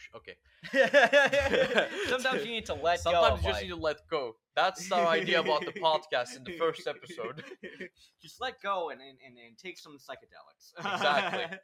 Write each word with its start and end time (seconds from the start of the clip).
sh- 0.00 0.10
okay. 0.16 0.36
Sometimes 2.08 2.44
you 2.44 2.50
need 2.50 2.66
to 2.66 2.74
let 2.74 3.04
go. 3.04 3.10
Sometimes 3.10 3.42
you 3.42 3.48
just 3.48 3.54
life. 3.54 3.62
need 3.62 3.68
to 3.70 3.76
let 3.76 3.96
go. 4.10 4.36
That's 4.56 4.90
our 4.90 5.06
idea 5.06 5.40
about 5.40 5.64
the 5.64 5.72
podcast 5.80 6.36
in 6.36 6.44
the 6.44 6.52
first 6.58 6.86
episode. 6.86 7.44
just 8.22 8.40
let 8.40 8.60
go 8.62 8.90
and, 8.90 9.00
and, 9.00 9.18
and, 9.24 9.36
and 9.38 9.58
take 9.58 9.78
some 9.78 9.96
psychedelics. 9.98 10.72
Exactly. 10.78 11.58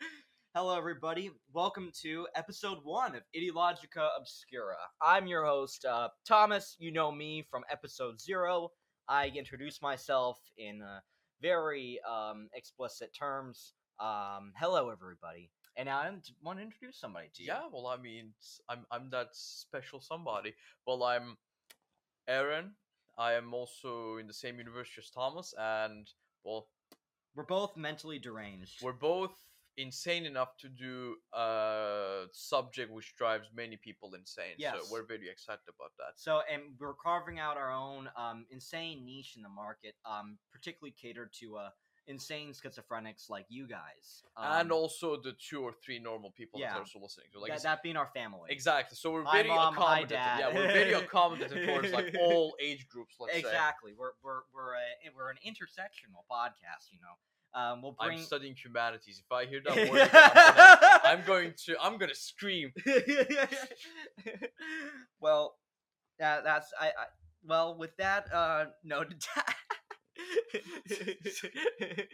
Hello, 0.54 0.76
everybody. 0.76 1.30
Welcome 1.52 1.90
to 2.02 2.26
episode 2.34 2.78
one 2.82 3.14
of 3.14 3.22
Ideologica 3.36 4.08
Obscura. 4.18 4.76
I'm 5.02 5.26
your 5.26 5.44
host, 5.44 5.84
uh, 5.84 6.08
Thomas. 6.26 6.76
You 6.78 6.92
know 6.92 7.12
me 7.12 7.46
from 7.50 7.62
episode 7.70 8.20
zero. 8.20 8.70
I 9.08 9.30
introduce 9.36 9.82
myself 9.82 10.38
in 10.56 10.82
uh, 10.82 11.00
very 11.42 12.00
um, 12.10 12.48
explicit 12.54 13.14
terms. 13.18 13.74
Um, 14.00 14.52
hello, 14.56 14.90
everybody. 14.90 15.50
And 15.76 15.88
I 15.90 16.10
want 16.42 16.58
to 16.58 16.62
introduce 16.64 16.96
somebody 16.98 17.28
to 17.34 17.42
you. 17.42 17.48
Yeah, 17.48 17.64
well, 17.70 17.86
I 17.86 17.96
mean, 17.98 18.32
I'm 18.68 18.86
I'm 18.90 19.10
that 19.10 19.28
special 19.32 20.00
somebody. 20.00 20.54
Well, 20.86 21.02
I'm 21.02 21.36
Eren. 22.28 22.70
I 23.18 23.32
am 23.34 23.52
also 23.54 24.16
in 24.16 24.26
the 24.26 24.32
same 24.34 24.58
university 24.58 25.00
as 25.02 25.10
Thomas, 25.10 25.54
and 25.58 26.08
well, 26.44 26.68
We're 27.34 27.44
both 27.44 27.76
mentally 27.76 28.18
deranged. 28.18 28.82
we're 28.82 28.92
both 28.92 29.32
insane 29.78 30.24
enough 30.24 30.56
to 30.56 30.68
do 30.70 31.16
a 31.34 32.24
subject 32.32 32.90
which 32.90 33.14
drives 33.16 33.48
many 33.54 33.76
people 33.76 34.14
insane. 34.14 34.54
Yes. 34.56 34.74
So 34.74 34.92
we're 34.92 35.04
very 35.04 35.28
excited 35.28 35.60
about 35.68 35.92
that. 35.98 36.12
So, 36.16 36.40
and 36.50 36.62
we're 36.80 36.94
carving 36.94 37.38
out 37.38 37.58
our 37.58 37.70
own 37.70 38.08
um, 38.16 38.46
insane 38.50 39.04
niche 39.04 39.34
in 39.36 39.42
the 39.42 39.50
market, 39.50 39.94
um, 40.06 40.38
particularly 40.50 40.94
catered 41.00 41.30
to 41.40 41.56
uh, 41.56 41.68
insane 42.08 42.52
schizophrenics 42.52 43.28
like 43.28 43.46
you 43.48 43.66
guys. 43.66 44.24
and 44.36 44.70
Um, 44.70 44.78
also 44.78 45.16
the 45.20 45.32
two 45.32 45.62
or 45.62 45.72
three 45.84 45.98
normal 45.98 46.30
people 46.30 46.60
that 46.60 46.72
are 46.72 46.80
also 46.80 46.98
listening 47.00 47.26
to. 47.32 47.40
Like 47.40 47.52
that, 47.52 47.62
that 47.62 47.82
being 47.82 47.96
our 47.96 48.06
family. 48.14 48.50
exactly. 48.50 48.96
So 48.96 49.10
we're 49.12 49.24
very 49.30 49.48
Mom. 49.48 49.74
Accommodative. 49.74 50.10
Yeah, 50.10 50.54
we're 50.54 50.68
very 50.68 50.92
accommodative 50.92 51.66
towards 51.66 51.92
like 51.92 52.14
all 52.20 52.54
age 52.60 52.88
groups. 52.88 53.16
Let's 53.18 53.32
say. 53.34 53.40
Exactly. 53.40 53.92
We're 53.98 54.12
we're 54.22 54.40
we're 54.54 54.74
a, 54.74 55.10
we're 55.14 55.30
an 55.30 55.38
intersectional 55.46 56.24
podcast. 56.30 56.90
You 56.92 56.98
know, 57.00 57.60
um, 57.60 57.82
we'll 57.82 57.96
bring. 58.00 58.18
I'm 58.18 58.24
studying 58.24 58.54
humanities. 58.54 59.22
If 59.24 59.32
I 59.32 59.46
hear 59.46 59.60
that 59.64 59.90
word, 59.90 60.02
again, 60.02 60.10
I'm, 60.12 60.54
gonna, 60.54 61.00
I'm 61.04 61.22
going 61.26 61.54
to. 61.66 61.76
I'm 61.80 61.98
gonna 61.98 62.14
scream. 62.14 62.72
well, 65.20 65.56
that, 66.18 66.44
that's 66.44 66.72
I, 66.80 66.86
I. 66.88 67.06
Well, 67.44 67.76
with 67.78 67.96
that 67.96 68.32
uh, 68.32 68.66
noted. 68.84 69.24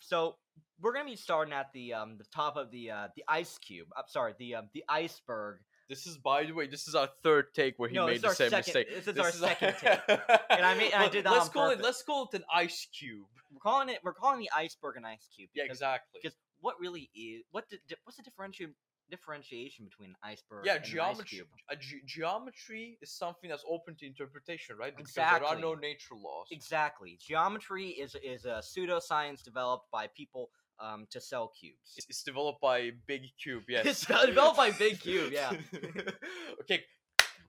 so 0.00 0.36
we're 0.80 0.92
gonna 0.92 1.04
be 1.08 1.16
starting 1.16 1.52
at 1.54 1.72
the 1.72 1.94
um 1.94 2.16
the 2.18 2.24
top 2.34 2.56
of 2.56 2.70
the 2.70 2.90
uh 2.90 3.08
the 3.16 3.24
ice 3.28 3.58
cube. 3.58 3.88
I'm 3.96 4.04
sorry, 4.08 4.34
the 4.38 4.56
um 4.56 4.68
the 4.74 4.84
iceberg. 4.88 5.58
This 5.88 6.06
is, 6.06 6.16
by 6.16 6.44
the 6.44 6.52
way, 6.52 6.66
this 6.66 6.88
is 6.88 6.94
our 6.94 7.10
third 7.22 7.52
take 7.52 7.78
where 7.78 7.90
he 7.90 7.94
No, 7.94 8.06
made 8.06 8.22
the 8.22 8.30
same 8.30 8.48
second- 8.48 8.72
mistake. 8.74 9.04
this 9.04 9.06
is 9.06 9.18
our 9.20 9.30
second 9.30 9.74
take. 9.78 9.98
and 10.08 10.64
I 10.64 10.78
mean- 10.78 10.90
and 10.94 11.02
I 11.02 11.08
did 11.10 11.26
that 11.26 11.32
let's 11.32 11.50
call 11.50 11.68
it. 11.70 11.80
Let's 11.82 12.02
call 12.02 12.26
it 12.32 12.36
an 12.38 12.44
ice 12.52 12.88
cube. 12.98 13.26
We're 13.52 13.60
calling 13.60 13.90
it. 13.90 13.98
We're 14.02 14.14
calling 14.14 14.40
the 14.40 14.50
iceberg 14.56 14.96
an 14.96 15.04
ice 15.04 15.28
cube. 15.36 15.50
Yeah, 15.54 15.64
exactly. 15.64 16.18
Because 16.22 16.36
what 16.60 16.76
really 16.80 17.10
is 17.14 17.42
what 17.50 17.64
what's 18.04 18.16
the 18.16 18.22
differentiation 18.22 18.74
differentiation 19.10 19.84
between 19.84 20.10
an 20.10 20.16
iceberg 20.22 20.64
Yeah, 20.66 20.74
and 20.76 20.84
an 20.84 20.84
ice 20.84 20.92
geometry. 20.92 21.42
ge- 21.78 22.06
geometry 22.06 22.98
is 23.02 23.10
something 23.10 23.48
that's 23.50 23.64
open 23.68 23.94
to 23.96 24.06
interpretation, 24.06 24.76
right? 24.76 24.96
Because 24.96 25.12
there 25.14 25.24
are 25.26 25.40
no 25.58 25.72
Exactly. 25.72 25.88
nature 25.88 26.14
laws. 26.14 26.48
Exactly. 26.50 27.18
Geometry 27.20 27.88
is 27.90 28.16
is 28.22 28.44
a 28.44 28.62
pseudoscience 28.62 29.42
developed 29.42 29.90
by 29.90 30.06
people 30.16 30.50
um, 30.80 31.06
to 31.10 31.20
sell 31.20 31.52
cubes. 31.58 31.94
It's, 31.96 32.06
it's 32.08 32.22
developed 32.22 32.60
by 32.60 32.90
Big 33.06 33.22
Cube. 33.42 33.64
Yes. 33.68 33.86
It's 33.86 34.06
developed 34.06 34.56
by 34.56 34.70
Big 34.72 35.00
Cube, 35.06 35.32
yeah. 35.32 35.52
okay, 36.62 36.82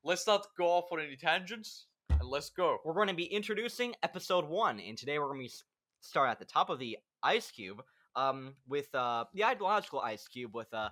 let's 0.04 0.28
not 0.28 0.48
go 0.58 0.66
off 0.68 0.92
on 0.92 1.00
any 1.00 1.16
tangents, 1.16 1.88
and 2.10 2.28
let's 2.30 2.50
go. 2.50 2.78
We're 2.86 2.94
going 2.94 3.08
to 3.08 3.14
be 3.16 3.26
introducing 3.26 3.96
episode 4.04 4.46
one, 4.48 4.80
and 4.80 4.98
today 4.98 5.18
we're 5.20 5.34
going 5.34 5.48
to 5.48 5.54
start 6.02 6.30
at 6.30 6.40
the 6.40 6.46
top 6.46 6.70
of 6.70 6.78
the 6.80 6.98
ice 7.24 7.50
cube 7.50 7.82
um, 8.16 8.54
with 8.68 8.94
uh, 8.94 9.26
the 9.34 9.44
ideological 9.44 10.00
ice 10.02 10.28
cube 10.28 10.54
with 10.54 10.72
uh, 10.74 10.90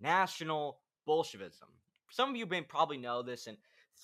national 0.00 0.80
Bolshevism. 1.06 1.68
Some 2.10 2.30
of 2.30 2.36
you 2.36 2.46
may 2.46 2.62
probably 2.62 2.98
know 2.98 3.22
this 3.22 3.46
and 3.46 3.56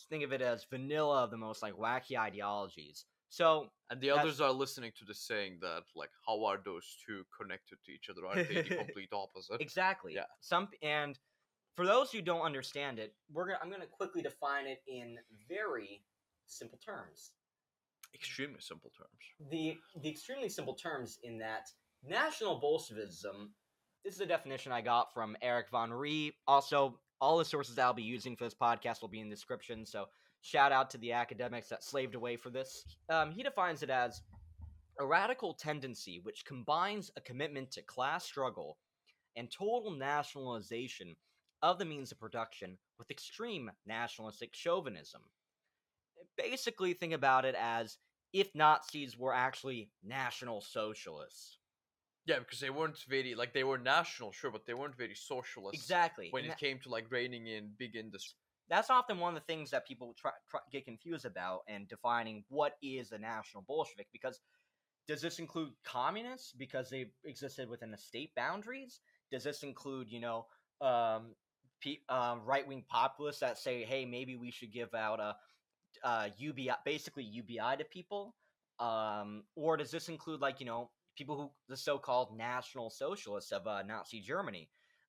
think 0.08 0.24
of 0.24 0.32
it 0.32 0.42
as 0.42 0.64
vanilla 0.64 1.24
of 1.24 1.30
the 1.30 1.36
most 1.36 1.62
like 1.62 1.74
wacky 1.74 2.18
ideologies. 2.18 3.04
So 3.28 3.68
And 3.90 4.00
the 4.00 4.10
others 4.10 4.40
are 4.40 4.50
listening 4.50 4.90
to 4.98 5.04
the 5.04 5.14
saying 5.14 5.58
that, 5.60 5.84
like, 5.94 6.10
how 6.26 6.44
are 6.44 6.58
those 6.64 6.96
two 7.06 7.24
connected 7.40 7.78
to 7.84 7.92
each 7.92 8.10
other? 8.10 8.26
Aren't 8.26 8.48
they 8.48 8.62
the 8.62 8.76
complete 8.84 9.10
opposite? 9.12 9.60
Exactly. 9.60 10.14
Yeah. 10.14 10.24
Some 10.40 10.68
and 10.82 11.18
for 11.76 11.86
those 11.86 12.10
who 12.10 12.20
don't 12.20 12.42
understand 12.42 12.98
it, 12.98 13.14
we're 13.32 13.46
gonna 13.46 13.58
I'm 13.62 13.70
gonna 13.70 13.86
quickly 13.86 14.22
define 14.22 14.66
it 14.66 14.82
in 14.88 15.16
very 15.48 16.02
simple 16.46 16.78
terms. 16.84 17.30
Extremely 18.12 18.60
simple 18.60 18.90
terms. 18.96 19.50
The 19.50 19.78
the 20.02 20.10
extremely 20.10 20.48
simple 20.48 20.74
terms 20.74 21.18
in 21.22 21.38
that 21.38 21.68
National 22.02 22.58
Bolshevism. 22.58 23.52
This 24.04 24.14
is 24.14 24.20
a 24.20 24.26
definition 24.26 24.72
I 24.72 24.80
got 24.80 25.12
from 25.12 25.36
Erik 25.42 25.66
van 25.70 25.92
Ree. 25.92 26.32
Also, 26.46 26.98
all 27.20 27.36
the 27.36 27.44
sources 27.44 27.78
I'll 27.78 27.92
be 27.92 28.02
using 28.02 28.34
for 28.34 28.44
this 28.44 28.54
podcast 28.54 29.02
will 29.02 29.08
be 29.08 29.20
in 29.20 29.28
the 29.28 29.34
description. 29.34 29.84
So 29.84 30.06
shout 30.40 30.72
out 30.72 30.88
to 30.90 30.98
the 30.98 31.12
academics 31.12 31.68
that 31.68 31.84
slaved 31.84 32.14
away 32.14 32.36
for 32.36 32.48
this. 32.48 32.84
Um, 33.10 33.30
he 33.30 33.42
defines 33.42 33.82
it 33.82 33.90
as 33.90 34.22
a 34.98 35.04
radical 35.04 35.52
tendency 35.52 36.18
which 36.22 36.46
combines 36.46 37.10
a 37.16 37.20
commitment 37.20 37.70
to 37.72 37.82
class 37.82 38.24
struggle 38.24 38.78
and 39.36 39.50
total 39.50 39.90
nationalization 39.90 41.14
of 41.62 41.78
the 41.78 41.84
means 41.84 42.10
of 42.10 42.18
production 42.18 42.78
with 42.98 43.10
extreme 43.10 43.70
nationalistic 43.86 44.54
chauvinism. 44.54 45.20
Basically, 46.38 46.94
think 46.94 47.12
about 47.12 47.44
it 47.44 47.54
as 47.54 47.98
if 48.32 48.54
Nazis 48.54 49.18
were 49.18 49.34
actually 49.34 49.90
national 50.02 50.62
socialists. 50.62 51.59
Yeah, 52.30 52.38
because 52.38 52.60
they 52.60 52.70
weren't 52.70 52.98
very, 53.08 53.34
like, 53.34 53.52
they 53.52 53.64
were 53.64 53.78
national, 53.78 54.30
sure, 54.30 54.52
but 54.52 54.64
they 54.64 54.74
weren't 54.74 54.96
very 54.96 55.16
socialist. 55.16 55.74
Exactly. 55.74 56.28
When 56.30 56.44
and 56.44 56.52
it 56.52 56.58
came 56.58 56.78
to, 56.80 56.88
like, 56.88 57.10
reining 57.10 57.46
in 57.48 57.72
big 57.76 57.96
industry. 57.96 58.36
that's 58.68 58.88
often 58.88 59.18
one 59.18 59.36
of 59.36 59.42
the 59.42 59.46
things 59.52 59.70
that 59.70 59.84
people 59.84 60.14
try, 60.16 60.30
try, 60.48 60.60
get 60.70 60.84
confused 60.84 61.24
about 61.24 61.62
and 61.66 61.88
defining 61.88 62.44
what 62.48 62.76
is 62.82 63.10
a 63.10 63.18
national 63.18 63.64
Bolshevik 63.64 64.06
because 64.12 64.40
does 65.08 65.20
this 65.20 65.40
include 65.40 65.72
communists 65.84 66.52
because 66.52 66.88
they 66.88 67.06
existed 67.24 67.68
within 67.68 67.90
the 67.90 67.98
state 67.98 68.32
boundaries? 68.36 69.00
Does 69.32 69.42
this 69.42 69.64
include, 69.64 70.12
you 70.12 70.20
know, 70.20 70.46
um, 70.80 71.34
pe- 71.80 72.04
um, 72.08 72.44
right 72.44 72.66
wing 72.66 72.84
populists 72.88 73.40
that 73.40 73.58
say, 73.58 73.82
hey, 73.82 74.06
maybe 74.06 74.36
we 74.36 74.52
should 74.52 74.72
give 74.72 74.94
out 74.94 75.18
a, 75.18 75.36
uh 76.04 76.28
UBI, 76.38 76.76
basically 76.84 77.24
UBI 77.24 77.74
to 77.76 77.84
people? 77.84 78.36
Um, 78.78 79.44
or 79.56 79.76
does 79.76 79.90
this 79.90 80.08
include, 80.08 80.40
like, 80.40 80.60
you 80.60 80.66
know, 80.66 80.90
people 81.16 81.36
who, 81.36 81.50
the 81.68 81.76
so 81.76 81.98
called 81.98 82.36
national 82.36 82.90
socialists 82.90 83.52
of 83.52 83.66
uh, 83.66 83.82
Nazi 83.82 84.20
Germany? 84.20 84.68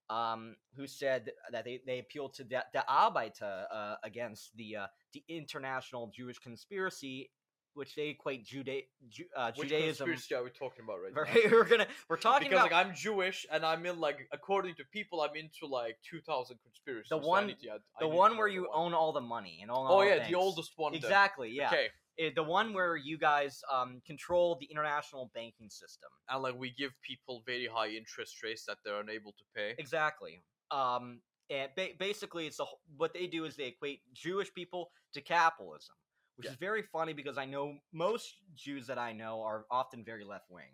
um, 0.09 0.57
who 0.75 0.87
said 0.87 1.31
that 1.53 1.63
they, 1.63 1.79
they 1.87 1.99
appealed 1.99 2.33
to 2.33 2.43
the, 2.43 2.65
the 2.73 2.83
Arbeiter 2.89 3.63
uh, 3.73 3.95
against 4.03 4.53
the 4.57 4.75
uh, 4.75 4.87
the 5.13 5.23
international 5.29 6.11
Jewish 6.13 6.37
conspiracy, 6.39 7.31
which 7.75 7.95
they 7.95 8.09
equate 8.09 8.45
Juda- 8.45 8.83
Ju- 9.07 9.23
uh, 9.37 9.51
Which 9.55 9.69
Judaism. 9.69 10.07
conspiracy 10.09 10.35
are 10.35 10.43
we 10.43 10.49
talking 10.49 10.83
about 10.83 10.97
right 11.01 11.13
We're, 11.15 11.25
now? 11.49 11.55
we're 11.57 11.63
gonna 11.65 11.87
we're 12.09 12.17
talking 12.17 12.49
because 12.49 12.65
about 12.65 12.71
like 12.73 12.85
I'm 12.87 12.93
Jewish 12.93 13.45
and 13.49 13.65
I'm 13.65 13.85
in 13.85 14.01
like 14.01 14.27
according 14.33 14.75
to 14.75 14.83
people 14.91 15.21
I'm 15.21 15.35
into 15.37 15.65
like 15.71 15.95
2,000 16.09 16.57
conspiracies. 16.61 17.07
The 17.09 17.17
one- 17.17 17.47
need 17.47 17.59
to- 17.61 17.69
I- 17.71 17.77
the 18.01 18.07
one 18.09 18.35
where 18.35 18.49
you 18.49 18.67
own 18.73 18.93
all 18.93 19.13
the 19.13 19.21
money 19.21 19.59
and 19.61 19.71
own 19.71 19.77
Oh 19.77 19.79
all 19.93 19.99
the 19.99 20.05
Oh 20.05 20.15
yeah, 20.15 20.27
the 20.27 20.35
oldest 20.35 20.73
one. 20.75 20.91
then. 20.91 20.97
Exactly. 20.99 21.51
Yeah. 21.51 21.67
Okay, 21.67 21.87
Eh, 22.21 22.29
the 22.35 22.43
one 22.43 22.71
where 22.73 22.95
you 22.95 23.17
guys 23.17 23.63
um, 23.71 23.99
control 24.05 24.55
the 24.59 24.67
international 24.67 25.31
banking 25.33 25.69
system. 25.69 26.09
and 26.29 26.43
like 26.43 26.55
we 26.55 26.69
give 26.77 26.91
people 27.01 27.41
very 27.47 27.65
high 27.67 27.89
interest 27.89 28.43
rates 28.43 28.63
that 28.65 28.77
they're 28.85 28.99
unable 29.01 29.31
to 29.31 29.43
pay. 29.55 29.73
Exactly. 29.79 30.43
Um, 30.69 31.21
and 31.49 31.69
ba- 31.75 31.95
basically, 31.97 32.45
it's 32.45 32.59
a, 32.59 32.63
wh- 32.65 32.99
what 32.99 33.13
they 33.13 33.25
do 33.27 33.45
is 33.45 33.55
they 33.55 33.65
equate 33.67 34.01
Jewish 34.13 34.53
people 34.53 34.91
to 35.13 35.21
capitalism, 35.21 35.95
which 36.35 36.45
Yeah. 36.45 36.51
is 36.51 36.57
very 36.57 36.83
funny 36.83 37.13
because 37.13 37.37
I 37.39 37.45
know 37.45 37.79
most 37.91 38.35
Jews 38.55 38.85
that 38.87 38.99
I 38.99 39.13
know 39.13 39.41
are 39.41 39.65
often 39.71 40.03
very 40.05 40.23
left 40.23 40.49
wing. 40.51 40.73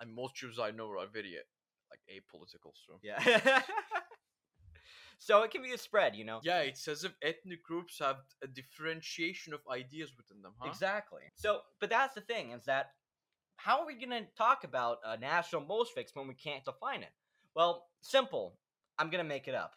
And 0.00 0.14
most 0.14 0.36
Jews 0.36 0.58
I 0.60 0.70
know 0.70 0.88
are 0.90 1.08
very 1.12 1.36
like 1.90 2.00
apolitical. 2.08 2.72
So 2.86 3.00
Yeah. 3.02 3.18
so 5.18 5.42
it 5.42 5.50
can 5.50 5.62
be 5.62 5.72
a 5.72 5.78
spread, 5.78 6.14
you 6.16 6.24
know. 6.24 6.40
yeah, 6.42 6.60
it's 6.60 6.86
as 6.88 7.04
if 7.04 7.12
ethnic 7.22 7.62
groups 7.64 7.98
have 7.98 8.16
a 8.42 8.46
differentiation 8.46 9.52
of 9.52 9.60
ideas 9.70 10.12
within 10.16 10.42
them, 10.42 10.52
huh? 10.58 10.68
Exactly. 10.70 11.22
So, 11.34 11.60
but 11.80 11.90
that's 11.90 12.14
the 12.14 12.20
thing 12.20 12.52
is 12.52 12.64
that 12.66 12.90
how 13.56 13.80
are 13.80 13.86
we 13.86 13.94
going 13.94 14.10
to 14.10 14.28
talk 14.36 14.62
about 14.64 14.98
a 15.04 15.16
national 15.18 15.62
Bolsheviks 15.62 16.12
when 16.14 16.28
we 16.28 16.34
can't 16.34 16.64
define 16.64 17.02
it? 17.02 17.10
Well, 17.56 17.86
simple. 18.02 18.56
I'm 18.98 19.10
going 19.10 19.22
to 19.24 19.28
make 19.28 19.48
it 19.48 19.54
up. 19.54 19.72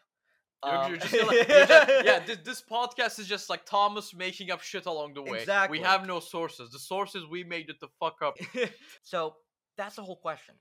You're- 0.63 0.77
Um, 0.77 0.89
you're 0.91 0.99
just 0.99 1.11
gonna- 1.13 1.33
you're 1.35 1.43
just- 1.65 2.05
yeah, 2.05 2.19
this, 2.19 2.37
this 2.45 2.61
podcast 2.61 3.17
is 3.17 3.27
just 3.27 3.49
like 3.49 3.65
Thomas 3.65 4.13
making 4.13 4.51
up 4.51 4.61
shit 4.61 4.85
along 4.85 5.15
the 5.15 5.23
way. 5.23 5.39
Exactly. 5.39 5.79
We 5.79 5.83
have 5.83 6.05
no 6.05 6.19
sources. 6.19 6.69
The 6.69 6.77
sources 6.79 7.25
we 7.25 7.43
made 7.43 7.69
it 7.71 7.79
the 7.79 7.87
fuck 7.99 8.21
up. 8.21 8.37
so 9.03 9.35
that's 9.77 9.95
the 9.95 10.03
whole 10.03 10.17
question. 10.17 10.53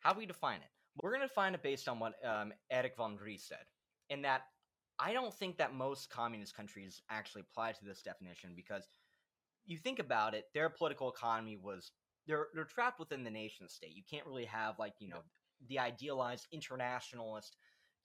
How 0.00 0.12
do 0.12 0.18
we 0.18 0.26
define 0.26 0.56
it? 0.62 0.70
We're 1.00 1.10
going 1.10 1.20
to 1.22 1.28
define 1.28 1.54
it 1.54 1.62
based 1.62 1.88
on 1.88 2.00
what 2.00 2.14
um, 2.26 2.52
Erik 2.68 2.96
von 2.96 3.16
Ries 3.24 3.44
said, 3.46 3.64
in 4.10 4.22
that 4.22 4.42
I 4.98 5.14
don't 5.14 5.32
think 5.32 5.56
that 5.56 5.74
most 5.74 6.10
communist 6.10 6.54
countries 6.54 7.00
actually 7.08 7.42
apply 7.42 7.72
to 7.72 7.84
this 7.84 8.02
definition 8.02 8.50
because 8.54 8.86
you 9.64 9.78
think 9.78 9.98
about 9.98 10.34
it, 10.34 10.44
their 10.52 10.68
political 10.68 11.10
economy 11.10 11.56
was 11.56 11.92
they're 12.26 12.48
they're 12.54 12.64
trapped 12.64 12.98
within 12.98 13.24
the 13.24 13.30
nation 13.30 13.68
state. 13.68 13.94
You 13.94 14.02
can't 14.08 14.26
really 14.26 14.44
have 14.44 14.78
like 14.78 14.94
you 14.98 15.08
know 15.08 15.22
the 15.68 15.78
idealized 15.78 16.46
internationalist 16.52 17.56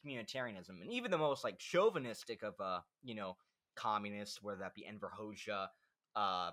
communitarianism, 0.05 0.81
and 0.81 0.91
even 0.91 1.11
the 1.11 1.17
most 1.17 1.43
like 1.43 1.59
chauvinistic 1.59 2.43
of 2.43 2.53
uh 2.59 2.79
you 3.03 3.15
know 3.15 3.35
communists, 3.75 4.41
whether 4.41 4.59
that 4.59 4.73
be 4.73 4.85
Enver 4.85 5.11
Hoxha, 5.19 5.67
uh, 6.15 6.51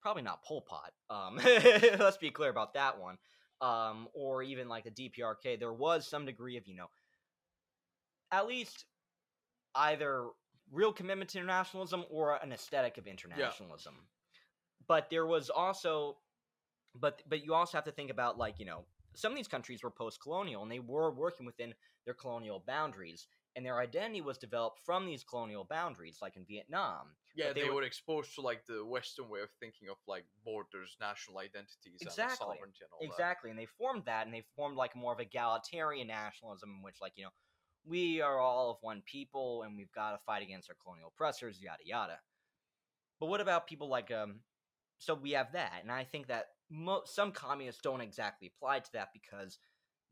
probably 0.00 0.22
not 0.22 0.42
Pol 0.42 0.62
Pot. 0.62 0.92
Um, 1.10 1.36
let's 1.98 2.16
be 2.16 2.30
clear 2.30 2.50
about 2.50 2.74
that 2.74 2.98
one. 2.98 3.18
Um, 3.60 4.08
or 4.14 4.42
even 4.42 4.68
like 4.68 4.84
the 4.84 4.90
DPRK, 4.90 5.58
there 5.58 5.72
was 5.72 6.06
some 6.06 6.26
degree 6.26 6.56
of 6.56 6.66
you 6.66 6.74
know 6.74 6.88
at 8.34 8.46
least 8.48 8.84
either 9.74 10.28
real 10.72 10.92
commitment 10.92 11.30
to 11.30 11.38
internationalism 11.38 12.04
or 12.10 12.36
an 12.42 12.52
aesthetic 12.52 12.98
of 12.98 13.06
internationalism. 13.06 13.94
Yeah. 13.94 14.40
But 14.88 15.08
there 15.10 15.26
was 15.26 15.50
also 15.50 16.16
but 16.94 17.22
but 17.28 17.44
you 17.44 17.54
also 17.54 17.76
have 17.78 17.84
to 17.84 17.92
think 17.92 18.10
about 18.10 18.38
like, 18.38 18.58
you 18.58 18.66
know, 18.66 18.84
some 19.14 19.32
of 19.32 19.36
these 19.36 19.48
countries 19.48 19.82
were 19.82 19.90
post-colonial 19.90 20.62
and 20.62 20.70
they 20.70 20.80
were 20.80 21.10
working 21.12 21.46
within 21.46 21.74
their 22.04 22.14
colonial 22.14 22.62
boundaries 22.66 23.26
and 23.56 23.64
their 23.64 23.78
identity 23.78 24.20
was 24.20 24.36
developed 24.38 24.80
from 24.84 25.06
these 25.06 25.22
colonial 25.22 25.64
boundaries 25.64 26.18
like 26.20 26.36
in 26.36 26.44
Vietnam. 26.44 27.14
Yeah, 27.36 27.52
they 27.52 27.62
they, 27.62 27.68
were- 27.68 27.76
were 27.76 27.82
exposed 27.82 28.34
to 28.34 28.40
like 28.40 28.66
the 28.66 28.84
Western 28.84 29.28
way 29.28 29.40
of 29.40 29.50
thinking 29.60 29.88
of 29.88 29.96
like 30.06 30.24
borders, 30.44 30.96
national 31.00 31.38
identities, 31.38 32.00
and 32.00 32.08
Exactly. 32.08 32.36
sovereignty 32.38 32.82
and 32.82 32.90
all 32.92 33.00
that. 33.00 33.06
Exactly, 33.06 33.50
and 33.50 33.58
they 33.58 33.66
formed 33.66 34.04
that, 34.06 34.26
and 34.26 34.34
they 34.34 34.44
formed 34.56 34.76
like 34.76 34.94
more 34.96 35.12
of 35.12 35.20
egalitarian 35.20 36.08
nationalism, 36.08 36.70
in 36.76 36.82
which 36.82 36.96
like 37.00 37.12
you 37.16 37.24
know, 37.24 37.30
we 37.86 38.20
are 38.20 38.38
all 38.38 38.70
of 38.70 38.78
one 38.80 39.02
people, 39.04 39.62
and 39.62 39.76
we've 39.76 39.92
got 39.92 40.12
to 40.12 40.18
fight 40.26 40.42
against 40.42 40.70
our 40.70 40.76
colonial 40.82 41.12
oppressors, 41.14 41.60
yada 41.60 41.82
yada. 41.84 42.18
But 43.20 43.26
what 43.26 43.40
about 43.40 43.66
people 43.66 43.88
like 43.88 44.10
um? 44.10 44.40
So 44.98 45.14
we 45.14 45.32
have 45.32 45.52
that, 45.52 45.80
and 45.82 45.90
I 45.92 46.04
think 46.04 46.28
that 46.28 46.46
mo- 46.70 47.02
some 47.04 47.32
communists 47.32 47.82
don't 47.82 48.00
exactly 48.00 48.52
apply 48.56 48.80
to 48.80 48.92
that 48.94 49.08
because 49.12 49.58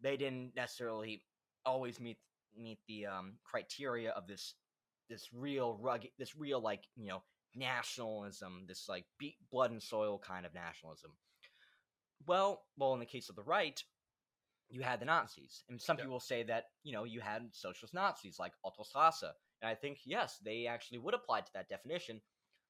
they 0.00 0.16
didn't 0.16 0.54
necessarily 0.56 1.24
always 1.64 2.00
meet 2.00 2.18
meet 2.56 2.78
the 2.88 3.06
um 3.06 3.34
criteria 3.44 4.10
of 4.10 4.26
this 4.26 4.54
this 5.08 5.28
real 5.32 5.78
rugged 5.80 6.10
this 6.18 6.36
real 6.36 6.60
like 6.60 6.84
you 6.96 7.06
know 7.08 7.22
nationalism 7.54 8.64
this 8.66 8.88
like 8.88 9.04
be- 9.18 9.36
blood 9.50 9.70
and 9.70 9.82
soil 9.82 10.18
kind 10.18 10.44
of 10.44 10.52
nationalism 10.54 11.12
well, 12.26 12.62
well, 12.76 12.94
in 12.94 13.00
the 13.00 13.06
case 13.06 13.28
of 13.28 13.36
the 13.36 13.42
right, 13.42 13.82
you 14.68 14.82
had 14.82 15.00
the 15.00 15.04
Nazis, 15.04 15.64
and 15.68 15.80
some 15.80 15.98
Yeah. 15.98 16.04
people 16.04 16.20
say 16.20 16.42
that 16.44 16.64
you 16.82 16.92
know 16.92 17.04
you 17.04 17.20
had 17.20 17.54
socialist 17.54 17.94
Nazis 17.94 18.38
like 18.38 18.52
Otto 18.64 18.84
Strasser, 18.84 19.32
and 19.60 19.68
I 19.68 19.74
think 19.74 20.00
yes, 20.04 20.38
they 20.38 20.66
actually 20.66 20.98
would 20.98 21.14
apply 21.14 21.42
to 21.42 21.52
that 21.54 21.68
definition. 21.68 22.20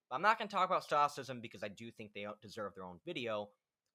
But 0.08 0.16
I'm 0.16 0.22
not 0.22 0.38
going 0.38 0.48
to 0.48 0.54
talk 0.54 0.68
about 0.68 0.86
Strasserism 0.86 1.40
because 1.40 1.62
I 1.62 1.68
do 1.68 1.90
think 1.90 2.12
they 2.12 2.26
deserve 2.42 2.74
their 2.74 2.84
own 2.84 3.00
video, 3.04 3.50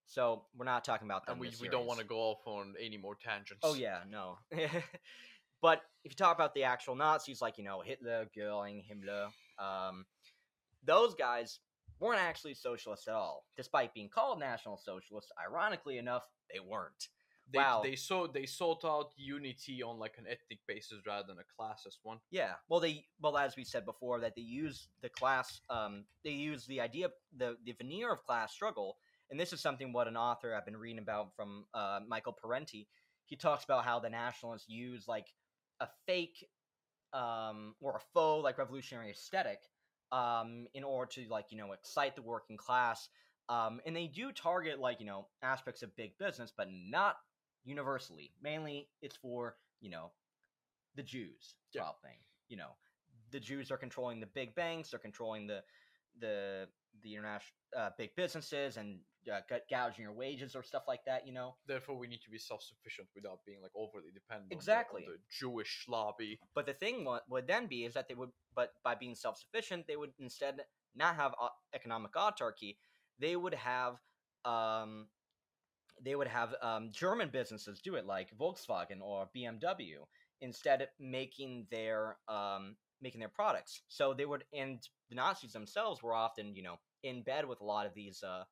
so 0.06 0.46
we're 0.56 0.66
not 0.66 0.84
talking 0.84 1.08
about 1.08 1.26
them. 1.26 1.34
And 1.34 1.42
we, 1.42 1.52
we 1.62 1.68
don't 1.68 1.86
want 1.86 2.00
to 2.00 2.06
go 2.06 2.18
off 2.18 2.48
on 2.48 2.76
any 2.82 2.98
more 2.98 3.16
tangents. 3.16 3.62
Oh 3.64 3.74
yeah, 3.76 4.00
no. 4.10 4.40
but 5.62 5.82
if 6.04 6.12
you 6.12 6.16
talk 6.16 6.36
about 6.36 6.54
the 6.54 6.64
actual 6.64 6.96
Nazis, 6.96 7.42
like 7.42 7.58
you 7.58 7.64
know 7.64 7.82
Hitler, 7.82 8.28
Goering, 8.36 8.84
Himmler, 8.90 9.30
um, 9.64 10.06
those 10.84 11.14
guys 11.16 11.60
weren't 12.00 12.22
actually 12.22 12.54
socialists 12.54 13.08
at 13.08 13.14
all, 13.14 13.44
despite 13.56 13.94
being 13.94 14.10
called 14.10 14.40
National 14.40 14.78
Socialists. 14.78 15.32
Ironically 15.44 15.98
enough, 15.98 16.24
they 16.54 16.60
weren't. 16.60 17.08
They, 17.52 17.60
wow. 17.60 17.82
they 17.82 17.96
sought 17.96 18.34
they 18.34 18.46
sought 18.46 18.84
out 18.84 19.12
unity 19.16 19.82
on 19.82 19.98
like 20.00 20.16
an 20.18 20.26
ethnic 20.30 20.60
basis 20.68 21.00
rather 21.06 21.28
than 21.28 21.38
a 21.38 21.62
classist 21.62 22.00
one. 22.04 22.20
Yeah. 22.30 22.54
Well, 22.70 22.80
they 22.80 23.06
well 23.22 23.38
as 23.38 23.56
we 23.56 23.64
said 23.64 23.86
before 23.86 24.20
that 24.20 24.36
they 24.36 24.42
use 24.42 24.90
the 25.02 25.10
class. 25.10 25.62
Um, 25.70 26.04
they 26.24 26.32
use 26.32 26.66
the 26.66 26.82
idea, 26.82 27.10
the 27.36 27.56
the 27.66 27.72
veneer 27.74 28.12
of 28.12 28.24
class 28.26 28.54
struggle, 28.54 28.98
and 29.32 29.40
this 29.40 29.54
is 29.54 29.62
something 29.62 29.94
what 29.94 30.08
an 30.08 30.18
author 30.18 30.54
I've 30.54 30.66
been 30.66 30.78
reading 30.78 31.00
about 31.00 31.36
from 31.36 31.66
uh, 31.74 32.00
Michael 32.08 32.34
Parenti. 32.34 32.88
He 33.26 33.36
talks 33.36 33.64
about 33.64 33.86
how 33.86 34.00
the 34.00 34.10
nationalists 34.10 34.68
use 34.68 35.08
like 35.08 35.28
a 35.80 35.88
fake 36.06 36.48
um, 37.14 37.76
or 37.82 37.96
a 37.96 38.02
faux 38.14 38.44
like 38.44 38.58
revolutionary 38.58 39.12
aesthetic 39.12 39.60
um, 40.12 40.68
in 40.74 40.84
order 40.84 41.10
to 41.14 41.26
like 41.30 41.46
you 41.52 41.58
know 41.58 41.72
excite 41.72 42.16
the 42.16 42.22
working 42.22 42.58
class. 42.58 43.08
Um, 43.50 43.80
and 43.86 43.96
they 43.96 44.08
do 44.08 44.34
target 44.34 44.80
like 44.80 45.00
you 45.00 45.06
know 45.06 45.28
aspects 45.42 45.82
of 45.82 45.96
big 45.96 46.18
business, 46.18 46.52
but 46.56 46.68
not 46.70 47.16
universally. 47.68 48.32
Mainly, 48.42 48.90
it's 49.02 49.16
for 49.18 49.58
you 49.82 49.90
know 49.92 50.12
the 50.96 51.04
Jews 51.04 51.56
Yeah. 51.74 51.84
type 51.84 52.02
thing. 52.02 52.20
You 52.50 52.58
know, 52.58 52.72
the 53.32 53.40
Jews 53.40 53.72
are 53.72 53.78
controlling 53.78 54.20
the 54.20 54.28
big 54.28 54.56
banks, 54.56 54.92
they're 54.92 55.00
controlling 55.00 55.48
the 55.48 55.64
the 56.20 56.68
the 57.04 57.14
international 57.14 57.54
uh, 57.78 57.92
big 57.98 58.16
businesses 58.16 58.78
and 58.78 59.00
uh, 59.32 59.42
gouging 59.70 60.04
your 60.04 60.14
wages 60.14 60.56
or 60.56 60.64
stuff 60.64 60.84
like 60.88 61.04
that. 61.06 61.28
You 61.28 61.34
know, 61.34 61.56
Therefore, 61.68 61.98
we 61.98 62.08
need 62.08 62.22
to 62.24 62.32
be 62.32 62.40
self-sufficient 62.40 63.10
without 63.16 63.40
being 63.46 63.62
like 63.62 63.72
overly 63.76 64.12
dependent. 64.14 64.46
on 64.46 64.50
the- 64.50 64.54
on 64.54 64.58
Exactly. 64.58 65.06
the, 65.06 65.18
Jewish 65.30 65.86
lobby. 65.88 66.40
But 66.56 66.66
the 66.66 66.74
thing 66.74 67.06
would, 67.06 67.22
would 67.30 67.48
then 67.48 67.68
be 67.68 67.86
is 67.86 67.94
that 67.94 68.08
they 68.08 68.16
would, 68.16 68.32
but 68.56 68.74
by 68.84 68.96
being 68.96 69.16
self 69.16 69.38
sufficient, 69.38 69.86
they 69.88 69.96
would 69.98 70.14
instead 70.20 70.66
not 70.96 71.16
have 71.16 71.36
economic 71.74 72.14
autarky. 72.14 72.78
They 73.20 73.36
would 73.36 73.54
have, 73.54 73.98
um, 74.46 75.10
they 76.04 76.16
would 76.16 76.28
have 76.28 76.56
um, 76.62 76.90
German 76.92 77.30
businesses 77.30 77.82
do 77.82 77.96
it, 77.96 78.06
like 78.06 78.36
Volkswagen 78.38 79.02
or 79.02 79.30
BMW, 79.36 80.06
instead 80.42 80.82
of 80.82 80.90
making 81.00 81.68
their 81.72 82.18
um, 82.28 82.76
making 83.02 83.20
their 83.20 83.30
products. 83.30 83.82
So 83.88 84.14
they 84.14 84.26
would, 84.26 84.44
and 84.54 84.80
the 85.10 85.16
Nazis 85.16 85.54
themselves 85.54 86.02
were 86.02 86.14
often, 86.14 86.56
you 86.56 86.64
know, 86.64 86.76
in 87.04 87.22
bed 87.24 87.48
with 87.48 87.62
a 87.62 87.66
lot 87.66 87.86
of 87.86 87.94
these 87.94 88.24
uh, 88.24 88.44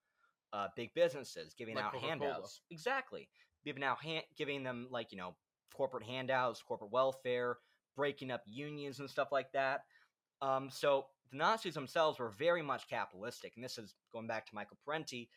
uh, 0.54 0.68
big 0.76 0.94
businesses, 0.94 1.54
giving 1.58 1.76
Like 1.76 1.86
out 1.86 1.94
Coca-Cola. 1.94 2.10
handouts. 2.10 2.62
Exactly, 2.72 3.28
giving 3.66 3.84
out 3.84 4.02
hand, 4.02 4.24
giving 4.38 4.64
them 4.64 4.88
like 4.92 5.12
you 5.12 5.18
know 5.18 5.36
corporate 5.76 6.04
handouts, 6.06 6.62
corporate 6.62 6.92
welfare, 6.92 7.58
breaking 7.96 8.32
up 8.32 8.44
unions 8.46 9.00
and 9.00 9.10
stuff 9.10 9.30
like 9.32 9.52
that. 9.54 9.82
Um, 10.42 10.70
so 10.70 11.06
the 11.32 11.38
Nazis 11.38 11.74
themselves 11.74 12.20
were 12.20 12.30
very 12.30 12.62
much 12.62 12.88
capitalistic, 12.90 13.54
and 13.56 13.64
this 13.64 13.78
is 13.78 13.96
going 14.12 14.28
back 14.28 14.46
to 14.48 14.56
Michael 14.56 14.78
Parenti. 14.86 15.30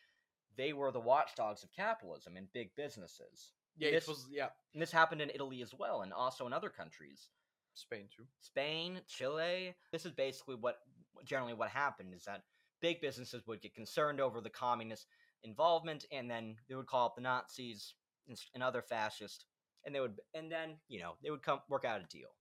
They 0.59 0.75
were 0.75 0.91
the 0.93 1.01
watchdogs 1.01 1.63
of 1.63 1.73
capitalism 1.73 2.37
and 2.37 2.53
big 2.53 2.75
businesses. 2.77 3.53
Yeah, 3.79 3.93
This- 3.93 4.09
was 4.09 4.27
yeah 4.31 4.51
And 4.75 4.83
this 4.83 4.91
happened 4.93 5.23
in 5.23 5.31
Italy 5.31 5.63
as 5.63 5.73
well, 5.73 6.03
and 6.03 6.13
also 6.13 6.47
in 6.47 6.53
other 6.53 6.69
countries. 6.69 7.31
Spain 7.75 8.09
too. 8.15 8.27
Spain, 8.41 9.01
Chile. 9.07 9.75
This 9.93 10.05
is 10.05 10.11
basically 10.13 10.57
what 10.57 10.81
generally 11.25 11.55
what 11.55 11.71
happened 11.71 12.13
is 12.13 12.25
that 12.25 12.43
big 12.81 13.01
businesses 13.01 13.47
would 13.47 13.61
get 13.61 13.73
concerned 13.75 14.21
over 14.21 14.41
the 14.41 14.51
communist 14.51 15.07
involvement, 15.45 16.05
and 16.11 16.29
then 16.29 16.57
they 16.69 16.75
would 16.75 16.87
call 16.89 17.07
up 17.07 17.15
the 17.15 17.21
Nazis 17.23 17.95
and, 18.27 18.37
and 18.55 18.63
other 18.65 18.83
fascists, 18.83 19.45
and 19.85 19.95
they 19.95 20.01
would, 20.01 20.21
and 20.35 20.51
then 20.51 20.77
you 20.89 20.99
know 20.99 21.15
they 21.23 21.31
would 21.31 21.43
come 21.43 21.61
work 21.69 21.85
out 21.85 22.01
a 22.01 22.05
deal. 22.05 22.35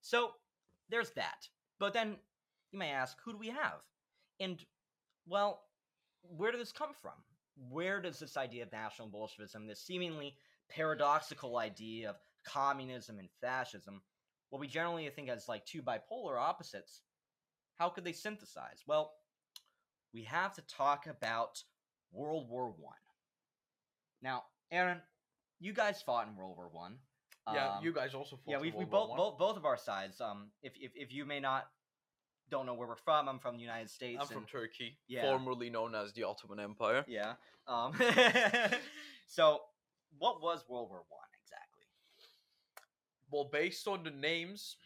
So 0.00 0.32
there's 0.88 1.12
that. 1.12 1.48
But 1.78 1.92
then 1.92 2.16
you 2.72 2.78
may 2.80 2.90
ask, 2.90 3.16
who 3.24 3.32
do 3.32 3.38
we 3.38 3.48
have? 3.50 3.80
And 4.40 4.64
well, 5.26 5.62
where 6.22 6.50
did 6.50 6.60
this 6.60 6.72
come 6.72 6.92
from? 6.94 7.22
Where 7.56 8.00
does 8.00 8.18
this 8.18 8.36
idea 8.36 8.64
of 8.64 8.72
National 8.72 9.08
Bolshevism, 9.08 9.66
this 9.66 9.84
seemingly 9.84 10.36
paradoxical 10.68 11.58
idea 11.58 12.10
of 12.10 12.16
communism 12.46 13.18
and 13.18 13.28
fascism, 13.40 14.02
what 14.50 14.60
we 14.60 14.66
generally 14.66 15.08
think 15.10 15.28
as 15.28 15.48
like 15.48 15.64
two 15.64 15.82
bipolar 15.82 16.40
opposites, 16.40 17.02
how 17.76 17.88
could 17.88 18.04
they 18.04 18.12
synthesize? 18.12 18.82
Well, 18.86 19.12
we 20.12 20.22
have 20.24 20.54
to 20.54 20.62
talk 20.62 21.06
about 21.06 21.62
World 22.12 22.48
War 22.48 22.68
One. 22.70 22.94
Now, 24.22 24.44
Eren, 24.72 25.00
you 25.60 25.72
guys 25.72 26.02
fought 26.02 26.28
in 26.28 26.36
World 26.36 26.56
War 26.56 26.68
One. 26.72 26.96
Yeah, 27.52 27.76
Um, 27.76 27.84
you 27.84 27.92
guys 27.92 28.14
also 28.14 28.36
fought 28.36 28.50
yeah, 28.50 28.56
in 28.56 28.62
we 28.62 28.70
we 28.70 28.84
War 28.84 29.08
both, 29.08 29.16
both 29.16 29.38
both 29.38 29.56
of 29.56 29.64
our 29.64 29.76
sides. 29.76 30.20
Um, 30.20 30.50
if 30.62 30.72
if 30.76 30.92
if 30.94 31.12
you 31.12 31.24
may 31.24 31.40
not 31.40 31.68
don't 32.50 32.66
know 32.66 32.74
where 32.74 32.88
we're 32.88 32.96
from, 32.96 33.28
I'm 33.28 33.38
from 33.38 33.56
the 33.56 33.62
United 33.62 33.90
States. 33.90 34.18
I'm 34.20 34.26
from 34.28 34.46
Turkey, 34.46 34.98
Yeah. 35.08 35.22
formerly 35.22 35.70
known 35.70 35.94
as 35.94 36.12
the 36.12 36.24
Ottoman 36.24 36.60
Empire. 36.60 37.04
yeah. 37.08 37.34
Um, 37.66 37.92
so 39.26 39.60
what 40.18 40.42
was 40.42 40.64
World 40.68 40.88
War 40.90 41.04
One 41.08 41.28
exactly? 41.42 41.86
Well, 43.30 43.48
based 43.52 43.88
on 43.88 44.04
the 44.04 44.10
names 44.10 44.76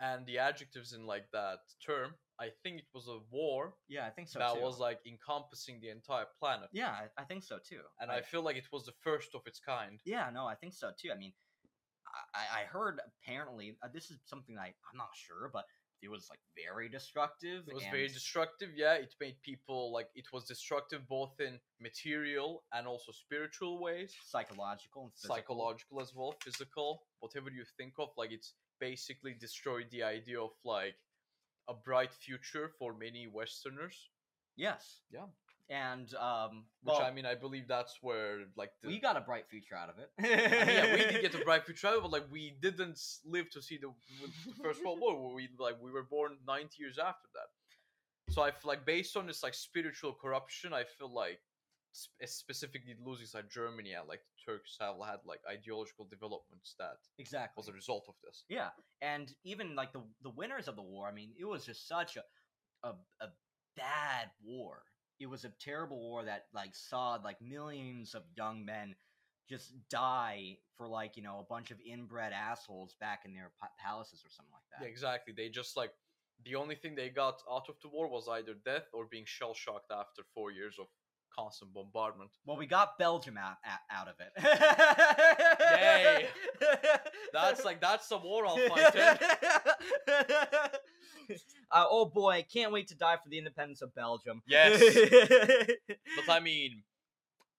and 0.00 0.26
the 0.26 0.38
adjectives 0.38 0.92
in 0.92 1.06
like 1.06 1.24
that 1.32 1.60
term, 1.84 2.12
I 2.38 2.50
think 2.62 2.78
it 2.80 2.86
was 2.94 3.08
a 3.08 3.18
war 3.30 3.74
Yeah, 3.88 4.06
I 4.06 4.10
think 4.10 4.28
so 4.28 4.38
that 4.38 4.54
too. 4.54 4.60
was 4.60 4.78
like 4.78 4.98
encompassing 5.06 5.80
the 5.80 5.88
entire 5.88 6.26
planet. 6.38 6.68
yeah, 6.72 6.90
I, 6.90 7.22
I 7.22 7.24
think 7.24 7.42
so 7.42 7.58
too. 7.66 7.80
And 7.98 8.10
I 8.10 8.20
feel 8.20 8.42
like 8.42 8.56
it 8.56 8.68
was 8.70 8.84
the 8.84 8.92
first 9.00 9.34
of 9.34 9.40
its 9.46 9.58
kind. 9.58 9.98
Yeah, 10.04 10.28
no, 10.32 10.44
I 10.46 10.54
think 10.54 10.74
so 10.74 10.90
too. 11.00 11.10
I 11.10 11.16
mean, 11.16 11.32
I, 12.34 12.38
I- 12.40 12.60
I 12.60 12.64
heard 12.64 13.00
apparently 13.22 13.76
uh, 13.82 13.88
this 13.92 14.10
is 14.10 14.18
something 14.26 14.58
I 14.58 14.66
I'm 14.66 14.98
not 14.98 15.08
sure, 15.14 15.48
but 15.50 15.64
it 16.02 16.10
was 16.10 16.28
like 16.30 16.40
very 16.54 16.88
destructive. 16.88 17.64
It 17.66 17.74
was 17.74 17.82
and 17.84 17.92
very 17.92 18.08
destructive, 18.08 18.70
yeah. 18.76 18.94
It 18.94 19.14
made 19.20 19.36
people 19.42 19.92
like 19.92 20.08
it 20.14 20.26
was 20.32 20.44
destructive 20.44 21.08
both 21.08 21.40
in 21.40 21.58
material 21.80 22.64
and 22.72 22.86
also 22.86 23.12
spiritual 23.12 23.80
ways, 23.80 24.14
psychological 24.24 25.04
and 25.04 25.12
physical. 25.12 25.36
psychological 25.36 26.00
as 26.00 26.12
well, 26.14 26.34
physical, 26.42 27.02
whatever 27.20 27.50
you 27.50 27.64
think 27.76 27.94
of. 27.98 28.08
Like 28.16 28.32
it's 28.32 28.54
basically 28.80 29.34
destroyed 29.38 29.86
the 29.90 30.02
idea 30.02 30.40
of 30.40 30.50
like 30.64 30.96
a 31.68 31.74
bright 31.74 32.12
future 32.12 32.70
for 32.78 32.94
many 32.94 33.26
Westerners. 33.26 34.10
Yes. 34.56 35.00
Yeah. 35.10 35.26
And 35.68 36.12
um, 36.14 36.64
Which 36.82 36.94
well, 36.94 37.02
I 37.02 37.10
mean, 37.10 37.26
I 37.26 37.34
believe 37.34 37.66
that's 37.66 37.98
where 38.00 38.44
like 38.56 38.70
the 38.82 38.88
we 38.88 39.00
got 39.00 39.16
a 39.16 39.20
bright 39.20 39.48
future 39.48 39.74
out 39.74 39.88
of 39.88 39.96
it. 39.98 40.10
I 40.18 40.22
mean, 40.22 40.76
yeah, 40.76 40.92
we 40.92 40.98
did 40.98 41.22
get 41.22 41.34
a 41.34 41.44
bright 41.44 41.66
future, 41.66 41.88
out 41.88 41.94
of 41.94 41.98
it, 41.98 42.02
but 42.02 42.12
like 42.12 42.30
we 42.30 42.56
didn't 42.60 43.00
live 43.24 43.50
to 43.50 43.60
see 43.60 43.76
the, 43.76 43.92
the 44.22 44.62
First 44.62 44.84
World 44.84 45.00
War. 45.00 45.26
where 45.26 45.34
We 45.34 45.48
like 45.58 45.76
we 45.82 45.90
were 45.90 46.04
born 46.04 46.36
ninety 46.46 46.76
years 46.78 46.98
after 46.98 47.28
that. 47.34 48.32
So 48.32 48.42
I 48.42 48.50
feel 48.50 48.68
like 48.68 48.86
based 48.86 49.16
on 49.16 49.26
this 49.26 49.42
like 49.42 49.54
spiritual 49.54 50.12
corruption, 50.12 50.72
I 50.72 50.84
feel 50.84 51.12
like 51.12 51.40
sp- 51.96 52.26
specifically 52.26 52.94
losing 53.04 53.26
like 53.34 53.50
Germany 53.50 53.92
and 53.92 54.06
like 54.08 54.20
the 54.20 54.52
Turks 54.52 54.76
have 54.80 54.96
had 55.04 55.18
like 55.24 55.40
ideological 55.50 56.06
developments 56.08 56.74
that 56.78 56.98
exactly. 57.18 57.60
was 57.60 57.68
a 57.68 57.72
result 57.72 58.04
of 58.08 58.14
this. 58.22 58.44
Yeah, 58.48 58.68
and 59.02 59.32
even 59.44 59.74
like 59.74 59.92
the 59.92 60.02
the 60.22 60.30
winners 60.30 60.68
of 60.68 60.76
the 60.76 60.82
war. 60.82 61.08
I 61.08 61.12
mean, 61.12 61.30
it 61.38 61.44
was 61.44 61.64
just 61.64 61.88
such 61.88 62.16
a 62.16 62.22
a, 62.86 62.90
a 63.20 63.28
bad 63.76 64.30
war. 64.44 64.82
It 65.18 65.26
was 65.26 65.44
a 65.44 65.50
terrible 65.60 65.98
war 65.98 66.24
that 66.24 66.46
like 66.54 66.74
saw 66.74 67.18
like 67.22 67.40
millions 67.40 68.14
of 68.14 68.22
young 68.36 68.64
men 68.64 68.94
just 69.48 69.72
die 69.88 70.58
for 70.76 70.88
like 70.88 71.16
you 71.16 71.22
know 71.22 71.38
a 71.38 71.44
bunch 71.44 71.70
of 71.70 71.78
inbred 71.80 72.32
assholes 72.32 72.96
back 73.00 73.22
in 73.24 73.32
their 73.32 73.52
pa- 73.60 73.70
palaces 73.78 74.22
or 74.24 74.30
something 74.30 74.52
like 74.52 74.62
that. 74.72 74.84
Yeah, 74.84 74.90
exactly. 74.90 75.32
They 75.36 75.48
just 75.48 75.76
like 75.76 75.92
the 76.44 76.54
only 76.54 76.74
thing 76.74 76.94
they 76.94 77.08
got 77.08 77.40
out 77.50 77.68
of 77.68 77.76
the 77.82 77.88
war 77.88 78.08
was 78.08 78.28
either 78.28 78.54
death 78.64 78.88
or 78.92 79.06
being 79.06 79.24
shell 79.26 79.54
shocked 79.54 79.90
after 79.90 80.22
four 80.34 80.50
years 80.50 80.76
of 80.78 80.86
constant 81.36 81.72
bombardment. 81.72 82.30
Well, 82.44 82.56
we 82.56 82.66
got 82.66 82.98
Belgium 82.98 83.38
out 83.38 83.56
out, 83.90 84.08
of 84.08 84.14
it. 84.20 84.32
Yay. 85.72 86.28
That's 87.32 87.64
like 87.64 87.80
that's 87.80 88.08
the 88.08 88.16
war 88.16 88.46
I'll 88.46 88.56
fight 88.56 88.94
in. 88.94 89.18
uh, 91.70 91.84
oh 91.88 92.06
boy, 92.06 92.44
can't 92.52 92.72
wait 92.72 92.88
to 92.88 92.94
die 92.94 93.16
for 93.22 93.28
the 93.28 93.38
independence 93.38 93.82
of 93.82 93.94
Belgium. 93.94 94.42
Yes. 94.46 94.80
But 96.16 96.32
I 96.32 96.40
mean, 96.40 96.82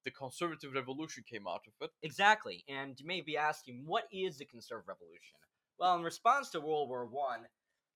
the 0.06 0.12
conservative 0.12 0.74
revolution 0.74 1.24
came 1.30 1.48
out 1.48 1.62
of 1.68 1.74
it. 1.82 1.92
exactly. 2.02 2.64
And 2.70 3.00
you 3.00 3.06
may 3.06 3.22
be 3.22 3.38
asking, 3.38 3.84
what 3.86 4.06
is 4.12 4.38
the 4.38 4.46
conservative 4.46 4.88
revolution? 4.88 5.38
Well, 5.80 5.96
in 5.98 6.04
response 6.04 6.50
to 6.52 6.62
World 6.62 6.90
War 6.90 7.06
One, 7.06 7.42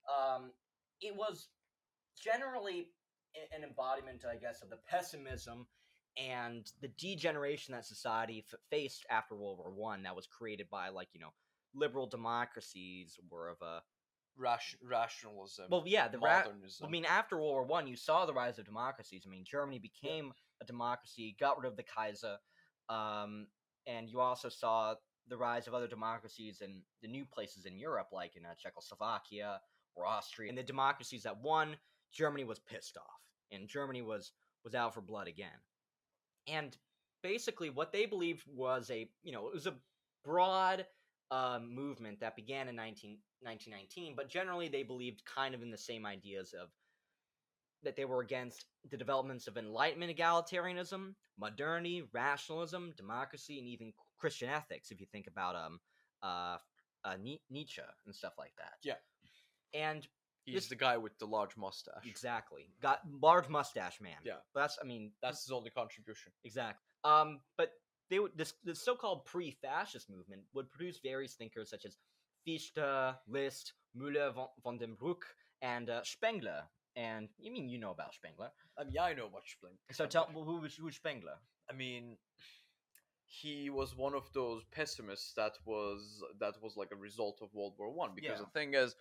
um, 0.08 0.52
it 1.00 1.14
was 1.16 1.48
generally 2.22 2.88
an 3.56 3.64
embodiment, 3.64 4.24
I 4.30 4.36
guess, 4.36 4.62
of 4.62 4.70
the 4.70 4.78
pessimism 4.88 5.66
and 6.18 6.70
the 6.82 6.88
degeneration 6.98 7.72
that 7.72 7.86
society 7.86 8.44
f- 8.46 8.58
faced 8.70 9.06
after 9.10 9.34
World 9.34 9.58
War 9.58 9.72
One. 9.72 10.02
That 10.02 10.14
was 10.14 10.26
created 10.26 10.68
by, 10.70 10.90
like, 10.90 11.08
you 11.12 11.20
know, 11.20 11.32
liberal 11.74 12.06
democracies 12.06 13.18
were 13.30 13.48
of 13.48 13.56
a 13.62 13.80
Ration, 14.36 14.78
rationalism. 14.82 15.66
well, 15.70 15.82
yeah, 15.86 16.08
the 16.08 16.18
ra- 16.18 16.42
modernism. 16.44 16.86
I 16.86 16.90
mean, 16.90 17.04
after 17.04 17.36
World 17.36 17.52
War 17.52 17.64
One, 17.64 17.86
you 17.86 17.96
saw 17.96 18.26
the 18.26 18.32
rise 18.32 18.58
of 18.58 18.64
democracies. 18.64 19.24
I 19.26 19.30
mean, 19.30 19.44
Germany 19.44 19.78
became 19.78 20.32
a 20.60 20.64
democracy, 20.64 21.36
got 21.38 21.60
rid 21.60 21.70
of 21.70 21.76
the 21.76 21.82
Kaiser, 21.82 22.36
um, 22.88 23.46
and 23.86 24.08
you 24.08 24.20
also 24.20 24.48
saw 24.48 24.94
the 25.28 25.36
rise 25.36 25.66
of 25.66 25.74
other 25.74 25.86
democracies 25.86 26.60
in 26.60 26.82
the 27.00 27.08
new 27.08 27.24
places 27.24 27.66
in 27.66 27.78
Europe, 27.78 28.08
like 28.12 28.36
in 28.36 28.44
uh, 28.44 28.54
Czechoslovakia 28.58 29.60
or 29.94 30.06
Austria. 30.06 30.48
And 30.48 30.58
the 30.58 30.62
democracies 30.62 31.22
that 31.22 31.40
won, 31.40 31.76
Germany 32.12 32.44
was 32.44 32.58
pissed 32.58 32.96
off, 32.96 33.20
and 33.50 33.68
Germany 33.68 34.02
was 34.02 34.32
was 34.64 34.74
out 34.74 34.94
for 34.94 35.00
blood 35.00 35.28
again. 35.28 35.60
And 36.46 36.76
basically, 37.22 37.70
what 37.70 37.92
they 37.92 38.06
believed 38.06 38.44
was 38.46 38.90
a 38.90 39.08
you 39.22 39.32
know 39.32 39.48
it 39.48 39.54
was 39.54 39.66
a 39.66 39.74
broad 40.24 40.86
uh, 41.32 41.58
movement 41.66 42.20
that 42.20 42.36
began 42.36 42.68
in 42.68 42.76
19, 42.76 43.16
1919, 43.40 44.12
but 44.14 44.28
generally 44.28 44.68
they 44.68 44.82
believed 44.82 45.22
kind 45.24 45.54
of 45.54 45.62
in 45.62 45.70
the 45.70 45.78
same 45.78 46.04
ideas 46.04 46.52
of 46.52 46.68
that 47.82 47.96
they 47.96 48.04
were 48.04 48.20
against 48.20 48.66
the 48.90 48.98
developments 48.98 49.48
of 49.48 49.56
Enlightenment 49.56 50.14
egalitarianism, 50.16 51.14
modernity, 51.38 52.04
rationalism, 52.12 52.92
democracy, 52.98 53.58
and 53.58 53.66
even 53.66 53.92
Christian 54.18 54.50
ethics. 54.50 54.90
If 54.90 55.00
you 55.00 55.06
think 55.10 55.26
about 55.26 55.56
um 55.56 55.80
uh, 56.22 56.58
uh 57.04 57.16
Nietzsche 57.50 57.82
and 58.06 58.14
stuff 58.14 58.34
like 58.38 58.52
that. 58.58 58.74
Yeah. 58.84 58.94
And 59.74 60.06
He's 60.44 60.54
this- 60.54 60.68
the 60.68 60.76
guy 60.76 60.96
with 60.98 61.18
the 61.18 61.26
large 61.26 61.56
mustache. 61.56 62.04
exactly 62.06 62.68
got 62.82 63.00
large 63.22 63.48
mustache 63.48 64.00
man. 64.00 64.18
Yeah. 64.22 64.34
But 64.52 64.60
that's 64.60 64.78
I 64.82 64.86
mean 64.86 65.12
That's 65.22 65.44
his 65.44 65.50
only 65.50 65.70
contribution. 65.70 66.32
Exactly. 66.44 66.84
Um, 67.04 67.40
but 67.56 67.70
they 68.12 68.18
would 68.18 68.36
this 68.36 68.52
the 68.62 68.74
so-called 68.74 69.24
pre-fascist 69.24 70.10
movement 70.10 70.42
would 70.52 70.70
produce 70.70 70.98
various 71.02 71.34
thinkers 71.34 71.70
such 71.70 71.86
as 71.86 71.96
Fichte, 72.44 73.16
List, 73.26 73.72
Müller 73.96 74.34
von, 74.34 74.48
von 74.62 74.76
den 74.76 74.94
Bruck, 74.96 75.24
and 75.62 75.88
uh, 75.88 76.02
Spengler. 76.04 76.62
And 76.94 77.30
you 77.38 77.50
mean 77.50 77.70
you 77.70 77.78
know 77.78 77.90
about 77.90 78.12
Spengler? 78.12 78.50
I 78.78 78.84
mean, 78.84 78.92
yeah, 78.92 79.04
I 79.04 79.14
know 79.14 79.26
about 79.26 79.44
Spling. 79.46 79.78
So 79.92 80.04
tell 80.04 80.26
who 80.26 80.60
was 80.60 80.74
who 80.74 80.90
Spengler? 80.90 81.38
I 81.70 81.72
mean, 81.72 82.18
he 83.24 83.70
was 83.70 83.96
one 83.96 84.14
of 84.14 84.30
those 84.34 84.62
pessimists 84.70 85.32
that 85.34 85.54
was 85.64 86.22
that 86.38 86.54
was 86.62 86.76
like 86.76 86.92
a 86.92 86.96
result 87.08 87.38
of 87.40 87.48
World 87.54 87.74
War 87.78 87.90
One. 87.90 88.10
Because 88.14 88.38
Yeah. 88.40 88.44
the 88.44 88.50
thing 88.58 88.74
is, 88.74 88.94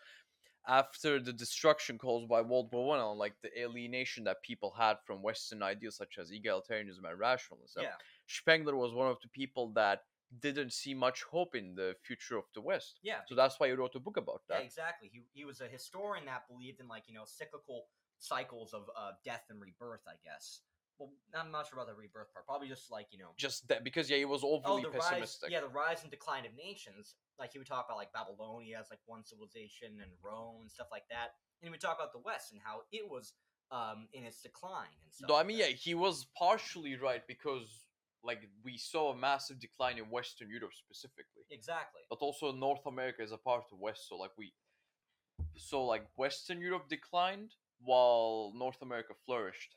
after 0.67 1.19
the 1.19 1.33
destruction 1.33 1.97
caused 1.97 2.29
by 2.29 2.41
World 2.41 2.71
War 2.71 2.85
One 2.87 2.99
and 2.99 3.19
like 3.19 3.35
the 3.41 3.51
alienation 3.59 4.23
that 4.23 4.41
people 4.41 4.71
had 4.71 4.97
from 5.05 5.21
Western 5.21 5.61
ideals 5.63 5.97
such 5.97 6.17
as 6.17 6.31
egalitarianism 6.31 7.03
and 7.03 7.19
rationalism, 7.19 7.83
Yeah. 7.83 7.95
Spengler 8.37 8.75
was 8.75 8.93
one 8.93 9.07
of 9.07 9.17
the 9.21 9.29
people 9.29 9.71
that 9.75 10.03
didn't 10.39 10.71
see 10.71 10.93
much 10.93 11.23
hope 11.23 11.55
in 11.55 11.75
the 11.75 11.95
future 12.05 12.37
of 12.37 12.45
the 12.55 12.61
West. 12.61 12.99
Yeah. 13.03 13.19
So 13.27 13.35
that's 13.35 13.59
why 13.59 13.67
he 13.67 13.73
wrote 13.73 13.95
a 13.95 13.99
book 13.99 14.17
about 14.17 14.41
Yeah, 14.49 14.57
that. 14.57 14.65
exactly. 14.65 15.09
He 15.11 15.21
he 15.33 15.45
was 15.45 15.59
a 15.61 15.67
historian 15.67 16.25
that 16.25 16.47
believed 16.47 16.79
in 16.79 16.87
like 16.87 17.03
you 17.07 17.13
know 17.13 17.23
cyclical 17.25 17.87
cycles 18.19 18.73
of 18.73 18.83
uh, 18.97 19.11
death 19.25 19.43
and 19.49 19.59
rebirth. 19.61 20.01
I 20.07 20.15
guess. 20.23 20.61
Well, 20.99 21.09
I'm 21.33 21.51
not 21.51 21.67
sure 21.67 21.79
about 21.79 21.87
the 21.87 21.95
rebirth 21.95 22.31
part. 22.31 22.45
Probably 22.45 22.67
just 22.67 22.91
like 22.91 23.07
you 23.11 23.19
know 23.19 23.31
Just 23.37 23.67
that 23.67 23.83
because 23.83 24.09
yeah, 24.09 24.17
he 24.17 24.25
was 24.25 24.41
Oh, 24.43 24.61
overly 24.63 24.85
rise, 24.85 24.93
pessimistic. 25.09 25.49
yeah, 25.51 25.61
the 25.61 25.67
rise 25.67 26.03
and 26.03 26.11
decline 26.11 26.45
of 26.45 26.53
nations. 26.55 27.15
Like 27.39 27.51
he 27.53 27.57
would 27.57 27.67
talk 27.67 27.85
about 27.87 27.97
like 27.97 28.13
Babylonia 28.13 28.77
as 28.79 28.87
like 28.89 28.99
one 29.07 29.25
civilization 29.25 29.99
and 30.01 30.11
Rome 30.23 30.61
and 30.61 30.71
stuff 30.71 30.87
like 30.91 31.07
that. 31.09 31.33
And 31.61 31.67
he 31.67 31.71
would 31.71 31.81
talk 31.81 31.97
about 31.97 32.13
the 32.13 32.19
West 32.19 32.51
and 32.51 32.61
how 32.63 32.81
it 32.91 33.09
was 33.09 33.33
um 33.71 34.07
in 34.13 34.23
its 34.23 34.41
decline 34.41 34.93
and 35.03 35.11
stuff. 35.11 35.27
Though 35.27 35.35
I 35.37 35.43
mean, 35.43 35.57
yeah, 35.57 35.73
he 35.73 35.93
was 35.95 36.27
partially 36.37 36.95
right 36.95 37.25
because 37.27 37.87
like 38.23 38.39
we 38.63 38.77
saw 38.77 39.11
a 39.11 39.17
massive 39.17 39.59
decline 39.59 39.97
in 39.97 40.05
Western 40.05 40.49
Europe 40.49 40.71
specifically, 40.73 41.43
exactly. 41.49 42.01
but 42.09 42.19
also 42.19 42.51
North 42.51 42.85
America 42.85 43.23
is 43.23 43.31
a 43.31 43.37
part 43.37 43.63
of 43.71 43.79
West. 43.79 44.07
So 44.07 44.17
like 44.17 44.31
we, 44.37 44.53
so 45.57 45.85
like 45.85 46.05
Western 46.15 46.61
Europe 46.61 46.87
declined 46.89 47.51
while 47.83 48.53
North 48.55 48.81
America 48.81 49.13
flourished. 49.25 49.75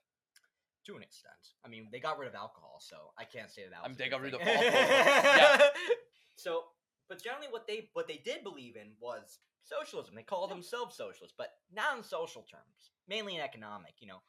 To 0.87 0.97
an 0.97 1.03
extent. 1.03 1.33
I 1.65 1.69
mean, 1.69 1.89
they 1.91 1.99
got 1.99 2.19
rid 2.19 2.29
of 2.29 2.35
alcohol, 2.35 2.77
so 2.79 2.97
I 3.19 3.25
can't 3.25 3.51
say 3.51 3.63
that. 3.71 3.81
I 3.83 3.89
mean, 3.89 3.97
they 3.99 4.11
got 4.11 4.21
rid 4.21 4.35
of 4.35 4.43
alcohol, 4.43 5.71
So, 6.37 6.65
but 7.09 7.23
generally, 7.23 7.47
what 7.49 7.67
they 7.67 7.89
what 7.95 8.07
they 8.07 8.21
did 8.23 8.43
believe 8.43 8.77
in 8.77 8.93
was 9.01 9.39
socialism. 9.63 10.15
They 10.15 10.23
called 10.23 10.51
themselves 10.51 10.97
socialists, 10.97 11.35
but 11.39 11.53
not 11.73 11.97
in 11.97 12.03
social 12.03 12.43
terms, 12.43 12.93
mainly 13.09 13.37
in 13.37 13.41
economic. 13.41 13.95
You 14.01 14.09
know, 14.09 14.21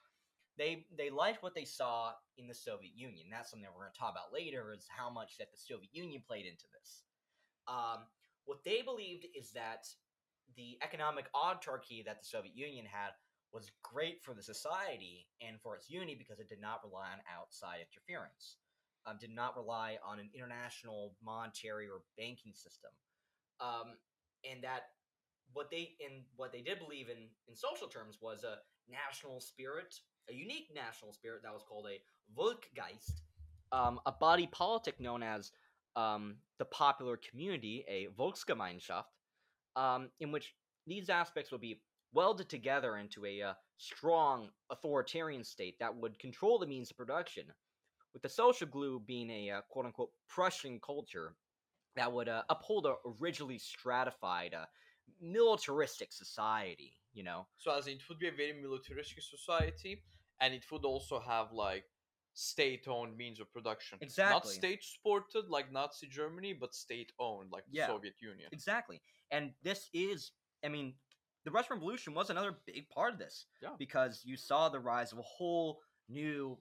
they 0.58 0.86
they 0.98 1.10
liked 1.10 1.44
what 1.44 1.56
they 1.56 1.66
saw 1.66 2.12
in 2.38 2.48
the 2.48 2.54
Soviet 2.54 2.94
Union. 2.96 3.28
That's 3.32 3.52
something 3.52 3.68
we're 3.74 3.84
going 3.84 3.94
to 3.94 4.00
talk 4.00 4.12
about 4.12 4.34
later. 4.34 4.74
Is 4.74 4.88
how 4.90 5.10
much 5.10 5.38
that 5.38 5.52
the 5.52 5.58
Soviet 5.58 5.90
Union 5.94 6.22
played 6.26 6.46
into 6.46 6.66
this. 6.74 7.04
Um, 7.68 8.06
what 8.46 8.64
they 8.64 8.82
believed 8.82 9.26
is 9.36 9.52
that 9.52 9.88
the 10.56 10.78
economic 10.84 11.26
autarky 11.34 12.06
that 12.06 12.20
the 12.20 12.26
Soviet 12.26 12.56
Union 12.56 12.86
had 12.86 13.12
was 13.52 13.72
great 13.84 14.22
for 14.22 14.34
the 14.34 14.44
society 14.44 15.28
and 15.42 15.60
for 15.62 15.76
its 15.76 15.90
unity 15.90 16.16
because 16.16 16.40
it 16.40 16.50
did 16.50 16.62
not 16.62 16.84
rely 16.84 17.08
on 17.08 17.20
outside 17.32 17.80
interference, 17.80 18.58
um, 19.06 19.18
did 19.20 19.34
not 19.34 19.56
rely 19.56 19.98
on 20.06 20.20
an 20.20 20.30
international 20.36 21.16
monetary 21.24 21.88
or 21.88 22.02
banking 22.18 22.54
system, 22.54 22.92
um, 23.60 23.96
and 24.50 24.64
that 24.64 24.92
what 25.54 25.72
they 25.72 25.96
in 26.00 26.24
what 26.36 26.52
they 26.52 26.62
did 26.62 26.80
believe 26.80 27.10
in 27.10 27.30
in 27.48 27.56
social 27.56 27.88
terms 27.88 28.18
was 28.22 28.44
a 28.44 28.58
national 28.90 29.40
spirit, 29.40 29.96
a 30.30 30.34
unique 30.34 30.70
national 30.74 31.14
spirit 31.14 31.42
that 31.44 31.54
was 31.54 31.64
called 31.68 31.88
a 31.88 32.00
Volksgeist, 32.40 33.22
um, 33.72 34.00
a 34.06 34.12
body 34.12 34.48
politic 34.48 35.00
known 35.00 35.24
as 35.24 35.52
um, 35.96 36.36
the 36.60 36.66
popular 36.66 37.18
community, 37.18 37.86
a 37.88 38.08
Volksgemeinschaft, 38.20 39.06
um, 39.76 40.10
in 40.20 40.32
which 40.32 40.54
these 40.88 41.10
aspects 41.10 41.52
would 41.52 41.62
be 41.62 41.82
welded 42.14 42.50
together 42.50 42.98
into 42.98 43.26
a 43.26 43.42
uh, 43.42 43.54
strong 43.78 44.50
authoritarian 44.70 45.44
state 45.44 45.78
that 45.80 45.96
would 45.96 46.18
control 46.20 46.58
the 46.58 46.68
means 46.68 46.92
of 46.92 46.98
production, 46.98 47.46
with 48.14 48.22
the 48.22 48.30
social 48.30 48.68
glue 48.68 49.02
being 49.06 49.30
a 49.30 49.52
uh, 49.52 49.62
quote 49.70 49.86
unquote 49.86 50.12
Prussian 50.28 50.80
culture 50.80 51.36
that 51.96 52.12
would 52.12 52.30
uh, 52.30 52.44
uphold 52.50 52.86
a 52.86 52.96
originally 53.22 53.58
stratified, 53.58 54.54
uh, 54.54 54.66
militaristic 55.22 56.12
society, 56.12 56.94
you 57.16 57.24
know? 57.24 57.48
So 57.58 57.76
as 57.76 57.88
it 57.88 58.02
would 58.08 58.20
be 58.20 58.28
a 58.28 58.32
very 58.32 58.54
militaristic 58.54 59.24
society, 59.24 60.04
and 60.42 60.54
it 60.54 60.64
would 60.72 60.86
also 60.86 61.20
have 61.20 61.52
like 61.52 61.86
state-owned 62.34 63.16
means 63.18 63.40
of 63.40 63.52
production. 63.52 63.98
Exactly. 64.02 64.34
Not 64.34 64.46
state-supported 64.48 65.46
like 65.50 65.72
Nazi 65.72 66.08
Germany, 66.08 66.54
but 66.54 66.76
state-owned 66.76 67.50
like 67.52 67.64
Yeah. 67.72 67.88
the 67.88 67.94
Soviet 67.94 68.16
Union. 68.22 68.50
Exactly. 68.52 69.02
And 69.32 69.54
this 69.64 69.90
is, 69.94 70.32
I 70.64 70.68
mean, 70.68 70.94
the 71.46 71.52
Russian 71.52 71.76
Revolution 71.78 72.14
was 72.14 72.30
another 72.30 72.54
big 72.66 72.90
part 72.90 73.14
of 73.14 73.20
this. 73.20 73.46
Yeah. 73.62 73.76
Because 73.80 74.22
you 74.26 74.36
saw 74.36 74.68
the 74.68 74.80
rise 74.80 75.14
of 75.14 75.20
a 75.20 75.24
whole 75.38 75.80
new, 76.10 76.58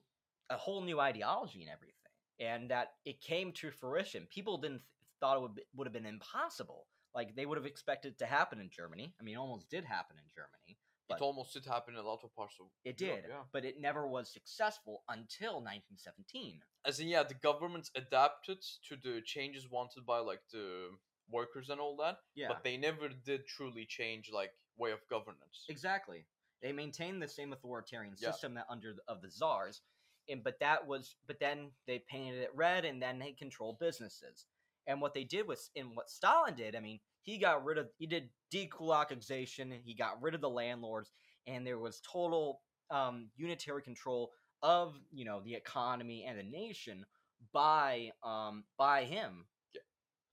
a 0.49 0.55
whole 0.55 0.81
new 0.81 0.99
ideology 0.99 1.61
and 1.61 1.69
everything, 1.69 1.93
and 2.39 2.71
that 2.71 2.93
it 3.03 3.19
came 3.19 3.51
to 3.53 3.69
fruition. 3.71 4.27
People 4.27 4.57
didn't 4.57 4.79
th- 4.79 4.87
thought 5.19 5.37
it 5.37 5.41
would 5.41 5.55
be, 5.55 5.63
would 5.75 5.87
have 5.87 5.93
been 5.93 6.05
impossible. 6.05 6.87
Like 7.15 7.35
they 7.35 7.45
would 7.45 7.57
have 7.57 7.65
expected 7.65 8.13
it 8.13 8.19
to 8.19 8.25
happen 8.25 8.59
in 8.59 8.69
Germany. 8.69 9.13
I 9.19 9.23
mean, 9.23 9.35
it 9.35 9.39
almost 9.39 9.69
did 9.69 9.85
happen 9.85 10.17
in 10.17 10.25
Germany. 10.35 10.77
but- 11.07 11.17
it 11.17 11.21
almost 11.21 11.53
did 11.53 11.65
happen 11.65 11.93
in 11.93 11.99
a 11.99 12.03
lot 12.03 12.23
of 12.23 12.33
parts 12.35 12.55
of 12.59 12.65
It 12.83 12.99
Europe, 12.99 13.21
did, 13.21 13.29
yeah. 13.29 13.43
but 13.53 13.63
it 13.63 13.79
never 13.79 14.07
was 14.07 14.27
successful 14.33 15.03
until 15.07 15.61
1917. 15.61 16.61
as 16.83 16.99
in 16.99 17.07
yeah 17.07 17.21
the 17.23 17.35
governments 17.35 17.91
adapted 17.95 18.59
to 18.87 18.95
the 18.95 19.21
changes 19.21 19.69
wanted 19.69 20.03
by 20.05 20.17
like 20.17 20.41
the 20.51 20.89
workers 21.29 21.69
and 21.69 21.79
all 21.79 21.95
that 21.97 22.17
Yeah. 22.33 22.47
but 22.49 22.63
they 22.63 22.75
never 22.77 23.07
did 23.09 23.45
truly 23.45 23.85
change 23.85 24.31
like 24.31 24.53
way 24.77 24.91
of 24.91 25.07
governance 25.07 25.65
Exactly. 25.69 26.25
They 26.63 26.71
maintained 26.73 27.21
the 27.21 27.27
same 27.27 27.53
authoritarian 27.53 28.15
Yeah. 28.17 28.31
system 28.31 28.55
that 28.55 28.65
under 28.69 28.93
the, 28.93 29.03
of 29.07 29.21
the 29.21 29.29
czars, 29.29 29.81
and 30.27 30.43
but 30.43 30.59
that 30.59 30.87
was 30.87 31.15
but 31.27 31.39
then 31.39 31.71
they 31.85 31.99
painted 31.99 32.41
it 32.41 32.51
red, 32.55 32.83
and 32.83 32.99
then 32.99 33.19
they 33.19 33.33
controlled 33.33 33.77
businesses. 33.77 34.47
And 34.87 35.01
what 35.01 35.13
they 35.13 35.23
did 35.23 35.47
was, 35.47 35.69
and 35.75 35.95
what 35.95 36.09
Stalin 36.09 36.55
did, 36.55 36.75
I 36.75 36.79
mean, 36.79 36.99
he 37.23 37.37
got 37.37 37.65
rid 37.65 37.77
of 37.77 37.87
he 37.97 38.05
did 38.05 38.29
dekulakization, 38.53 39.71
he 39.83 39.95
got 39.95 40.21
rid 40.21 40.35
of 40.35 40.41
the 40.41 40.49
landlords, 40.49 41.11
and 41.47 41.65
there 41.65 41.79
was 41.79 42.01
total 42.01 42.61
um, 42.91 43.29
unitary 43.35 43.81
control 43.81 44.31
of 44.61 44.95
you 45.11 45.25
know 45.25 45.41
the 45.43 45.55
economy 45.55 46.25
and 46.27 46.39
the 46.39 46.43
nation 46.43 47.05
by 47.53 48.11
um 48.23 48.63
by 48.77 49.03
him. 49.03 49.45
Yeah. 49.73 49.81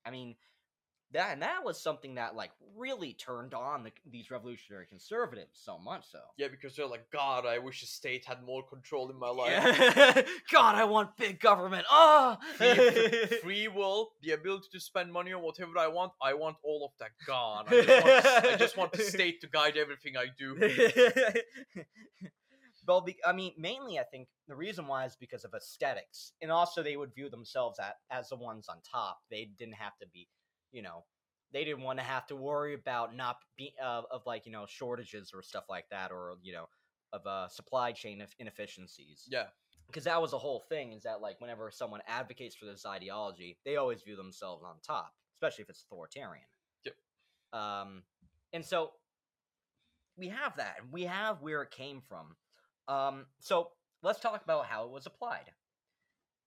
I 0.06 0.10
mean, 0.10 0.36
that 1.12 1.32
and 1.32 1.42
that 1.42 1.64
was 1.64 1.80
something 1.80 2.14
that 2.14 2.34
like 2.34 2.50
really 2.76 3.12
turned 3.14 3.54
on 3.54 3.84
the, 3.84 3.90
these 4.10 4.30
revolutionary 4.30 4.86
conservatives 4.86 5.60
so 5.62 5.78
much 5.78 6.04
so. 6.10 6.18
yeah 6.38 6.48
because 6.50 6.74
they're 6.74 6.86
like 6.86 7.04
god 7.12 7.44
i 7.46 7.58
wish 7.58 7.80
the 7.80 7.86
state 7.86 8.24
had 8.24 8.42
more 8.44 8.62
control 8.66 9.10
in 9.10 9.18
my 9.18 9.28
life 9.28 9.50
Yeah. 9.50 10.22
God, 10.52 10.74
I 10.74 10.84
want 10.84 11.16
big 11.16 11.40
government. 11.40 11.84
Ah! 11.90 12.38
Oh, 12.62 12.74
free, 12.74 13.38
free 13.42 13.68
will 13.68 14.10
the 14.22 14.32
ability 14.32 14.68
to 14.72 14.80
spend 14.80 15.12
money 15.12 15.32
on 15.32 15.42
whatever 15.42 15.78
i 15.78 15.86
want 15.86 16.12
i 16.22 16.34
want 16.34 16.56
all 16.62 16.84
of 16.84 16.92
that 17.00 17.10
gone 17.26 17.64
i 17.68 17.82
just 17.82 18.04
want, 18.04 18.26
I 18.52 18.56
just 18.56 18.76
want 18.76 18.92
the 18.92 19.02
state 19.02 19.40
to 19.40 19.48
guide 19.48 19.76
everything 19.76 20.16
i 20.16 20.26
do 20.38 20.56
well, 22.86 23.00
be, 23.00 23.16
I 23.24 23.32
mean, 23.32 23.52
mainly 23.58 23.98
I 23.98 24.04
think 24.04 24.28
the 24.48 24.56
reason 24.56 24.86
why 24.86 25.04
is 25.04 25.16
because 25.18 25.44
of 25.44 25.54
aesthetics, 25.54 26.32
and 26.42 26.50
also 26.50 26.82
they 26.82 26.96
would 26.96 27.14
view 27.14 27.30
themselves 27.30 27.78
at, 27.78 27.96
as 28.10 28.28
the 28.28 28.36
ones 28.36 28.68
on 28.68 28.78
top. 28.90 29.18
They 29.30 29.50
didn't 29.58 29.74
have 29.74 29.96
to 30.00 30.06
be, 30.12 30.28
you 30.72 30.82
know, 30.82 31.04
they 31.52 31.64
didn't 31.64 31.82
want 31.82 31.98
to 31.98 32.04
have 32.04 32.26
to 32.28 32.36
worry 32.36 32.74
about 32.74 33.14
not 33.14 33.36
be 33.56 33.74
uh, 33.82 34.02
of 34.10 34.22
like 34.26 34.46
you 34.46 34.52
know 34.52 34.66
shortages 34.66 35.32
or 35.34 35.42
stuff 35.42 35.64
like 35.68 35.84
that, 35.90 36.10
or 36.10 36.36
you 36.42 36.52
know, 36.52 36.66
of 37.12 37.26
uh, 37.26 37.48
supply 37.48 37.92
chain 37.92 38.20
of 38.20 38.34
inefficiencies. 38.38 39.26
yeah. 39.30 39.46
Because 39.86 40.04
that 40.04 40.22
was 40.22 40.30
the 40.30 40.38
whole 40.38 40.64
thing 40.70 40.92
is 40.92 41.02
that 41.02 41.20
like 41.20 41.40
whenever 41.40 41.70
someone 41.70 42.00
advocates 42.06 42.56
for 42.56 42.64
this 42.64 42.86
ideology 42.86 43.58
they 43.64 43.76
always 43.76 44.02
view 44.02 44.16
themselves 44.16 44.64
on 44.64 44.76
top 44.86 45.12
especially 45.36 45.62
if 45.62 45.70
it's 45.70 45.82
authoritarian. 45.82 46.46
Yep. 46.84 46.94
um 47.52 48.02
and 48.52 48.64
so 48.64 48.92
we 50.16 50.28
have 50.28 50.56
that 50.56 50.76
and 50.80 50.92
we 50.92 51.02
have 51.02 51.42
where 51.42 51.62
it 51.62 51.70
came 51.70 52.00
from. 52.00 52.36
Um 52.88 53.26
so 53.40 53.68
let's 54.02 54.20
talk 54.20 54.42
about 54.42 54.66
how 54.66 54.84
it 54.84 54.90
was 54.90 55.06
applied. 55.06 55.50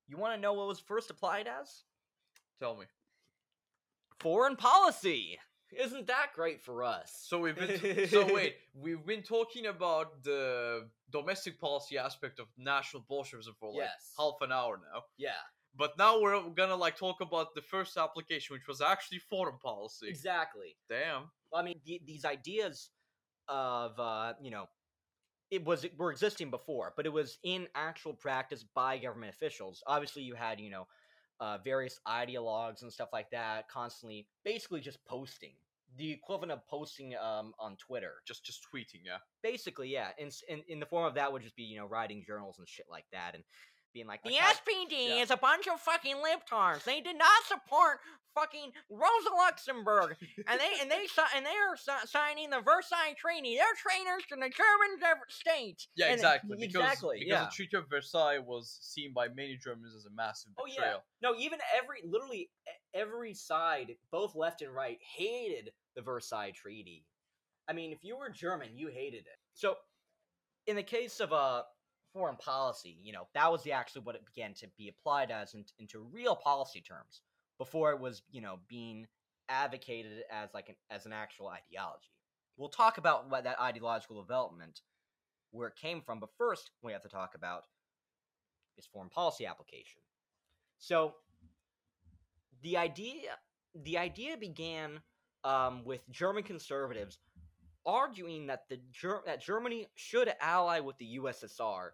You 0.08 0.18
want 0.18 0.34
to 0.36 0.42
know 0.42 0.54
what 0.54 0.68
was 0.68 0.80
first 0.80 1.10
applied 1.12 1.48
as? 1.48 1.84
Tell 2.60 2.76
me 2.76 2.86
foreign 4.20 4.56
policy 4.56 5.38
isn't 5.78 6.08
that 6.08 6.28
great 6.34 6.62
for 6.62 6.84
us 6.84 7.12
So 7.28 7.40
we've 7.40 7.56
been 7.56 7.80
t- 7.80 8.06
so 8.08 8.26
wait, 8.34 8.56
we've 8.74 9.06
been 9.06 9.24
talking 9.24 9.66
about 9.66 10.24
the 10.24 10.88
domestic 11.12 11.60
policy 11.60 11.98
aspect 11.98 12.40
of 12.40 12.48
national 12.58 13.04
Bolshevism 13.10 13.56
for 13.60 13.70
like 13.70 13.90
Yes. 13.90 14.14
half 14.18 14.36
an 14.42 14.52
hour 14.52 14.80
now. 14.94 15.02
yeah 15.18 15.32
But 15.76 15.98
now 15.98 16.22
we're 16.22 16.50
gonna 16.52 16.76
like 16.76 16.98
talk 16.98 17.20
about 17.22 17.54
the 17.56 17.62
first 17.62 17.98
application, 17.98 18.54
which 18.54 18.68
was 18.68 18.80
actually 18.82 19.20
foreign 19.20 19.58
policy. 19.58 20.08
exactly 20.08 20.76
Damn. 20.90 21.24
I 21.54 21.62
mean, 21.64 21.80
the, 21.86 22.02
these 22.06 22.26
ideas 22.26 22.90
of 23.48 24.00
uh, 24.00 24.34
you 24.42 24.52
know, 24.52 24.68
it 25.52 25.64
was 25.66 25.86
were 25.98 26.12
existing 26.12 26.50
before, 26.50 26.94
but 26.96 27.06
it 27.06 27.14
was 27.14 27.38
in 27.44 27.68
actual 27.76 28.14
practice 28.14 28.64
by 28.74 28.98
government 28.98 29.34
officials. 29.34 29.84
Obviously, 29.88 30.24
you 30.24 30.36
had 30.36 30.60
you 30.60 30.70
know, 30.70 30.88
uh, 31.40 31.58
various 31.64 32.00
ideologues 32.08 32.82
and 32.82 32.92
stuff 32.92 33.10
like 33.14 33.30
that, 33.32 33.70
constantly, 33.70 34.28
basically 34.44 34.82
just 34.82 35.04
posting 35.06 35.54
the 35.98 36.12
equivalent 36.12 36.52
of 36.52 36.68
posting 36.68 37.16
um, 37.16 37.54
on 37.60 37.78
Twitter. 37.78 38.16
Just 38.28 38.46
just 38.46 38.62
tweeting, 38.74 39.02
yeah. 39.06 39.18
Basically, 39.44 39.90
yeah. 39.90 40.10
In, 40.18 40.30
in 40.50 40.62
in 40.68 40.80
the 40.80 40.86
form 40.86 41.06
of 41.06 41.16
that 41.16 41.32
would 41.32 41.42
just 41.42 41.56
be 41.56 41.64
you 41.64 41.78
know 41.78 41.86
writing 41.86 42.24
journals 42.26 42.60
and 42.60 42.68
shit 42.68 42.86
like 42.90 43.06
that, 43.12 43.32
and 43.34 43.44
being 43.96 44.08
like 44.08 44.22
the 44.24 44.32
SPD 44.32 45.08
yeah. 45.16 45.24
is 45.24 45.32
a 45.32 45.38
bunch 45.38 45.68
of 45.68 45.80
fucking 45.80 46.18
libtards. 46.18 46.84
They 46.84 47.00
did 47.00 47.18
not 47.18 47.44
support 47.48 48.00
fucking 48.36 48.72
Rosa 48.92 49.34
Luxemburg, 49.34 50.18
and 50.48 50.60
they 50.60 50.74
and 50.82 50.92
they 50.92 51.08
and 51.36 51.46
they're 51.46 51.78
si- 51.78 52.08
signing 52.08 52.50
the 52.50 52.60
Versailles 52.60 53.16
Treaty. 53.18 53.56
They're 53.56 53.66
traitors 53.80 54.26
to 54.30 54.36
the 54.36 54.52
German 54.52 55.00
state. 55.30 55.88
Yeah, 55.96 56.08
And- 56.08 56.16
exactly. 56.16 56.58
Because, 56.60 56.76
exactly. 56.76 57.20
because 57.20 57.32
yeah. 57.32 57.46
the 57.46 57.52
Treaty 57.56 57.78
of 57.78 57.90
Versailles 57.90 58.40
was 58.46 58.78
seen 58.82 59.14
by 59.16 59.30
many 59.30 59.58
Germans 59.58 59.96
as 59.96 60.06
a 60.06 60.14
massive 60.14 60.52
Oh 60.60 60.66
yeah. 60.68 60.76
betrayal. 60.76 61.00
No, 61.24 61.36
even 61.40 61.60
every 61.82 62.02
literally 62.06 62.50
every 62.94 63.34
side, 63.34 63.96
both 64.12 64.36
left 64.36 64.62
and 64.62 64.76
right, 64.76 65.00
hated 65.18 65.72
the 65.96 66.02
Versailles 66.02 66.52
Treaty. 66.54 67.06
I 67.70 67.74
mean, 67.74 67.94
if 67.94 68.00
you 68.04 68.18
were 68.18 68.30
German, 68.30 68.70
you 68.76 68.90
hated 68.90 69.22
it. 69.26 69.40
So, 69.54 69.76
in 70.68 70.76
the 70.76 70.84
case 70.84 71.20
of 71.22 71.32
uh, 71.32 71.64
foreign 72.16 72.38
policy, 72.38 72.98
you 73.04 73.12
know, 73.12 73.28
that 73.34 73.52
was 73.52 73.62
the 73.64 73.74
actually 73.74 74.02
what 74.04 74.16
it 74.16 74.26
began 74.26 74.54
to 74.54 74.68
be 74.78 74.88
applied 74.88 75.32
as 75.32 75.54
in, 75.54 75.66
into 75.78 76.00
real 76.00 76.36
policy 76.36 76.80
terms 76.80 77.22
before 77.58 77.92
it 77.92 78.00
was, 78.00 78.24
you 78.32 78.42
know, 78.42 78.58
being 78.70 79.06
advocated 79.50 80.24
as 80.32 80.50
like 80.54 80.70
an 80.70 80.76
as 80.90 81.06
an 81.06 81.12
actual 81.12 81.50
ideology. 81.50 82.10
We'll 82.58 82.70
talk 82.70 82.98
about 82.98 83.30
what 83.30 83.44
that 83.44 83.60
ideological 83.60 84.22
development 84.22 84.80
where 85.52 85.68
it 85.68 85.76
came 85.76 86.02
from, 86.02 86.22
but 86.22 86.30
first 86.38 86.72
we 86.82 86.94
have 86.94 87.04
to 87.04 87.10
talk 87.10 87.36
about 87.36 87.64
is 88.78 88.86
foreign 88.86 89.10
policy 89.10 89.46
application. 89.46 90.02
So 90.80 91.16
the 92.62 92.78
idea 92.78 93.32
the 93.84 93.98
idea 93.98 94.38
began 94.38 95.02
um, 95.44 95.84
with 95.84 96.10
German 96.10 96.44
conservatives 96.44 97.20
arguing 97.86 98.48
that 98.48 98.64
the 98.70 98.80
that 99.26 99.42
Germany 99.42 99.88
should 99.96 100.32
ally 100.42 100.80
with 100.80 100.98
the 100.98 101.20
USSR 101.22 101.90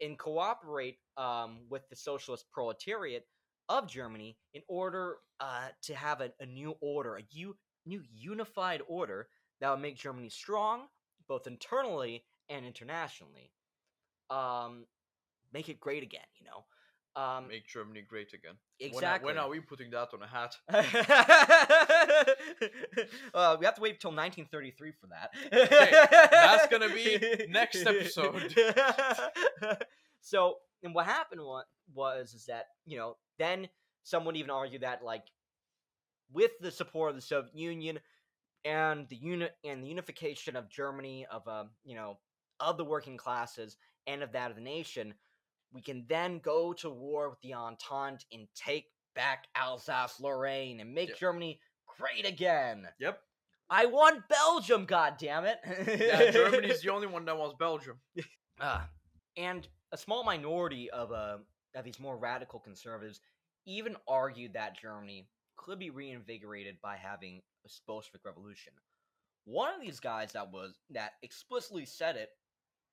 and 0.00 0.18
cooperate 0.18 0.98
um, 1.16 1.60
with 1.68 1.88
the 1.88 1.96
socialist 1.96 2.46
proletariat 2.52 3.24
of 3.68 3.88
Germany 3.88 4.36
in 4.52 4.62
order 4.68 5.16
uh, 5.40 5.68
to 5.82 5.94
have 5.94 6.20
a, 6.20 6.30
a 6.40 6.46
new 6.46 6.74
order, 6.80 7.16
a 7.16 7.22
u- 7.30 7.56
new 7.86 8.02
unified 8.12 8.82
order 8.88 9.28
that 9.60 9.70
would 9.70 9.80
make 9.80 9.96
Germany 9.96 10.28
strong, 10.28 10.86
both 11.28 11.46
internally 11.46 12.24
and 12.48 12.66
internationally. 12.66 13.50
Um, 14.30 14.86
make 15.52 15.68
it 15.68 15.80
great 15.80 16.02
again, 16.02 16.26
you 16.38 16.46
know. 16.46 16.64
Um, 17.16 17.46
Make 17.48 17.66
Germany 17.68 18.02
great 18.02 18.32
again. 18.32 18.54
When 18.78 18.88
are- 18.90 18.94
exactly. 18.96 19.26
When 19.26 19.38
are, 19.38 19.48
we 19.48 19.60
putting 19.60 19.90
that 19.90 20.08
on 20.12 20.22
a 20.22 20.26
hat? 20.26 20.56
uh, 23.34 23.56
we 23.58 23.64
have 23.66 23.76
to 23.76 23.80
wait 23.80 24.00
till 24.00 24.10
1933 24.10 24.92
for 24.92 25.06
that. 25.08 25.30
that's 26.30 26.66
gonna 26.68 26.88
be 26.88 27.46
next 27.48 27.86
episode. 27.86 28.54
so, 30.20 30.56
and 30.82 30.94
what 30.94 31.06
happened 31.06 31.40
wa- 31.42 31.62
was 31.94 32.34
is 32.34 32.46
that 32.46 32.66
you 32.84 32.98
know 32.98 33.16
then 33.38 33.68
some 34.02 34.24
would 34.24 34.36
even 34.36 34.50
argue 34.50 34.80
that 34.80 35.04
like 35.04 35.24
with 36.32 36.50
the 36.60 36.70
support 36.70 37.10
of 37.10 37.16
the 37.16 37.22
Soviet 37.22 37.54
Union 37.54 38.00
and 38.64 39.08
the 39.08 39.16
unit 39.16 39.52
and 39.64 39.84
the 39.84 39.88
unification 39.88 40.56
of 40.56 40.68
Germany 40.68 41.26
of 41.30 41.46
um 41.46 41.70
you 41.84 41.94
know 41.94 42.18
of 42.60 42.76
the 42.76 42.84
working 42.84 43.16
classes 43.16 43.76
and 44.06 44.22
of 44.22 44.32
that 44.32 44.50
of 44.50 44.56
the 44.56 44.62
nation, 44.62 45.14
we 45.74 45.82
can 45.82 46.06
then 46.08 46.38
go 46.38 46.72
to 46.74 46.88
war 46.88 47.28
with 47.28 47.40
the 47.42 47.52
Entente 47.54 48.24
and 48.32 48.46
take 48.54 48.86
back 49.14 49.46
Alsace 49.56 50.20
Lorraine 50.20 50.80
and 50.80 50.94
make 50.94 51.10
Yep. 51.10 51.18
Germany 51.18 51.60
great 51.86 52.24
again. 52.26 52.88
Yep. 53.00 53.20
I 53.68 53.86
want 53.86 54.28
Belgium, 54.28 54.84
god 54.84 55.16
damn 55.18 55.44
it. 55.44 55.58
Yeah, 55.66 56.30
Germany's 56.30 56.80
the 56.82 56.90
only 56.90 57.06
one 57.08 57.24
that 57.26 57.36
wants 57.36 57.56
Belgium. 57.58 57.98
Ah, 58.60 58.88
and 59.36 59.66
a 59.90 59.96
small 59.96 60.22
minority 60.22 60.88
of 60.90 61.10
uh, 61.10 61.38
of 61.74 61.84
these 61.84 61.98
more 61.98 62.16
radical 62.16 62.60
conservatives 62.60 63.20
even 63.66 63.96
argued 64.06 64.52
that 64.52 64.78
Germany 64.78 65.28
could 65.56 65.80
be 65.80 65.90
reinvigorated 65.90 66.76
by 66.80 66.94
having 66.96 67.42
a 67.66 67.68
Bolshevik 67.88 68.24
revolution. 68.24 68.72
One 69.44 69.74
of 69.74 69.80
these 69.80 69.98
guys 69.98 70.30
that 70.34 70.52
was 70.52 70.78
that 70.90 71.14
explicitly 71.24 71.84
said 71.84 72.14
it 72.14 72.28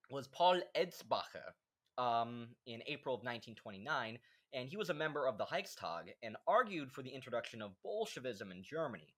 was 0.09 0.27
Paul 0.27 0.61
Eltzbacher. 0.75 1.53
Um, 1.97 2.47
in 2.65 2.81
April 2.87 3.13
of 3.13 3.19
1929, 3.19 4.17
and 4.53 4.69
he 4.69 4.77
was 4.77 4.89
a 4.89 4.93
member 4.93 5.27
of 5.27 5.37
the 5.37 5.45
Reichstag 5.51 6.13
and 6.23 6.35
argued 6.47 6.91
for 6.91 7.03
the 7.03 7.09
introduction 7.09 7.61
of 7.61 7.81
Bolshevism 7.83 8.51
in 8.51 8.63
Germany, 8.63 9.13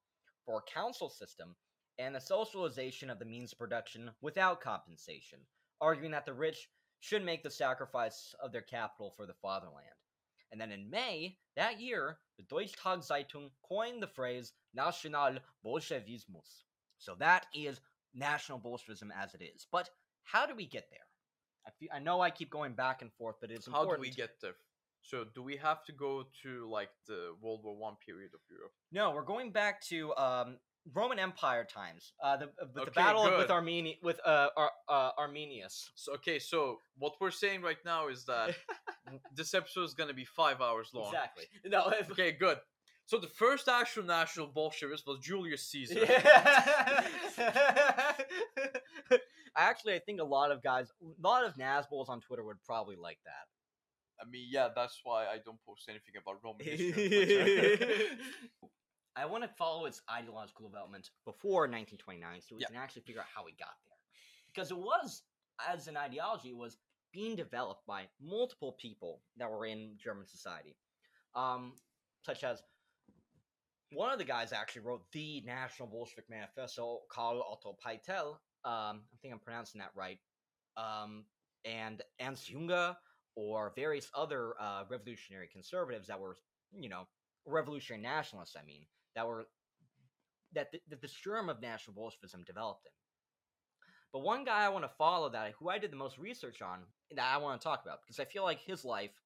for 0.45 0.59
a 0.59 0.71
council 0.71 1.09
system, 1.09 1.55
and 1.97 2.15
the 2.15 2.19
socialization 2.19 3.09
of 3.09 3.19
the 3.19 3.25
means 3.25 3.51
of 3.51 3.59
production 3.59 4.11
without 4.21 4.61
compensation, 4.61 5.39
arguing 5.81 6.11
that 6.11 6.25
the 6.25 6.33
rich 6.33 6.67
should 6.99 7.23
make 7.23 7.43
the 7.43 7.51
sacrifice 7.51 8.33
of 8.41 8.51
their 8.51 8.61
capital 8.61 9.13
for 9.15 9.25
the 9.25 9.33
fatherland. 9.41 9.85
And 10.51 10.61
then 10.61 10.71
in 10.71 10.89
May 10.89 11.37
that 11.55 11.79
year, 11.79 12.19
the 12.37 12.43
Deutsche 12.43 12.77
Tageszeitung 12.77 13.49
coined 13.67 14.01
the 14.01 14.07
phrase 14.07 14.53
National 14.73 15.37
Bolshevismus. 15.63 16.63
So 16.97 17.15
that 17.19 17.47
is 17.53 17.81
National 18.13 18.59
Bolshevism 18.59 19.11
as 19.11 19.33
it 19.33 19.41
is. 19.43 19.67
But 19.71 19.89
how 20.23 20.45
do 20.45 20.55
we 20.55 20.65
get 20.65 20.89
there? 20.91 20.99
I, 21.65 21.71
feel, 21.79 21.89
I 21.93 21.99
know 21.99 22.21
I 22.21 22.29
keep 22.29 22.49
going 22.49 22.73
back 22.73 23.01
and 23.01 23.11
forth, 23.13 23.35
but 23.41 23.51
it's 23.51 23.67
important. 23.67 23.91
How 23.91 23.95
do 23.95 24.01
we 24.01 24.09
get 24.09 24.31
there? 24.41 24.55
So 25.01 25.25
do 25.35 25.43
we 25.43 25.57
have 25.57 25.83
to 25.85 25.91
go 25.91 26.23
to 26.43 26.69
like 26.69 26.89
the 27.07 27.33
World 27.41 27.61
War 27.63 27.75
One 27.75 27.95
period 28.05 28.31
of 28.33 28.39
Europe? 28.49 28.71
No, 28.91 29.11
we're 29.11 29.23
going 29.25 29.51
back 29.51 29.81
to 29.87 30.15
um, 30.15 30.57
Roman 30.93 31.19
Empire 31.19 31.65
times. 31.65 32.13
Uh, 32.23 32.37
the, 32.37 32.45
uh, 32.45 32.47
with 32.61 32.73
the 32.73 32.81
Okay, 32.83 32.91
battle 32.95 33.23
with 33.25 33.33
good. 33.47 33.51
Armenia 33.51 33.95
with 34.01 34.19
uh, 34.25 34.47
Ar- 34.55 34.71
uh, 34.87 35.11
Arminius. 35.17 35.91
So 35.95 36.13
okay, 36.13 36.39
so 36.39 36.77
what 36.97 37.13
we're 37.19 37.31
saying 37.31 37.61
right 37.61 37.77
now 37.85 38.07
is 38.07 38.23
that 38.25 38.55
this 39.35 39.53
episode 39.53 39.83
is 39.83 39.93
gonna 39.93 40.13
be 40.13 40.25
five 40.25 40.61
hours 40.61 40.91
long. 40.93 41.07
Exactly. 41.07 41.45
No. 41.69 41.91
Okay, 42.11 42.31
good. 42.31 42.57
So 43.05 43.17
the 43.17 43.27
first 43.27 43.67
actual 43.67 44.03
national 44.03 44.47
Bolshevist 44.47 45.05
was 45.05 45.19
Julius 45.21 45.67
Caesar. 45.69 45.99
Yeah. 47.37 48.13
Actually, 49.55 49.93
I 49.95 49.99
think 49.99 50.19
a 50.19 50.23
lot 50.23 50.51
of 50.51 50.61
guys, 50.63 50.91
a 51.01 51.21
lot 51.27 51.45
of 51.45 51.55
Nazbols 51.55 52.09
on 52.09 52.21
Twitter 52.21 52.43
would 52.43 52.61
probably 52.63 52.95
like 52.95 53.19
that. 53.25 53.47
I 54.21 54.25
mean, 54.29 54.47
yeah, 54.49 54.69
that's 54.75 54.99
why 55.03 55.25
I 55.25 55.39
don't 55.43 55.59
post 55.65 55.87
anything 55.89 56.15
about 56.21 56.43
Roman 56.43 56.65
history. 56.65 58.17
I 59.15 59.25
want 59.25 59.43
to 59.43 59.49
follow 59.49 59.85
its 59.85 60.01
ideological 60.11 60.67
development 60.67 61.09
before 61.25 61.61
1929 61.63 62.41
so 62.41 62.55
we 62.55 62.61
Yeah. 62.61 62.67
can 62.67 62.77
actually 62.77 63.03
figure 63.03 63.21
out 63.21 63.27
how 63.33 63.43
we 63.45 63.51
got 63.51 63.75
there. 63.87 63.97
Because 64.53 64.71
it 64.71 64.77
was, 64.77 65.21
as 65.69 65.87
an 65.87 65.97
ideology, 65.97 66.49
it 66.49 66.57
was 66.57 66.77
being 67.11 67.35
developed 67.35 67.85
by 67.85 68.05
multiple 68.19 68.71
people 68.79 69.21
that 69.37 69.49
were 69.51 69.67
in 69.67 69.97
German 70.03 70.25
society. 70.25 70.75
Um, 71.35 71.73
such 72.23 72.43
as 72.43 72.63
one 73.91 74.11
of 74.11 74.17
the 74.17 74.25
guys 74.25 74.51
actually 74.51 74.81
wrote 74.81 75.03
the 75.11 75.41
National 75.45 75.87
Bolshevik 75.87 76.27
Manifesto, 76.29 77.01
Karl 77.11 77.43
Otto 77.43 77.77
Paetel. 77.85 78.37
Um, 78.65 79.01
I 79.13 79.17
think 79.21 79.33
I'm 79.33 79.39
pronouncing 79.39 79.79
that 79.79 79.91
right. 79.95 80.19
Um, 80.77 81.25
and 81.65 82.01
Ernst 82.21 82.51
Junger, 82.51 82.95
or 83.35 83.73
various 83.75 84.09
other 84.15 84.53
uh, 84.59 84.83
revolutionary 84.89 85.47
conservatives 85.51 86.07
that 86.07 86.19
were, 86.19 86.35
you 86.71 86.89
know, 86.89 87.07
revolutionary 87.45 88.01
nationalists. 88.01 88.55
I 88.55 88.65
mean, 88.65 88.85
that 89.15 89.27
were 89.27 89.45
that 90.53 90.71
the, 90.71 90.79
the 90.95 91.09
germ 91.23 91.49
of 91.49 91.61
National 91.61 91.95
Bolshevism 91.95 92.43
developed 92.45 92.85
in. 92.85 92.91
But 94.11 94.19
one 94.19 94.45
guy 94.45 94.63
I 94.63 94.69
want 94.69 94.85
to 94.85 94.91
follow 94.97 95.29
that 95.29 95.53
who 95.59 95.69
I 95.69 95.79
did 95.79 95.91
the 95.91 95.97
most 95.97 96.19
research 96.19 96.61
on 96.61 96.81
that 97.15 97.25
I 97.33 97.37
want 97.37 97.59
to 97.59 97.63
talk 97.63 97.81
about 97.83 97.99
because 98.03 98.19
I 98.19 98.25
feel 98.25 98.43
like 98.43 98.59
his 98.59 98.85
life 98.85 99.19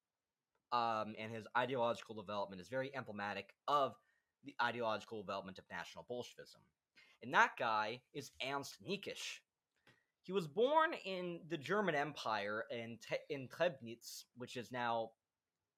um, 0.71 1.13
and 1.19 1.33
his 1.33 1.45
ideological 1.57 2.15
development 2.15 2.61
is 2.61 2.69
very 2.69 2.95
emblematic 2.95 3.49
of 3.67 3.95
the 4.45 4.55
ideological 4.61 5.21
development 5.21 5.57
of 5.57 5.65
National 5.69 6.05
Bolshevism. 6.07 6.61
And 7.23 7.33
that 7.33 7.51
guy 7.57 8.01
is 8.13 8.31
Ernst 8.45 8.77
Niekisch. 8.87 9.39
He 10.21 10.31
was 10.33 10.47
born 10.47 10.91
in 11.05 11.39
the 11.49 11.57
German 11.57 11.95
Empire 11.95 12.65
in, 12.69 12.97
Te- 13.07 13.33
in 13.33 13.47
Trebnitz, 13.47 14.25
which 14.35 14.57
is 14.57 14.71
now 14.71 15.11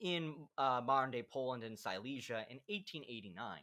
in 0.01 0.33
uh, 0.57 0.81
modern 0.85 1.11
day 1.11 1.23
Poland 1.23 1.63
and 1.63 1.77
Silesia, 1.77 2.45
in 2.49 2.59
1889. 2.67 3.59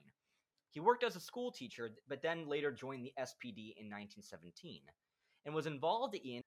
He 0.70 0.80
worked 0.80 1.02
as 1.04 1.16
a 1.16 1.20
school 1.20 1.50
teacher, 1.50 1.90
but 2.08 2.22
then 2.22 2.48
later 2.48 2.70
joined 2.70 3.04
the 3.04 3.12
SPD 3.18 3.74
in 3.78 3.86
1917 3.90 4.82
and 5.44 5.54
was 5.54 5.66
involved 5.66 6.14
in. 6.14 6.42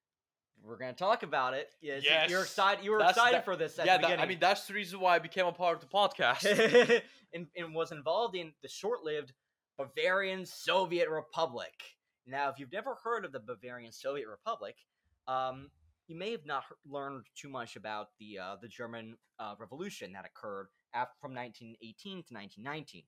We're 0.62 0.78
going 0.78 0.94
to 0.94 0.98
talk 0.98 1.24
about 1.24 1.54
it. 1.54 1.74
Yes, 1.82 2.04
you're 2.30 2.42
excited. 2.42 2.84
You 2.84 2.92
were 2.92 3.00
That's- 3.00 3.16
excited 3.16 3.38
that- 3.38 3.46
for 3.46 3.56
this. 3.56 3.80
At 3.80 3.86
yeah, 3.86 3.98
that, 3.98 4.20
I 4.20 4.26
mean 4.26 4.40
that's 4.40 4.68
the 4.68 4.74
reason 4.74 5.00
why 5.00 5.16
I 5.16 5.20
became 5.20 5.46
a 5.48 5.54
part 5.54 5.76
of 5.76 5.82
the 5.82 5.88
podcast. 5.88 7.02
and, 7.34 7.48
and 7.56 7.74
was 7.74 7.92
involved 7.92 8.36
in 8.36 8.52
the 8.62 8.68
short-lived 8.68 9.34
Bavarian 9.80 10.46
Soviet 10.46 11.10
Republic. 11.10 11.72
Now, 12.28 12.50
if 12.50 12.60
you've 12.60 12.74
never 12.74 12.96
heard 13.02 13.24
of 13.24 13.32
the 13.32 13.40
Bavarian 13.40 13.94
Soviet 13.94 14.28
Republic, 14.28 14.76
um, 15.26 15.72
you 16.08 16.18
may 16.18 16.32
have 16.32 16.46
not 16.46 16.66
learned 16.86 17.26
too 17.34 17.48
much 17.48 17.78
about 17.78 18.10
the 18.20 18.38
uh, 18.40 18.56
the 18.62 18.68
German 18.68 19.16
uh, 19.40 19.56
Revolution 19.58 20.12
that 20.12 20.26
occurred 20.26 20.68
af- 20.94 21.16
from 21.22 21.34
1918 21.34 22.12
to 22.12 22.34
1919. 22.34 23.04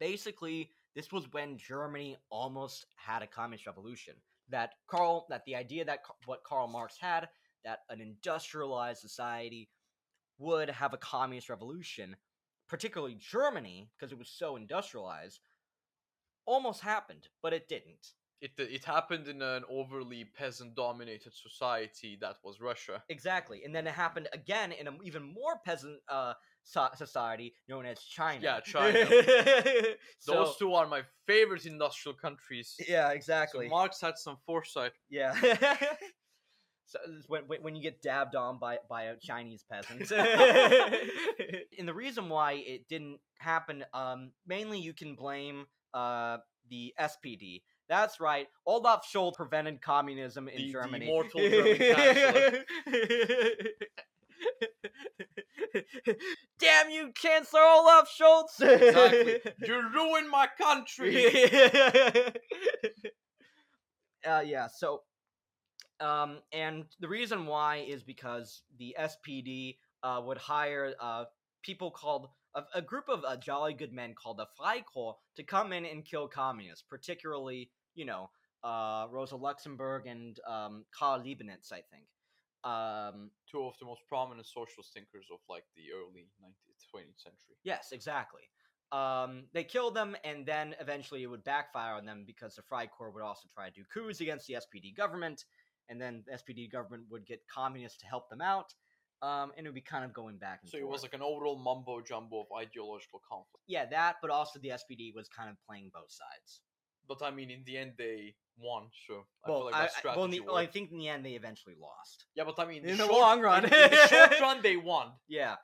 Basically, 0.00 0.70
this 0.96 1.12
was 1.12 1.30
when 1.32 1.56
Germany 1.56 2.16
almost 2.30 2.86
had 2.96 3.22
a 3.22 3.26
communist 3.28 3.66
revolution. 3.66 4.14
That 4.48 4.72
Karl, 4.88 5.26
that 5.30 5.44
the 5.44 5.54
idea 5.54 5.84
that 5.84 6.00
what 6.24 6.42
Karl 6.42 6.66
Marx 6.66 6.96
had, 7.00 7.28
that 7.64 7.80
an 7.90 8.00
industrialized 8.00 9.00
society 9.00 9.68
would 10.38 10.68
have 10.68 10.94
a 10.94 10.98
communist 10.98 11.48
revolution, 11.48 12.16
particularly 12.68 13.14
Germany, 13.14 13.88
because 13.96 14.10
it 14.10 14.18
was 14.18 14.28
so 14.28 14.56
industrialized, 14.56 15.38
almost 16.46 16.80
happened, 16.82 17.28
but 17.42 17.52
it 17.52 17.68
didn't. 17.68 18.04
it 18.40 18.52
it 18.58 18.84
happened 18.84 19.26
in 19.28 19.40
an 19.42 19.64
overly 19.68 20.24
peasant-dominated 20.24 21.32
society 21.32 22.18
that 22.20 22.36
was 22.44 22.60
Russia. 22.60 23.02
Exactly, 23.08 23.64
and 23.64 23.74
then 23.74 23.86
it 23.86 23.94
happened 23.94 24.28
again 24.32 24.72
in 24.72 24.86
an 24.88 24.98
even 25.02 25.22
more 25.22 25.58
peasant 25.64 25.98
uh, 26.08 26.34
so- 26.62 26.94
society 26.94 27.54
known 27.68 27.86
as 27.86 27.98
China. 28.00 28.42
Yeah, 28.42 28.60
China. 28.60 29.06
so, 30.18 30.32
Those 30.32 30.56
two 30.58 30.74
are 30.74 30.86
my 30.86 31.02
favorite 31.26 31.64
industrial 31.66 32.16
countries. 32.16 32.74
Yeah, 32.88 33.08
So 33.08 33.14
exactly. 33.14 33.68
Marx 33.68 34.00
had 34.00 34.16
some 34.18 34.36
foresight. 34.46 34.92
yeah. 35.08 35.34
So 36.88 37.00
when, 37.26 37.42
when 37.48 37.62
when 37.64 37.74
you 37.74 37.82
get 37.82 38.00
dabbed 38.00 38.36
on 38.36 38.60
by 38.60 38.78
by 38.88 39.02
a 39.10 39.16
Chinese 39.18 39.64
peasant, 39.68 40.08
and 41.78 41.88
the 41.88 41.92
reason 41.94 42.28
why 42.28 42.52
it 42.52 42.86
didn't 42.88 43.18
happen, 43.38 43.84
um, 43.92 44.30
mainly 44.46 44.78
you 44.78 44.92
can 44.94 45.16
blame 45.16 45.66
uh 45.94 46.38
the 46.68 46.94
SPD. 47.00 47.62
That's 47.88 48.18
right, 48.20 48.48
Olaf 48.66 49.06
Scholz 49.06 49.34
prevented 49.34 49.80
communism 49.80 50.48
in 50.48 50.56
The- 50.56 50.66
the 50.66 50.72
Germany. 50.72 51.06
immortal 51.06 51.40
German. 51.40 52.64
Damn 56.58 56.90
you, 56.90 57.12
Chancellor 57.14 57.60
Olaf 57.62 58.08
Scholz! 58.10 58.60
Exactly. 58.60 59.40
You 59.66 59.88
ruined 59.90 60.30
my 60.30 60.48
country. 60.60 61.34
uh, 64.26 64.40
yeah, 64.44 64.66
so 64.68 65.02
um, 66.00 66.38
and 66.52 66.84
the 67.00 67.08
reason 67.08 67.46
why 67.46 67.76
is 67.88 68.02
because 68.02 68.62
the 68.78 68.96
SPD 68.98 69.76
uh, 70.02 70.20
would 70.24 70.38
hire 70.38 70.94
uh, 71.00 71.24
people 71.62 71.90
called 71.90 72.28
a, 72.56 72.78
a 72.78 72.82
group 72.82 73.08
of 73.08 73.24
uh, 73.24 73.36
jolly 73.36 73.74
good 73.74 73.92
men 73.92 74.14
called 74.14 74.38
the 74.38 74.46
Freikorps 74.58 75.16
to 75.36 75.42
come 75.42 75.72
in 75.72 75.84
and 75.84 76.04
kill 76.04 76.26
communists, 76.26 76.84
particularly 76.88 77.70
you 77.94 78.04
know 78.04 78.30
uh, 78.64 79.06
Rosa 79.10 79.36
Luxemburg 79.36 80.06
and 80.06 80.38
um, 80.46 80.84
Karl 80.96 81.20
Liebknecht, 81.20 81.72
I 81.72 81.82
think. 81.90 82.06
Um, 82.64 83.30
Two 83.48 83.62
of 83.62 83.74
the 83.78 83.86
most 83.86 84.00
prominent 84.08 84.46
socialist 84.46 84.92
thinkers 84.92 85.26
of 85.32 85.38
like 85.48 85.62
the 85.76 85.92
early 85.94 86.26
19th, 86.42 87.00
20th 87.00 87.22
century. 87.22 87.54
Yes, 87.62 87.90
exactly. 87.92 88.42
Um, 88.92 89.44
they 89.52 89.64
killed 89.64 89.94
them, 89.94 90.16
and 90.24 90.46
then 90.46 90.74
eventually 90.80 91.22
it 91.22 91.26
would 91.26 91.44
backfire 91.44 91.94
on 91.94 92.06
them 92.06 92.24
because 92.26 92.54
the 92.54 92.62
Freikorps 92.62 93.14
would 93.14 93.22
also 93.22 93.48
try 93.52 93.68
to 93.68 93.74
do 93.74 93.84
coups 93.92 94.20
against 94.20 94.46
the 94.46 94.54
SPD 94.54 94.96
government, 94.96 95.44
and 95.88 96.00
then 96.00 96.24
the 96.26 96.34
SPD 96.34 96.70
government 96.70 97.04
would 97.10 97.26
get 97.26 97.40
communists 97.52 97.98
to 97.98 98.06
help 98.06 98.28
them 98.30 98.40
out, 98.40 98.72
um, 99.22 99.52
and 99.56 99.66
it 99.66 99.68
would 99.70 99.74
be 99.74 99.80
kind 99.80 100.04
of 100.04 100.12
going 100.12 100.36
back 100.38 100.60
and 100.62 100.70
So 100.70 100.78
it 100.78 100.86
was 100.88 101.02
like 101.02 101.14
an 101.14 101.22
overall 101.22 101.56
mumbo 101.58 102.00
jumbo 102.00 102.40
of 102.40 102.46
ideological 102.56 103.20
conflict. 103.28 103.64
yeah, 103.66 103.86
that, 103.86 104.16
but 104.20 104.30
also 104.30 104.58
the 104.60 104.68
SPD 104.70 105.14
was 105.14 105.28
kind 105.28 105.48
of 105.50 105.56
playing 105.66 105.90
both 105.92 106.10
sides. 106.10 106.60
But 107.08 107.22
I 107.22 107.30
mean, 107.30 107.50
in 107.50 107.62
the 107.64 107.78
end, 107.78 107.92
they 107.96 108.34
won. 108.58 108.88
So 109.06 109.24
I 109.44 109.48
well, 109.50 109.58
feel 109.60 109.64
like 109.66 109.74
I, 109.74 109.80
that 109.82 109.90
I- 110.04 110.16
well, 110.16 110.28
the- 110.28 110.40
well, 110.40 110.56
I 110.56 110.66
think 110.66 110.90
in 110.90 110.98
the 110.98 111.08
end 111.08 111.24
they 111.24 111.32
eventually 111.34 111.76
lost. 111.80 112.26
Yeah, 112.34 112.44
but 112.44 112.58
I 112.58 112.66
mean, 112.66 112.84
in 112.84 112.96
the 112.96 113.04
the 113.04 113.06
short- 113.08 113.20
long 113.20 113.40
run. 113.40 113.64
in, 113.64 113.72
in 113.72 113.90
the 113.90 114.06
short 114.08 114.34
run, 114.40 114.60
they 114.62 114.76
won. 114.76 115.12
Yeah, 115.28 115.54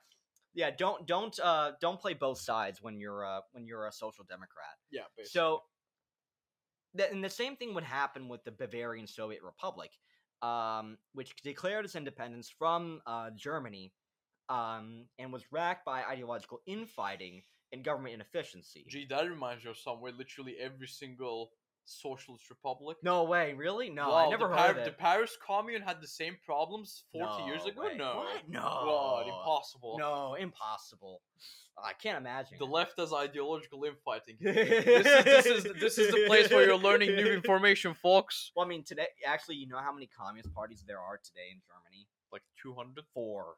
yeah. 0.53 0.71
Don't 0.71 1.05
don't 1.05 1.37
uh 1.39 1.73
don't 1.81 1.99
play 1.99 2.13
both 2.13 2.39
sides 2.39 2.81
when 2.81 2.97
you're 2.99 3.25
uh 3.25 3.41
when 3.51 3.67
you're 3.67 3.87
a 3.87 3.91
social 3.91 4.23
democrat. 4.27 4.75
Yeah, 4.89 5.01
basically. 5.17 5.37
So, 5.39 5.63
the, 6.93 7.09
and 7.11 7.23
the 7.23 7.29
same 7.29 7.55
thing 7.55 7.73
would 7.73 7.83
happen 7.83 8.29
with 8.29 8.43
the 8.43 8.51
Bavarian 8.51 9.07
Soviet 9.07 9.41
Republic, 9.43 9.91
um, 10.43 10.97
which 11.13 11.33
declared 11.41 11.85
its 11.85 11.95
independence 11.95 12.49
from 12.49 13.01
uh, 13.07 13.29
Germany, 13.35 13.93
um, 14.49 15.05
and 15.17 15.31
was 15.31 15.43
racked 15.51 15.85
by 15.85 16.03
ideological 16.03 16.59
infighting 16.67 17.41
and 17.71 17.83
government 17.83 18.13
inefficiency. 18.13 18.85
Gee, 18.87 19.07
that 19.09 19.27
reminds 19.27 19.63
me 19.63 19.71
of 19.71 19.77
somewhere. 19.77 20.11
Literally 20.11 20.57
every 20.59 20.87
single 20.87 21.51
Socialist 21.85 22.49
Republic. 22.49 22.97
No 23.03 23.23
way, 23.23 23.53
really? 23.53 23.89
No, 23.89 24.09
Wow, 24.09 24.27
I 24.27 24.29
never 24.29 24.47
heard 24.47 24.57
Par- 24.57 24.77
of 24.79 24.85
The. 24.85 24.91
Paris 24.91 25.37
Commune 25.45 25.81
had 25.81 26.01
the 26.01 26.07
same 26.07 26.37
problems 26.45 27.03
40 27.11 27.43
years 27.43 27.65
ago? 27.65 27.81
way. 27.83 27.95
No. 27.97 28.17
What? 28.17 28.49
No. 28.49 28.59
God, 28.61 29.27
impossible. 29.27 29.97
No, 29.99 30.35
impossible. 30.35 31.21
I 31.77 31.93
can't 31.93 32.17
imagine. 32.17 32.57
The 32.59 32.65
left 32.65 32.99
has 32.99 33.11
ideological 33.13 33.83
infighting. 33.83 34.37
this, 34.41 34.55
is, 35.05 35.23
this, 35.25 35.45
is, 35.45 35.63
this 35.79 35.97
is 35.97 36.11
the 36.13 36.25
place 36.27 36.49
where 36.51 36.65
you're 36.65 36.77
learning 36.77 37.15
new 37.15 37.25
information, 37.33 37.93
folks. 37.93 38.51
Well, 38.55 38.65
I 38.65 38.69
mean, 38.69 38.83
today, 38.83 39.07
actually, 39.25 39.55
you 39.55 39.67
know 39.67 39.79
how 39.79 39.91
many 39.91 40.07
communist 40.07 40.53
parties 40.53 40.83
there 40.87 40.99
are 40.99 41.19
today 41.23 41.49
in 41.51 41.59
Germany? 41.67 42.07
Like 42.31 42.43
204. 42.61 43.55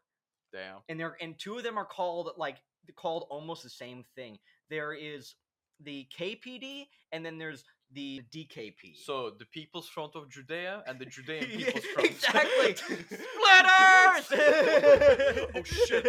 Damn. 0.54 0.78
and 0.88 0.98
they're 0.98 1.18
and 1.20 1.38
two 1.38 1.58
of 1.58 1.64
them 1.64 1.78
are 1.78 1.84
called 1.84 2.30
like 2.38 2.58
called 2.96 3.26
almost 3.30 3.62
the 3.64 3.70
same 3.70 4.06
thing. 4.16 4.38
There 4.70 4.94
is 4.94 5.36
the 5.82 6.08
KPD 6.18 6.86
and 7.12 7.26
then 7.26 7.38
there's 7.38 7.66
the 7.92 8.22
DKP. 8.34 8.96
So, 8.98 9.32
the 9.38 9.46
People's 9.46 9.88
Front 9.88 10.16
of 10.16 10.30
Judea 10.30 10.84
and 10.88 11.00
the 11.00 11.06
Judean 11.06 11.46
Yeah, 11.52 11.66
People's 11.72 11.86
Front. 11.86 12.10
exactly. 12.10 12.76
Splitters! 12.76 14.26
Oh, 15.56 15.64
shit. 15.64 16.06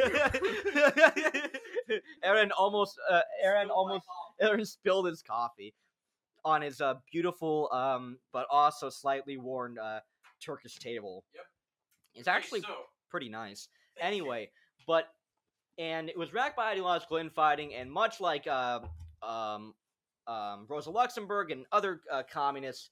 Eren 2.25 2.51
almost 2.57 2.99
uh, 3.11 3.21
Eren 3.45 3.69
almost 3.71 4.05
Eren 4.43 4.67
spilled 4.67 5.07
his 5.07 5.23
coffee 5.23 5.75
on 6.45 6.63
his 6.63 6.81
uh, 6.81 6.95
beautiful 7.13 7.69
um 7.73 8.19
but 8.33 8.47
also 8.51 8.89
slightly 8.91 9.37
worn 9.37 9.79
uh, 9.79 10.01
Turkish 10.45 10.77
table. 10.79 11.25
Yep. 11.35 11.45
It's 12.15 12.29
actually 12.29 12.61
So, 12.63 12.69
pretty 13.11 13.29
nice. 13.29 13.69
Anyway, 14.01 14.51
but 14.87 15.09
and 15.79 16.09
it 16.09 16.19
was 16.19 16.33
racked 16.33 16.57
by 16.57 16.71
ideological 16.73 17.19
infighting, 17.19 17.75
and 17.75 17.91
much 17.91 18.21
like 18.21 18.47
uh, 18.47 18.81
um, 19.23 19.75
um, 20.27 20.67
Rosa 20.69 20.91
Luxemburg 20.91 21.51
and 21.51 21.67
other 21.73 22.01
uh, 22.13 22.23
communists, 22.31 22.91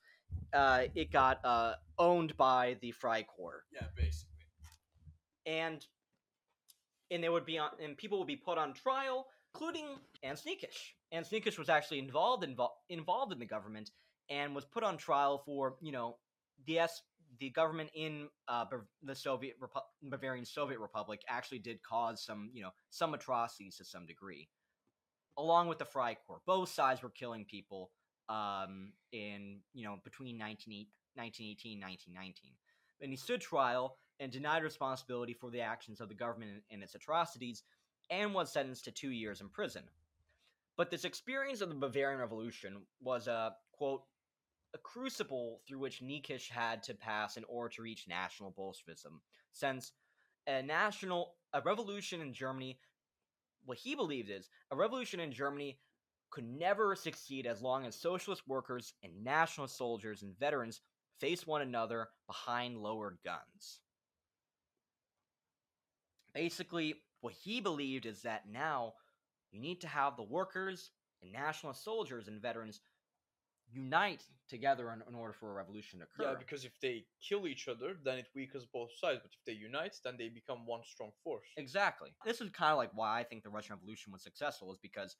uh, 0.52 0.84
it 0.94 1.10
got 1.12 1.44
uh, 1.44 1.74
owned 1.98 2.36
by 2.36 2.76
the 2.80 2.92
Freikorps, 2.92 3.68
yeah, 3.72 3.86
basically. 3.96 4.46
and 5.46 5.86
and 7.10 7.22
they 7.22 7.28
would 7.28 7.46
be 7.46 7.58
on, 7.58 7.70
and 7.82 7.96
people 7.96 8.18
would 8.18 8.26
be 8.26 8.36
put 8.36 8.58
on 8.58 8.72
trial, 8.72 9.26
including 9.54 9.86
Ernst 10.24 10.46
Niekisch. 10.46 10.94
Ernst 11.12 11.30
Niekisch 11.32 11.58
was 11.58 11.68
actually 11.68 11.98
involved 11.98 12.44
invo- 12.44 12.70
involved 12.88 13.32
in 13.32 13.38
the 13.38 13.46
government 13.46 13.90
and 14.30 14.54
was 14.54 14.64
put 14.64 14.82
on 14.82 14.96
trial 14.96 15.42
for 15.44 15.76
you 15.80 15.92
know 15.92 16.16
the 16.66 16.78
S 16.78 17.02
the 17.40 17.50
government 17.50 17.90
in 17.94 18.28
uh, 18.48 18.64
the 19.02 19.14
Soviet 19.14 19.60
Repu- 19.60 19.82
Bavarian 20.02 20.44
Soviet 20.44 20.78
Republic 20.78 21.20
actually 21.28 21.58
did 21.58 21.82
cause 21.82 22.24
some 22.24 22.50
you 22.52 22.62
know 22.62 22.70
some 22.90 23.14
atrocities 23.14 23.76
to 23.76 23.84
some 23.84 24.06
degree, 24.06 24.48
along 25.36 25.68
with 25.68 25.78
the 25.78 25.84
Freikorps. 25.84 26.44
Both 26.46 26.70
sides 26.70 27.02
were 27.02 27.10
killing 27.10 27.44
people 27.44 27.90
um, 28.28 28.92
in 29.12 29.60
you 29.72 29.84
know 29.84 29.98
between 30.04 30.38
19, 30.38 30.86
1918 31.14 31.72
and 31.74 31.82
1919. 31.82 32.52
And 33.00 33.10
he 33.10 33.16
stood 33.16 33.40
trial 33.40 33.98
and 34.20 34.30
denied 34.30 34.62
responsibility 34.62 35.32
for 35.32 35.50
the 35.50 35.60
actions 35.60 36.00
of 36.00 36.08
the 36.08 36.14
government 36.14 36.62
and, 36.70 36.82
its 36.82 36.94
atrocities, 36.94 37.64
and 38.10 38.32
was 38.32 38.52
sentenced 38.52 38.84
to 38.84 38.92
two 38.92 39.10
years 39.10 39.40
in 39.40 39.48
prison. 39.48 39.82
But 40.76 40.90
this 40.90 41.04
experience 41.04 41.60
of 41.60 41.68
the 41.68 41.74
Bavarian 41.74 42.20
Revolution 42.20 42.82
was 43.00 43.26
a 43.28 43.54
quote 43.72 44.02
a 44.74 44.78
crucible 44.78 45.60
through 45.66 45.78
which 45.78 46.02
Niekisch 46.02 46.50
had 46.50 46.82
to 46.82 46.94
pass 46.94 47.36
in 47.36 47.44
order 47.44 47.72
to 47.74 47.82
reach 47.82 48.08
national 48.08 48.50
Bolshevism, 48.50 49.20
since 49.52 49.92
a 50.48 50.62
national 50.62 51.34
a 51.52 51.60
revolution 51.60 52.20
in 52.20 52.34
Germany, 52.34 52.78
what 53.64 53.78
he 53.78 53.94
believed 53.94 54.30
is 54.30 54.48
a 54.70 54.76
revolution 54.76 55.20
in 55.20 55.32
Germany 55.32 55.78
could 56.30 56.44
never 56.44 56.96
succeed 56.96 57.46
as 57.46 57.62
long 57.62 57.86
as 57.86 57.94
socialist 57.94 58.42
workers 58.48 58.92
and 59.02 59.22
national 59.22 59.68
soldiers 59.68 60.22
and 60.22 60.38
veterans 60.38 60.80
face 61.20 61.46
one 61.46 61.62
another 61.62 62.08
behind 62.26 62.76
lowered 62.76 63.18
guns. 63.24 63.80
Basically, 66.34 66.96
what 67.20 67.34
he 67.34 67.60
believed 67.60 68.04
is 68.04 68.22
that 68.22 68.48
now 68.50 68.94
you 69.52 69.60
need 69.60 69.80
to 69.82 69.86
have 69.88 70.16
the 70.16 70.24
workers 70.24 70.90
and 71.22 71.32
national 71.32 71.72
soldiers 71.72 72.26
and 72.26 72.42
veterans 72.42 72.80
unite 73.74 74.22
together 74.48 74.92
in, 74.92 75.02
in 75.08 75.14
order 75.14 75.32
for 75.32 75.50
a 75.50 75.54
revolution 75.54 75.98
to 75.98 76.04
occur. 76.04 76.30
Yeah, 76.30 76.38
because 76.38 76.64
if 76.64 76.78
they 76.80 77.04
kill 77.26 77.46
each 77.46 77.66
other, 77.68 77.96
then 78.04 78.18
it 78.18 78.26
weakens 78.34 78.66
both 78.66 78.90
sides. 79.00 79.20
But 79.22 79.32
if 79.32 79.44
they 79.46 79.52
unite, 79.52 79.96
then 80.04 80.16
they 80.18 80.28
become 80.28 80.66
one 80.66 80.80
strong 80.84 81.10
force. 81.22 81.46
Exactly. 81.56 82.10
This 82.24 82.40
is 82.40 82.50
kind 82.50 82.72
of 82.72 82.78
like 82.78 82.90
why 82.94 83.20
I 83.20 83.24
think 83.24 83.42
the 83.42 83.50
Russian 83.50 83.74
Revolution 83.74 84.12
was 84.12 84.22
successful, 84.22 84.72
is 84.72 84.78
because 84.82 85.16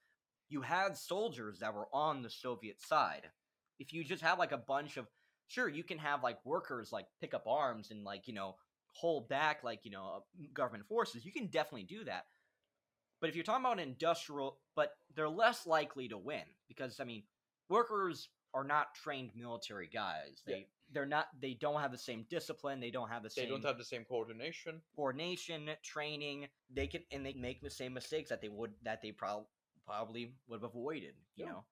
you 0.48 0.60
had 0.60 0.96
soldiers 0.96 1.58
that 1.60 1.74
were 1.74 1.88
on 1.92 2.22
the 2.22 2.30
Soviet 2.30 2.80
side. 2.80 3.30
If 3.78 3.92
you 3.92 4.04
just 4.04 4.22
have 4.22 4.38
like 4.38 4.52
a 4.52 4.58
bunch 4.58 4.96
of, 4.96 5.06
sure, 5.48 5.68
you 5.68 5.82
can 5.84 5.98
have 5.98 6.22
like 6.22 6.38
workers 6.44 6.92
like 6.92 7.06
pick 7.20 7.34
up 7.34 7.46
arms 7.46 7.90
and 7.90 8.04
like, 8.04 8.28
you 8.28 8.34
know, 8.34 8.56
hold 8.92 9.28
back 9.28 9.64
like, 9.64 9.80
you 9.84 9.90
know, 9.90 10.16
uh, 10.16 10.46
government 10.52 10.86
forces, 10.86 11.24
you 11.24 11.32
can 11.32 11.46
definitely 11.46 11.84
do 11.84 12.04
that. 12.04 12.26
But 13.20 13.30
if 13.30 13.36
you're 13.36 13.44
talking 13.44 13.64
about 13.64 13.80
industrial, 13.80 14.58
but 14.76 14.92
they're 15.16 15.28
less 15.28 15.66
likely 15.66 16.08
to 16.08 16.18
win 16.18 16.42
because, 16.68 17.00
I 17.00 17.04
mean, 17.04 17.22
workers 17.68 18.28
are 18.54 18.64
not 18.64 18.94
trained 18.94 19.30
military 19.34 19.88
guys. 19.92 20.42
They, 20.46 20.52
Yeah. 20.58 20.64
they're 20.92 21.06
not, 21.06 21.28
they 21.40 21.54
don't 21.54 21.80
have 21.80 21.90
the 21.92 21.98
same 21.98 22.24
discipline. 22.30 22.80
They 22.80 22.90
don't 22.90 23.08
have 23.08 23.22
the 23.22 23.28
They 23.28 23.42
same 23.42 23.50
don't 23.50 23.64
have 23.64 23.78
the 23.78 23.84
same 23.84 24.04
coordination. 24.04 24.80
coordination, 24.94 25.70
training, 25.82 26.46
they 26.70 26.86
can 26.86 27.02
and 27.10 27.26
they 27.26 27.32
make 27.34 27.60
the 27.60 27.70
same 27.70 27.92
mistakes 27.94 28.30
that 28.30 28.40
they 28.40 28.48
would 28.48 28.72
that 28.84 29.02
they 29.02 29.12
prob- 29.12 29.46
probably 29.84 30.34
would 30.48 30.62
have 30.62 30.70
avoided, 30.70 31.14
you 31.36 31.44
Yeah. 31.44 31.50
know. 31.52 31.64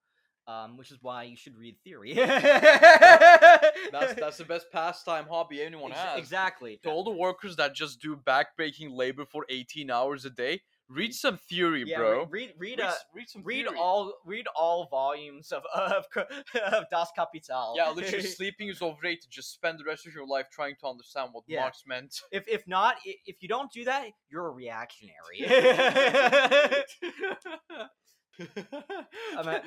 Um, 0.48 0.76
which 0.76 0.90
is 0.90 0.98
why 1.00 1.22
you 1.22 1.36
should 1.36 1.56
read 1.56 1.76
theory. 1.84 2.14
That's 2.16 4.14
that's 4.14 4.36
the 4.38 4.44
best 4.46 4.72
pastime 4.72 5.26
hobby 5.28 5.62
anyone 5.62 5.92
has. 5.92 6.18
exactly. 6.18 6.78
To 6.82 6.90
all 6.90 7.04
the 7.04 7.10
workers 7.12 7.54
that 7.56 7.74
just 7.74 8.00
do 8.00 8.16
backbreaking 8.16 8.90
labor 8.92 9.24
for 9.24 9.46
18 9.48 9.88
hours 9.90 10.24
a 10.24 10.30
day, 10.30 10.62
read 10.92 11.14
some 11.14 11.36
theory, 11.38 11.84
yeah, 11.86 11.98
bro. 11.98 12.24
re- 12.26 12.26
read 12.30 12.52
read 12.58 12.78
read, 12.78 12.80
uh, 12.80 12.92
read 13.14 13.28
some 13.28 13.42
read 13.42 13.66
all 13.78 14.12
read 14.24 14.46
all 14.56 14.86
volumes 14.90 15.52
of 15.52 15.62
of, 15.74 16.04
of 16.72 16.84
Das 16.90 17.10
Kapital. 17.16 17.74
Yeah, 17.76 17.90
literally, 17.90 18.24
sleeping 18.38 18.68
is 18.68 18.82
overrated. 18.82 19.30
Just 19.30 19.52
spend 19.52 19.78
the 19.78 19.84
rest 19.84 20.06
of 20.06 20.14
your 20.14 20.26
life 20.26 20.46
trying 20.52 20.74
to 20.80 20.86
understand 20.86 21.30
what 21.32 21.44
Yeah. 21.46 21.60
Marx 21.60 21.82
meant. 21.86 22.20
if 22.32 22.46
if 22.48 22.66
not, 22.66 22.96
if 23.04 23.36
you 23.42 23.48
don't 23.48 23.70
do 23.72 23.84
that, 23.84 24.06
you're 24.30 24.46
a 24.46 24.50
reactionary. 24.50 25.40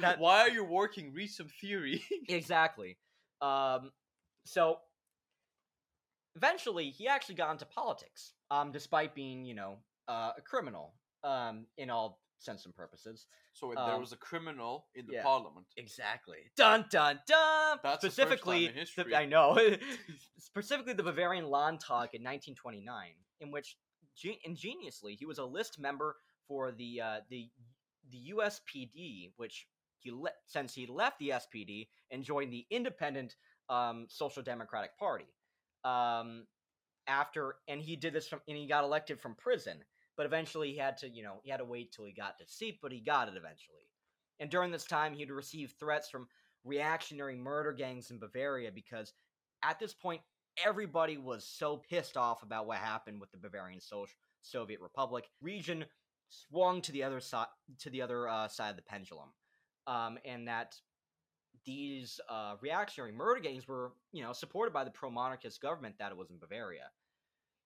that- 0.01 0.19
Why 0.19 0.39
are 0.41 0.49
you 0.49 0.63
working? 0.63 1.13
Read 1.13 1.29
some 1.29 1.47
theory. 1.61 2.03
exactly. 2.27 2.97
Um, 3.41 3.91
so 4.45 4.77
eventually, 6.35 6.89
he 6.89 7.07
actually 7.07 7.35
got 7.35 7.51
into 7.51 7.65
politics, 7.65 8.33
um, 8.51 8.71
despite 8.71 9.13
being, 9.15 9.45
you 9.45 9.53
know, 9.55 9.77
uh, 10.07 10.31
a 10.37 10.41
criminal, 10.41 10.93
um, 11.25 11.65
in 11.77 11.89
all 11.89 12.21
sense 12.37 12.65
and 12.65 12.75
purposes. 12.75 13.27
so 13.53 13.71
there 13.75 13.79
Um, 13.95 14.01
was 14.01 14.11
a 14.11 14.17
criminal 14.17 14.87
in 14.95 15.07
the 15.07 15.13
yeah. 15.13 15.23
parliament. 15.23 15.65
Exactly. 15.77 16.39
Dun 16.55 16.85
dun 16.91 17.19
dun. 17.27 17.79
That's 17.83 18.01
the 18.01 18.07
first 18.09 18.15
specifically. 18.17 18.67
time 18.67 18.69
in 18.69 18.73
the- 18.75 18.79
history. 18.79 19.15
I 19.15 19.25
know. 19.25 19.57
specifically, 20.37 20.93
the 20.93 21.03
Bavarian 21.03 21.49
Landtag 21.49 22.09
in 22.13 22.21
1929, 22.23 23.11
in 23.41 23.51
which 23.51 23.77
ge- 24.17 24.39
ingeniously 24.43 25.15
he 25.15 25.25
was 25.25 25.37
a 25.39 25.45
list 25.45 25.79
member 25.79 26.17
for 26.47 26.71
the 26.71 27.01
uh, 27.01 27.19
the 27.29 27.49
the 28.11 28.33
USPD, 28.35 29.31
which 29.37 29.67
he 29.99 30.11
le- 30.11 30.29
since 30.45 30.73
he 30.73 30.85
left 30.85 31.17
the 31.19 31.29
SPD 31.29 31.87
and 32.11 32.23
joined 32.23 32.51
the 32.53 32.65
independent 32.69 33.35
um, 33.69 34.05
Social 34.09 34.43
Democratic 34.43 34.97
Party. 34.99 35.25
Um, 35.83 36.45
after 37.07 37.55
and 37.67 37.81
he 37.81 37.95
did 37.95 38.13
this 38.13 38.27
from 38.27 38.41
and 38.47 38.57
he 38.57 38.67
got 38.67 38.83
elected 38.83 39.19
from 39.19 39.35
prison, 39.35 39.83
but 40.17 40.25
eventually 40.25 40.71
he 40.71 40.77
had 40.77 40.97
to 40.97 41.09
you 41.09 41.23
know 41.23 41.39
he 41.43 41.51
had 41.51 41.57
to 41.57 41.65
wait 41.65 41.91
till 41.91 42.05
he 42.05 42.13
got 42.13 42.37
the 42.37 42.45
seat, 42.47 42.79
but 42.81 42.91
he 42.91 42.99
got 42.99 43.27
it 43.27 43.37
eventually. 43.37 43.89
And 44.39 44.49
during 44.49 44.71
this 44.71 44.85
time, 44.85 45.13
he'd 45.13 45.31
received 45.31 45.79
threats 45.79 46.09
from 46.09 46.27
reactionary 46.65 47.35
murder 47.35 47.71
gangs 47.71 48.11
in 48.11 48.19
Bavaria 48.19 48.71
because 48.73 49.13
at 49.63 49.79
this 49.79 49.93
point 49.93 50.21
everybody 50.63 51.17
was 51.17 51.45
so 51.45 51.81
pissed 51.89 52.17
off 52.17 52.43
about 52.43 52.67
what 52.67 52.77
happened 52.77 53.19
with 53.19 53.31
the 53.31 53.37
Bavarian 53.37 53.79
so- 53.79 54.07
Soviet 54.41 54.79
Republic 54.81 55.25
region 55.41 55.85
swung 56.29 56.81
to 56.81 56.91
the 56.91 57.03
other 57.03 57.19
side 57.19 57.47
to 57.79 57.89
the 57.89 58.01
other 58.01 58.27
uh, 58.27 58.47
side 58.47 58.69
of 58.69 58.75
the 58.75 58.81
pendulum, 58.81 59.29
um, 59.87 60.17
and 60.25 60.47
that 60.47 60.75
these 61.65 62.19
uh, 62.29 62.55
reactionary 62.61 63.11
murder 63.11 63.41
gangs 63.41 63.67
were 63.67 63.93
you 64.11 64.23
know 64.23 64.33
supported 64.33 64.73
by 64.73 64.83
the 64.83 64.91
pro-monarchist 64.91 65.61
government 65.61 65.95
that 65.99 66.11
it 66.11 66.17
was 66.17 66.29
in 66.29 66.37
Bavaria. 66.37 66.89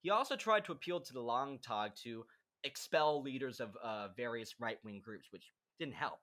He 0.02 0.10
also 0.10 0.36
tried 0.36 0.64
to 0.64 0.72
appeal 0.72 1.00
to 1.00 1.12
the 1.12 1.20
Landtag 1.20 1.94
to 2.04 2.24
expel 2.64 3.22
leaders 3.22 3.60
of 3.60 3.76
uh, 3.82 4.08
various 4.16 4.54
right-wing 4.60 5.00
groups, 5.04 5.28
which 5.32 5.44
didn't 5.78 5.94
help, 5.94 6.20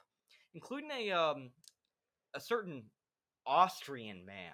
including 0.54 0.91
a 0.91 1.12
um, 1.12 1.52
a 2.36 2.39
certain 2.39 2.84
Austrian 3.45 4.26
man. 4.26 4.52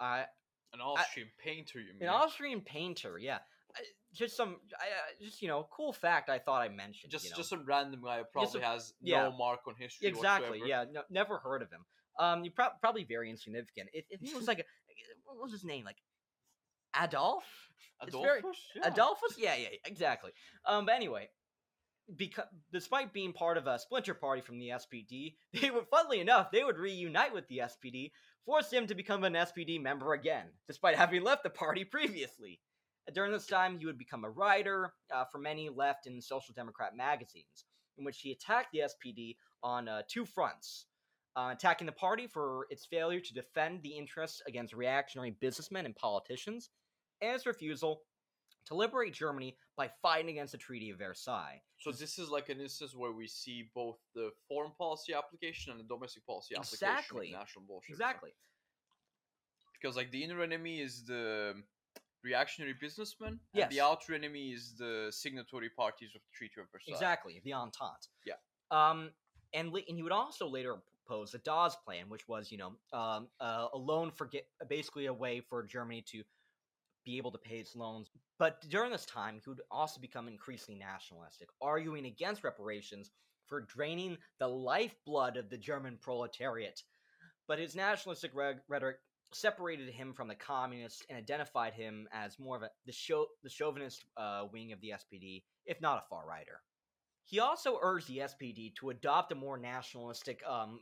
Uh, 0.00 0.24
An 0.72 0.80
Austrian 0.80 1.28
painter, 1.38 1.80
you 1.80 1.92
mean? 1.94 2.02
an 2.02 2.08
Austrian 2.08 2.60
painter, 2.60 3.18
yeah. 3.18 3.36
Uh, 3.74 3.80
Just 4.14 4.36
some, 4.36 4.56
I, 4.80 4.84
uh, 4.86 5.24
just 5.24 5.42
you 5.42 5.48
know, 5.48 5.66
cool 5.70 5.92
fact 5.92 6.28
I 6.28 6.38
thought 6.38 6.62
I 6.62 6.68
mentioned. 6.68 7.10
just 7.10 7.24
you 7.24 7.30
know? 7.30 7.36
just 7.36 7.50
some 7.50 7.64
random 7.66 8.00
guy 8.02 8.18
who 8.18 8.24
probably 8.32 8.60
a- 8.60 8.66
has 8.66 8.94
yeah. 9.02 9.24
no 9.24 9.32
mark 9.32 9.60
on 9.66 9.74
history 9.78 10.08
exactly, 10.08 10.60
whatsoever. 10.60 10.66
yeah. 10.68 10.84
No, 10.92 11.02
never 11.10 11.38
heard 11.38 11.62
of 11.62 11.70
him. 11.70 11.84
Um, 12.18 12.44
you 12.44 12.50
prob- 12.50 12.80
probably 12.80 13.04
very 13.04 13.30
insignificant. 13.30 13.88
It, 13.92 14.06
it 14.10 14.20
was 14.34 14.46
like 14.48 14.60
a, 14.60 14.64
what 15.24 15.42
was 15.42 15.52
his 15.52 15.64
name? 15.64 15.84
Like 15.84 15.96
Adolf. 17.00 17.44
It's 18.02 18.16
very- 18.16 18.42
Yeah. 18.74 18.88
Adolphus? 18.88 19.38
Yeah, 19.38 19.54
yeah, 19.54 19.68
yeah, 19.72 19.78
exactly. 19.84 20.32
Um, 20.66 20.86
but 20.86 20.94
anyway, 20.94 21.30
because 22.16 22.46
despite 22.72 23.12
being 23.12 23.32
part 23.32 23.56
of 23.56 23.66
a 23.66 23.78
splinter 23.78 24.14
party 24.14 24.42
from 24.42 24.58
the 24.58 24.70
SPD, 24.70 25.36
they 25.52 25.70
would, 25.70 25.86
funnily 25.88 26.20
enough, 26.20 26.50
they 26.50 26.64
would 26.64 26.78
reunite 26.78 27.32
with 27.32 27.46
the 27.48 27.58
SPD, 27.58 28.10
force 28.44 28.72
him 28.72 28.86
to 28.88 28.94
become 28.94 29.22
an 29.24 29.34
SPD 29.34 29.80
member 29.80 30.14
again, 30.14 30.46
despite 30.66 30.96
having 30.96 31.22
left 31.22 31.44
the 31.44 31.50
party 31.50 31.84
previously. 31.84 32.60
During 33.12 33.32
this 33.32 33.46
time, 33.46 33.78
he 33.78 33.86
would 33.86 33.98
become 33.98 34.24
a 34.24 34.30
writer 34.30 34.94
uh, 35.12 35.24
for 35.30 35.38
many 35.38 35.68
left 35.68 36.06
and 36.06 36.22
social 36.22 36.54
democrat 36.54 36.96
magazines, 36.96 37.64
in 37.98 38.04
which 38.04 38.20
he 38.20 38.32
attacked 38.32 38.72
the 38.72 38.80
SPD 38.80 39.36
on 39.62 39.88
uh, 39.88 40.02
two 40.08 40.24
fronts. 40.24 40.86
Uh, 41.34 41.48
attacking 41.50 41.86
the 41.86 41.92
party 41.92 42.26
for 42.26 42.66
its 42.68 42.84
failure 42.84 43.18
to 43.18 43.32
defend 43.32 43.82
the 43.82 43.96
interests 43.96 44.42
against 44.46 44.74
reactionary 44.74 45.30
businessmen 45.40 45.86
and 45.86 45.96
politicians, 45.96 46.68
and 47.22 47.34
its 47.34 47.46
refusal 47.46 48.02
to 48.66 48.74
liberate 48.74 49.14
Germany 49.14 49.56
by 49.76 49.88
fighting 50.02 50.30
against 50.30 50.52
the 50.52 50.58
Treaty 50.58 50.90
of 50.90 50.98
Versailles. 50.98 51.60
So 51.78 51.90
this 51.90 52.18
is 52.18 52.28
like 52.28 52.48
an 52.48 52.60
instance 52.60 52.94
where 52.94 53.12
we 53.12 53.26
see 53.26 53.70
both 53.74 53.96
the 54.14 54.30
foreign 54.48 54.72
policy 54.78 55.14
application 55.14 55.72
and 55.72 55.80
the 55.80 55.84
domestic 55.84 56.26
policy 56.26 56.54
application 56.54 56.88
Exactly. 56.88 57.32
of 57.32 57.40
national 57.40 57.64
Bolshevism. 57.66 57.94
Exactly. 57.94 58.30
Because 59.80 59.96
like 59.96 60.10
the 60.12 60.22
inner 60.22 60.42
enemy 60.42 60.80
is 60.80 61.04
the 61.04 61.54
reactionary 62.22 62.74
businessmen, 62.80 63.40
Yes. 63.52 63.64
and 63.64 63.72
the 63.72 63.80
outer 63.80 64.14
enemy 64.14 64.52
is 64.52 64.76
the 64.76 65.08
signatory 65.10 65.70
parties 65.70 66.10
of 66.14 66.20
the 66.22 66.30
Treaty 66.36 66.60
of 66.60 66.70
Versailles. 66.70 66.94
Exactly, 66.94 67.40
the 67.42 67.52
Entente. 67.52 68.08
Yeah. 68.24 68.34
Um, 68.70 69.10
and 69.54 69.74
and 69.74 69.96
he 69.96 70.02
would 70.04 70.12
also 70.12 70.46
later 70.46 70.76
propose 71.04 71.32
the 71.32 71.38
Dawes 71.38 71.74
Plan, 71.84 72.08
which 72.08 72.28
was, 72.28 72.52
you 72.52 72.58
know, 72.58 72.76
um, 72.92 73.26
uh, 73.40 73.66
a 73.72 73.76
loan 73.78 74.12
for 74.12 74.26
get 74.26 74.46
basically 74.68 75.06
a 75.06 75.12
way 75.12 75.40
for 75.40 75.64
Germany 75.64 76.02
to 76.12 76.22
be 77.04 77.18
able 77.18 77.32
to 77.32 77.38
pay 77.38 77.56
its 77.56 77.76
loans. 77.76 78.10
But 78.38 78.60
during 78.68 78.92
this 78.92 79.06
time, 79.06 79.40
he 79.42 79.50
would 79.50 79.60
also 79.70 80.00
become 80.00 80.28
increasingly 80.28 80.78
nationalistic, 80.78 81.48
arguing 81.60 82.06
against 82.06 82.44
reparations 82.44 83.10
for 83.46 83.60
draining 83.60 84.18
the 84.38 84.48
lifeblood 84.48 85.36
of 85.36 85.50
the 85.50 85.58
German 85.58 85.98
proletariat. 86.00 86.82
But 87.46 87.58
his 87.58 87.74
nationalistic 87.74 88.32
rhetoric 88.34 88.96
separated 89.34 89.88
him 89.88 90.12
from 90.12 90.28
the 90.28 90.34
communists 90.34 91.02
and 91.08 91.18
identified 91.18 91.74
him 91.74 92.08
as 92.12 92.38
more 92.38 92.56
of 92.56 92.62
a 92.62 92.70
the 92.86 93.26
the 93.42 93.50
chauvinist 93.50 94.04
uh, 94.16 94.44
wing 94.52 94.72
of 94.72 94.80
the 94.80 94.90
SPD, 94.90 95.42
if 95.66 95.80
not 95.80 95.98
a 95.98 96.08
far 96.08 96.26
righter. 96.26 96.60
He 97.24 97.40
also 97.40 97.78
urged 97.80 98.08
the 98.08 98.18
SPD 98.18 98.74
to 98.76 98.90
adopt 98.90 99.32
a 99.32 99.34
more 99.34 99.56
nationalistic 99.56 100.42
um, 100.46 100.80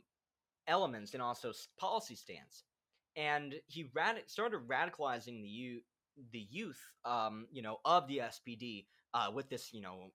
elements 0.67 1.13
and 1.13 1.21
also 1.21 1.51
policy 1.79 2.15
stance, 2.15 2.63
and 3.15 3.55
he 3.67 3.89
rad- 3.93 4.23
started 4.27 4.67
radicalizing 4.67 5.41
the 5.41 5.47
youth, 5.47 5.83
the 6.31 6.45
youth, 6.49 6.81
um, 7.05 7.47
you 7.51 7.61
know, 7.61 7.77
of 7.85 8.07
the 8.07 8.19
SPD 8.19 8.85
uh, 9.13 9.29
with 9.33 9.49
this, 9.49 9.73
you 9.73 9.81
know, 9.81 10.11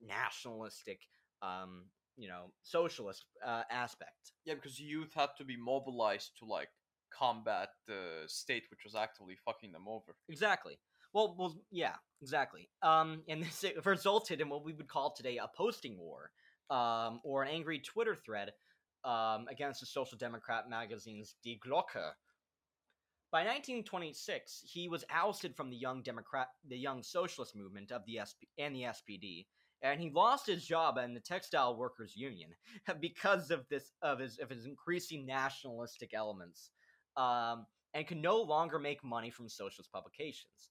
nationalistic, 0.00 1.00
um, 1.42 1.86
you 2.16 2.28
know, 2.28 2.52
socialist 2.62 3.24
uh, 3.44 3.62
aspect. 3.70 4.32
Yeah, 4.44 4.54
because 4.54 4.80
youth 4.80 5.12
had 5.14 5.30
to 5.38 5.44
be 5.44 5.56
mobilized 5.56 6.32
to 6.38 6.44
like 6.44 6.68
combat 7.10 7.68
the 7.86 8.24
state 8.26 8.64
which 8.70 8.84
was 8.84 8.94
actively 8.94 9.36
fucking 9.44 9.72
them 9.72 9.86
over. 9.88 10.16
Exactly. 10.28 10.78
Well, 11.12 11.34
well, 11.38 11.56
yeah, 11.70 11.94
exactly. 12.20 12.68
Um, 12.82 13.22
and 13.28 13.42
this 13.42 13.64
it 13.64 13.84
resulted 13.86 14.40
in 14.40 14.48
what 14.48 14.64
we 14.64 14.72
would 14.72 14.88
call 14.88 15.12
today 15.12 15.38
a 15.38 15.48
posting 15.56 15.98
war, 15.98 16.30
um, 16.68 17.20
or 17.24 17.42
an 17.42 17.48
angry 17.48 17.78
Twitter 17.78 18.14
thread, 18.14 18.52
um, 19.04 19.46
against 19.50 19.80
the 19.80 19.86
Social 19.86 20.18
Democrat 20.18 20.68
magazine's 20.68 21.36
Die 21.44 21.58
Glocke. 21.64 22.12
By 23.32 23.40
1926, 23.40 24.62
he 24.64 24.88
was 24.88 25.04
ousted 25.10 25.56
from 25.56 25.68
the 25.68 25.76
Young 25.76 26.02
Democrat, 26.02 26.48
the 26.68 26.78
Young 26.78 27.02
Socialist 27.02 27.56
movement 27.56 27.90
of 27.90 28.02
the 28.06 28.20
SP 28.22 28.46
and 28.58 28.74
the 28.74 28.82
SPD, 28.82 29.46
and 29.82 30.00
he 30.00 30.10
lost 30.10 30.46
his 30.46 30.64
job 30.64 30.96
in 30.96 31.12
the 31.12 31.20
Textile 31.20 31.76
Workers 31.76 32.14
Union 32.16 32.50
because 33.00 33.50
of 33.50 33.66
this 33.68 33.92
of 34.02 34.20
his 34.20 34.38
of 34.38 34.48
his 34.48 34.66
increasing 34.66 35.26
nationalistic 35.26 36.14
elements, 36.14 36.70
um, 37.16 37.66
and 37.94 38.06
could 38.06 38.22
no 38.22 38.40
longer 38.40 38.78
make 38.78 39.02
money 39.04 39.30
from 39.30 39.48
socialist 39.48 39.90
publications. 39.92 40.70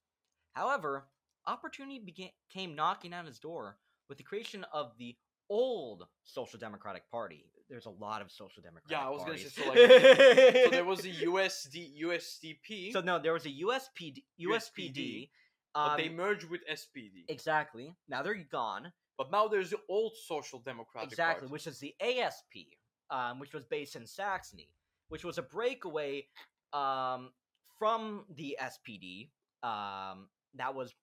However, 0.53 1.09
opportunity 1.47 1.99
began, 1.99 2.29
came 2.49 2.73
knocking 2.73 3.13
on 3.13 3.25
his 3.25 3.39
door 3.39 3.77
with 4.07 4.17
the 4.17 4.23
creation 4.23 4.65
of 4.73 4.93
the 4.97 5.15
old 5.49 6.07
Social 6.23 6.57
Democratic 6.57 7.09
Party. 7.11 7.45
There's 7.69 7.85
a 7.85 7.91
lot 7.91 8.21
of 8.21 8.31
Social 8.31 8.61
Democratic 8.61 8.91
Yeah, 8.91 9.07
I 9.07 9.09
was 9.09 9.23
gonna 9.23 9.37
say, 9.37 9.49
so, 9.49 9.67
like, 9.69 10.65
So 10.65 10.69
there 10.69 10.85
was 10.85 11.05
a 11.05 11.09
USD 11.09 12.01
USDP, 12.03 12.93
So 12.93 13.01
no, 13.01 13.19
there 13.19 13.33
was 13.33 13.45
a 13.45 13.49
USPD, 13.49 14.23
USPD. 14.39 15.29
but 15.73 15.97
they 15.97 16.09
um, 16.09 16.15
merged 16.15 16.49
with 16.49 16.61
SPD. 16.67 17.25
exactly. 17.27 17.95
Now 18.07 18.21
they're 18.21 18.35
gone. 18.35 18.91
But 19.17 19.31
now 19.31 19.47
there's 19.47 19.69
the 19.69 19.79
old 19.87 20.13
Social 20.27 20.59
Democratic 20.59 21.11
exactly, 21.11 21.47
Party. 21.47 21.53
which 21.53 21.67
is 21.67 21.79
the 21.79 21.95
ASP, 22.01 22.67
um, 23.09 23.39
which 23.39 23.53
was 23.53 23.63
based 23.63 23.95
in 23.95 24.05
Saxony, 24.05 24.69
which 25.07 25.23
was 25.23 25.37
a 25.37 25.41
breakaway 25.41 26.27
um, 26.73 27.31
from 27.79 28.25
the 28.35 28.57
SPD 28.61 29.29
um, 29.63 30.27
that 30.55 30.75
was 30.75 30.93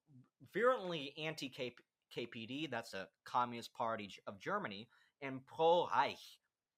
virulently 0.52 1.14
anti 1.18 1.52
KPD, 2.14 2.70
that's 2.70 2.92
a 2.94 3.08
Communist 3.24 3.72
Party 3.72 4.10
of 4.26 4.38
Germany, 4.38 4.88
and 5.22 5.40
pro 5.46 5.88
Reich, 5.88 6.18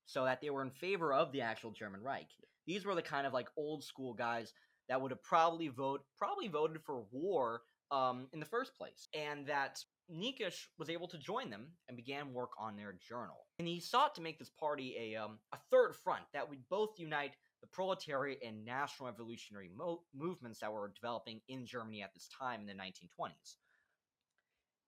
so 0.06 0.24
that 0.24 0.40
they 0.40 0.50
were 0.50 0.62
in 0.62 0.70
favor 0.70 1.12
of 1.12 1.32
the 1.32 1.40
actual 1.40 1.70
German 1.70 2.02
Reich. 2.02 2.28
These 2.66 2.84
were 2.84 2.94
the 2.94 3.02
kind 3.02 3.26
of 3.26 3.32
like 3.32 3.48
old 3.56 3.84
school 3.84 4.14
guys 4.14 4.52
that 4.88 5.00
would 5.00 5.10
have 5.10 5.22
probably 5.22 5.68
vote 5.68 6.02
probably 6.18 6.48
voted 6.48 6.82
for 6.84 7.04
war 7.10 7.62
um, 7.90 8.28
in 8.32 8.40
the 8.40 8.46
first 8.46 8.76
place, 8.76 9.08
and 9.14 9.46
that 9.46 9.78
Niekisch 10.10 10.66
was 10.78 10.90
able 10.90 11.08
to 11.08 11.18
join 11.18 11.50
them 11.50 11.68
and 11.88 11.96
began 11.96 12.32
work 12.32 12.50
on 12.58 12.76
their 12.76 12.96
journal. 13.08 13.46
And 13.58 13.68
he 13.68 13.80
sought 13.80 14.14
to 14.16 14.22
make 14.22 14.38
this 14.38 14.50
party 14.58 14.96
a 14.98 15.22
um, 15.22 15.38
a 15.52 15.58
third 15.70 15.94
front 15.94 16.24
that 16.32 16.48
would 16.48 16.68
both 16.68 16.90
unite 16.98 17.32
the 17.62 17.68
proletariat 17.68 18.38
and 18.46 18.64
national 18.64 19.08
revolutionary 19.08 19.70
mo- 19.74 20.02
movements 20.14 20.60
that 20.60 20.72
were 20.72 20.92
developing 20.94 21.40
in 21.48 21.64
Germany 21.64 22.02
at 22.02 22.12
this 22.12 22.28
time 22.38 22.60
in 22.60 22.66
the 22.66 22.74
1920s. 22.74 23.56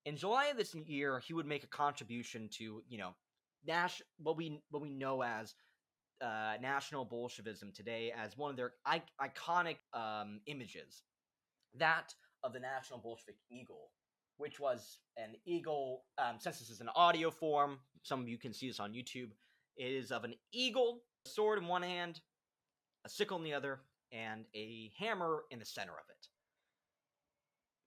In 0.04 0.16
July 0.16 0.46
of 0.46 0.58
this 0.58 0.74
year, 0.74 1.18
he 1.26 1.32
would 1.32 1.46
make 1.46 1.64
a 1.64 1.68
contribution 1.68 2.48
to, 2.58 2.82
you 2.86 2.98
know, 2.98 3.14
Nash, 3.66 4.00
what 4.18 4.36
we 4.36 4.60
what 4.70 4.82
we 4.82 4.90
know 4.90 5.22
as 5.22 5.54
uh, 6.22 6.54
National 6.60 7.04
Bolshevism 7.04 7.72
today 7.72 8.12
as 8.16 8.36
one 8.36 8.50
of 8.50 8.56
their 8.56 8.72
I- 8.84 9.02
iconic 9.20 9.76
um, 9.92 10.40
images, 10.46 11.02
that 11.74 12.14
of 12.42 12.52
the 12.52 12.60
National 12.60 12.98
Bolshevik 12.98 13.36
Eagle, 13.50 13.90
which 14.38 14.60
was 14.60 14.98
an 15.16 15.34
eagle. 15.44 16.04
Um, 16.18 16.36
since 16.38 16.58
this 16.58 16.70
is 16.70 16.80
an 16.80 16.90
audio 16.94 17.30
form, 17.30 17.78
some 18.02 18.20
of 18.20 18.28
you 18.28 18.38
can 18.38 18.52
see 18.52 18.68
this 18.68 18.80
on 18.80 18.92
YouTube. 18.92 19.30
It 19.76 19.92
is 19.92 20.10
of 20.10 20.24
an 20.24 20.34
eagle, 20.52 21.02
a 21.26 21.28
sword 21.28 21.58
in 21.58 21.66
one 21.66 21.82
hand, 21.82 22.20
a 23.04 23.08
sickle 23.08 23.36
in 23.38 23.44
the 23.44 23.54
other, 23.54 23.80
and 24.12 24.44
a 24.54 24.92
hammer 24.98 25.42
in 25.50 25.58
the 25.58 25.66
center 25.66 25.92
of 25.92 26.08
it. 26.08 26.28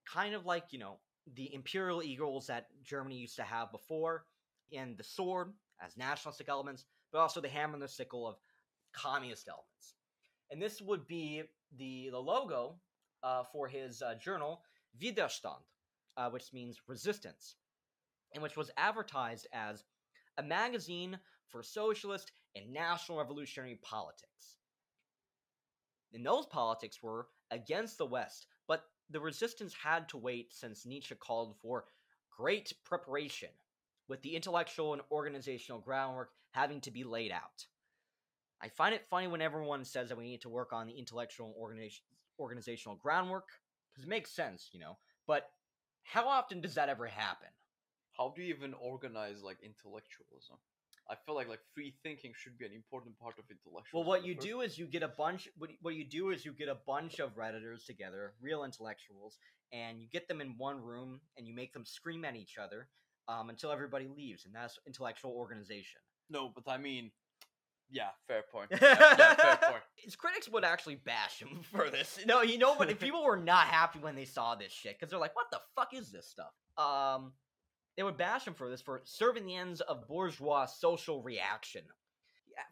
Kind 0.08 0.34
of 0.34 0.46
like 0.46 0.64
you 0.70 0.78
know 0.78 0.98
the 1.34 1.52
imperial 1.54 2.02
eagles 2.02 2.46
that 2.46 2.66
Germany 2.84 3.16
used 3.16 3.36
to 3.36 3.42
have 3.42 3.72
before, 3.72 4.24
and 4.72 4.96
the 4.96 5.04
sword 5.04 5.52
as 5.84 5.96
nationalistic 5.96 6.48
elements, 6.48 6.84
but 7.12 7.20
also 7.20 7.40
the 7.40 7.48
hammer 7.48 7.74
and 7.74 7.82
the 7.82 7.88
sickle 7.88 8.26
of 8.26 8.36
communist 8.92 9.48
elements. 9.48 9.94
And 10.50 10.60
this 10.60 10.80
would 10.80 11.06
be 11.06 11.42
the, 11.78 12.08
the 12.10 12.18
logo 12.18 12.74
uh, 13.22 13.44
for 13.52 13.68
his 13.68 14.02
uh, 14.02 14.14
journal, 14.14 14.62
Widerstand, 15.00 15.62
uh, 16.16 16.30
which 16.30 16.52
means 16.52 16.80
resistance, 16.86 17.56
and 18.34 18.42
which 18.42 18.56
was 18.56 18.70
advertised 18.76 19.46
as 19.52 19.84
a 20.38 20.42
magazine 20.42 21.18
for 21.48 21.62
socialist 21.62 22.32
and 22.56 22.72
national 22.72 23.18
revolutionary 23.18 23.78
politics. 23.82 24.58
And 26.12 26.26
those 26.26 26.46
politics 26.46 27.02
were 27.02 27.28
against 27.50 27.98
the 27.98 28.06
West, 28.06 28.46
but 28.66 28.84
the 29.10 29.20
resistance 29.20 29.74
had 29.74 30.08
to 30.08 30.16
wait 30.16 30.52
since 30.52 30.86
Nietzsche 30.86 31.14
called 31.14 31.56
for 31.60 31.84
great 32.36 32.72
preparation, 32.84 33.50
with 34.10 34.20
the 34.22 34.34
intellectual 34.34 34.92
and 34.92 35.00
organizational 35.12 35.80
groundwork 35.80 36.30
having 36.50 36.80
to 36.80 36.90
be 36.90 37.04
laid 37.04 37.30
out. 37.30 37.64
I 38.60 38.68
find 38.68 38.92
it 38.92 39.06
funny 39.08 39.28
when 39.28 39.40
everyone 39.40 39.84
says 39.84 40.08
that 40.08 40.18
we 40.18 40.24
need 40.24 40.42
to 40.42 40.48
work 40.50 40.72
on 40.72 40.88
the 40.88 40.98
intellectual 40.98 41.46
and 41.46 41.54
organization, 41.56 42.04
organizational 42.38 42.96
groundwork, 42.96 43.48
because 43.90 44.04
it 44.04 44.10
makes 44.10 44.32
sense, 44.32 44.68
you 44.72 44.80
know, 44.80 44.98
but 45.28 45.48
how 46.02 46.28
often 46.28 46.60
does 46.60 46.74
that 46.74 46.88
ever 46.88 47.06
happen? 47.06 47.48
How 48.18 48.34
do 48.34 48.42
you 48.42 48.52
even 48.52 48.74
organize 48.74 49.42
like 49.42 49.58
intellectualism? 49.62 50.56
I 51.08 51.14
feel 51.24 51.36
like 51.36 51.48
like 51.48 51.60
free 51.72 51.94
thinking 52.02 52.32
should 52.36 52.58
be 52.58 52.66
an 52.66 52.72
important 52.72 53.18
part 53.18 53.38
of 53.38 53.44
intellectualism. 53.48 53.90
Well, 53.94 54.04
what 54.04 54.26
you 54.26 54.34
do 54.34 54.60
is 54.60 54.76
you 54.76 54.86
get 54.86 55.02
a 55.02 55.08
bunch. 55.08 55.48
What, 55.56 55.70
what 55.82 55.94
you 55.94 56.04
do 56.04 56.30
is 56.30 56.44
you 56.44 56.52
get 56.52 56.68
a 56.68 56.78
bunch 56.86 57.20
of 57.20 57.36
redditors 57.36 57.86
together, 57.86 58.34
real 58.40 58.64
intellectuals, 58.64 59.38
and 59.72 60.00
you 60.00 60.08
get 60.08 60.28
them 60.28 60.40
in 60.40 60.54
one 60.58 60.80
room 60.80 61.20
and 61.36 61.46
you 61.46 61.54
make 61.54 61.72
them 61.72 61.84
scream 61.84 62.24
at 62.24 62.36
each 62.36 62.58
other 62.58 62.88
um, 63.28 63.50
until 63.50 63.70
everybody 63.72 64.08
leaves, 64.08 64.44
and 64.46 64.54
that's 64.54 64.78
intellectual 64.86 65.32
organization. 65.32 66.00
No, 66.28 66.50
but 66.54 66.70
I 66.70 66.78
mean, 66.78 67.10
Yeah, 67.90 68.10
fair 68.26 68.42
point. 68.52 68.70
Yeah, 68.80 68.96
yeah, 69.18 69.34
fair 69.34 69.56
point. 69.56 69.82
His 69.96 70.16
critics 70.16 70.48
would 70.48 70.64
actually 70.64 70.96
bash 70.96 71.40
him 71.42 71.60
for 71.72 71.90
this. 71.90 72.20
No, 72.26 72.42
you 72.42 72.58
know, 72.58 72.76
but 72.76 72.98
people 73.00 73.24
were 73.24 73.36
not 73.36 73.66
happy 73.66 73.98
when 73.98 74.14
they 74.14 74.24
saw 74.24 74.54
this 74.54 74.72
shit 74.72 74.96
because 74.98 75.10
they're 75.10 75.18
like, 75.18 75.34
"What 75.36 75.50
the 75.50 75.60
fuck 75.74 75.92
is 75.94 76.10
this 76.10 76.26
stuff?" 76.26 76.52
Um, 76.78 77.32
they 77.96 78.02
would 78.04 78.16
bash 78.16 78.46
him 78.46 78.54
for 78.54 78.70
this 78.70 78.80
for 78.80 79.00
serving 79.04 79.44
the 79.44 79.56
ends 79.56 79.80
of 79.80 80.06
bourgeois 80.06 80.66
social 80.66 81.22
reaction. 81.22 81.82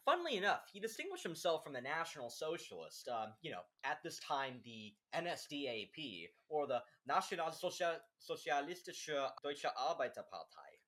Funnily 0.04 0.36
enough, 0.36 0.62
he 0.72 0.80
distinguished 0.80 1.22
himself 1.22 1.62
from 1.64 1.72
the 1.72 1.80
National 1.80 2.30
Socialist. 2.30 3.08
Um, 3.08 3.32
you 3.42 3.50
know, 3.50 3.60
at 3.84 4.02
this 4.02 4.18
time, 4.20 4.60
the 4.64 4.92
NSDAP 5.14 6.28
or 6.48 6.66
the 6.66 6.82
Nationalsozialistische 7.08 9.28
Deutsche 9.42 9.64
Arbeiterpartei. 9.64 10.78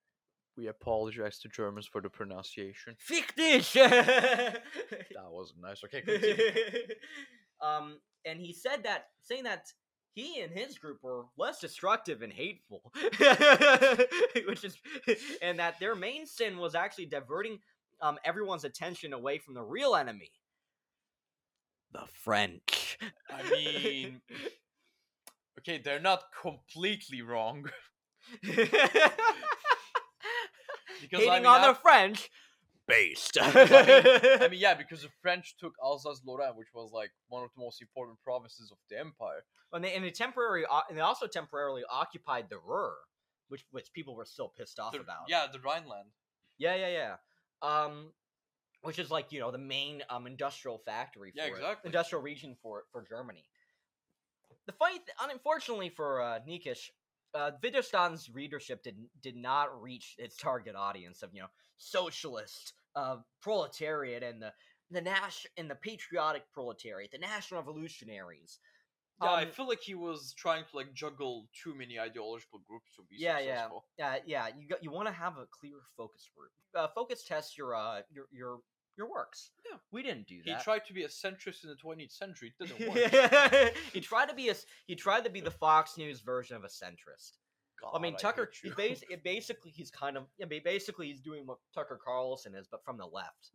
We 0.56 0.66
apologize 0.66 1.38
to 1.40 1.48
Germans 1.48 1.86
for 1.86 2.00
the 2.00 2.10
pronunciation. 2.10 2.96
Fick 2.98 3.34
dich! 3.36 3.72
That 3.74 5.30
wasn't 5.30 5.62
nice. 5.62 5.84
Okay, 5.84 6.02
continue. 6.02 6.36
um, 7.62 8.00
and 8.26 8.40
he 8.40 8.52
said 8.52 8.82
that, 8.82 9.06
saying 9.22 9.44
that 9.44 9.72
he 10.12 10.40
and 10.40 10.52
his 10.52 10.78
group 10.78 10.98
were 11.02 11.24
less 11.38 11.60
destructive 11.60 12.22
and 12.22 12.32
hateful, 12.32 12.92
which 14.46 14.64
is, 14.64 14.76
and 15.40 15.58
that 15.58 15.78
their 15.78 15.94
main 15.94 16.26
sin 16.26 16.58
was 16.58 16.74
actually 16.74 17.06
diverting 17.06 17.58
um, 18.02 18.18
everyone's 18.24 18.64
attention 18.64 19.12
away 19.12 19.38
from 19.38 19.54
the 19.54 19.62
real 19.62 19.94
enemy, 19.94 20.30
the 21.92 22.02
French. 22.12 22.98
I 23.28 23.42
mean, 23.50 24.20
okay, 25.58 25.78
they're 25.82 26.00
not 26.00 26.24
completely 26.42 27.22
wrong. 27.22 27.66
Because 31.00 31.20
hating 31.20 31.32
I 31.32 31.38
mean, 31.38 31.46
on 31.46 31.62
the 31.62 31.74
French, 31.74 32.28
based. 32.86 33.38
I 33.40 34.48
mean, 34.50 34.60
yeah, 34.60 34.74
because 34.74 35.00
the 35.02 35.08
French 35.22 35.56
took 35.58 35.72
Alsace-Lorraine, 35.82 36.56
which 36.56 36.68
was 36.74 36.90
like 36.92 37.10
one 37.28 37.42
of 37.42 37.48
the 37.56 37.62
most 37.62 37.80
important 37.80 38.18
provinces 38.22 38.70
of 38.70 38.76
the 38.90 38.98
empire. 38.98 39.42
and 39.72 39.82
they 39.82 39.94
and 39.94 40.04
they 40.04 40.10
temporarily 40.10 40.66
and 40.88 40.98
they 40.98 41.02
also 41.02 41.26
temporarily 41.26 41.82
occupied 41.90 42.46
the 42.50 42.58
Ruhr, 42.58 42.92
which 43.48 43.64
which 43.70 43.90
people 43.94 44.14
were 44.14 44.26
still 44.26 44.52
pissed 44.58 44.78
off 44.78 44.92
The- 44.92 45.00
about. 45.00 45.24
yeah, 45.28 45.46
the 45.50 45.58
Rhineland. 45.60 46.10
yeah, 46.58 46.74
yeah, 46.74 46.88
yeah. 46.88 47.14
Um, 47.62 48.12
which 48.82 48.98
is 48.98 49.10
like 49.10 49.32
you 49.32 49.40
know 49.40 49.50
the 49.50 49.58
main 49.58 50.02
um 50.08 50.26
industrial 50.26 50.78
factory. 50.78 51.32
For 51.32 51.38
Yeah, 51.38 51.46
it, 51.46 51.52
exactly. 51.52 51.88
industrial 51.88 52.22
region 52.22 52.56
for 52.62 52.84
for 52.92 53.04
Germany. 53.08 53.44
The 54.66 54.72
funny, 54.72 54.98
th- 54.98 55.08
unfortunately 55.20 55.88
for 55.90 56.22
uh, 56.22 56.40
Niekisch, 56.46 56.90
uh, 57.34 57.52
Widerstand's 57.62 58.30
readership 58.30 58.82
did 58.82 58.96
did 59.22 59.36
not 59.36 59.80
reach 59.82 60.14
its 60.18 60.36
target 60.36 60.74
audience 60.76 61.22
of 61.22 61.30
you 61.34 61.42
know 61.42 61.48
socialist, 61.76 62.72
uh, 62.96 63.16
proletariat, 63.40 64.22
and 64.22 64.40
the 64.42 64.52
the 64.90 65.00
Nash 65.00 65.46
and 65.56 65.70
the 65.70 65.76
patriotic 65.76 66.50
proletariat, 66.52 67.10
the 67.12 67.18
national 67.18 67.60
revolutionaries. 67.60 68.58
Yeah, 69.22 69.28
I 69.30 69.42
Um, 69.44 69.50
feel 69.50 69.68
like 69.68 69.80
he 69.82 69.94
was 69.94 70.32
trying 70.36 70.64
to 70.70 70.76
like 70.76 70.92
juggle 70.94 71.48
too 71.62 71.74
many 71.74 71.98
ideological 71.98 72.60
groups 72.66 72.94
to 72.96 73.02
be 73.02 73.16
Yeah, 73.18 73.38
yeah. 73.38 73.54
successful. 73.64 73.84
Uh, 74.02 74.16
yeah, 74.26 74.48
you 74.56 74.66
got, 74.68 74.82
you 74.82 74.90
want 74.90 75.08
to 75.08 75.12
have 75.12 75.36
a 75.36 75.46
clear 75.50 75.76
focus 75.96 76.28
group. 76.36 76.50
Uh, 76.74 76.88
focus 76.94 77.24
test 77.24 77.58
your 77.58 77.74
uh 77.74 78.02
your 78.10 78.26
your 78.32 78.60
your 78.96 79.08
works. 79.10 79.52
Yeah. 79.70 79.78
we 79.92 80.02
didn't 80.02 80.26
do 80.26 80.42
that. 80.44 80.58
He 80.58 80.62
tried 80.64 80.84
to 80.86 80.92
be 80.92 81.04
a 81.04 81.08
centrist 81.08 81.64
in 81.64 81.70
the 81.70 81.76
20th 81.76 82.12
century. 82.12 82.52
It 82.58 82.68
didn't 82.68 82.88
work. 82.88 83.74
he 83.92 84.00
tried 84.00 84.28
to 84.28 84.34
be 84.34 84.48
a 84.50 84.54
he 84.86 84.94
tried 84.94 85.24
to 85.24 85.30
be 85.30 85.40
the 85.40 85.50
Fox 85.64 85.96
News 85.98 86.20
version 86.20 86.56
of 86.56 86.64
a 86.64 86.68
centrist. 86.68 87.32
I 87.94 87.98
mean, 87.98 88.14
Tucker. 88.16 88.50
He 88.62 88.68
bas- 88.70 89.02
it 89.10 89.24
basically 89.24 89.70
he's 89.70 89.90
kind 89.90 90.16
of 90.18 90.24
I 90.42 90.44
mean, 90.46 90.60
basically 90.64 91.06
he's 91.08 91.20
doing 91.20 91.46
what 91.46 91.58
Tucker 91.74 91.98
Carlson 92.04 92.54
is, 92.54 92.66
but 92.70 92.84
from 92.84 92.98
the 92.98 93.06
left. 93.06 93.52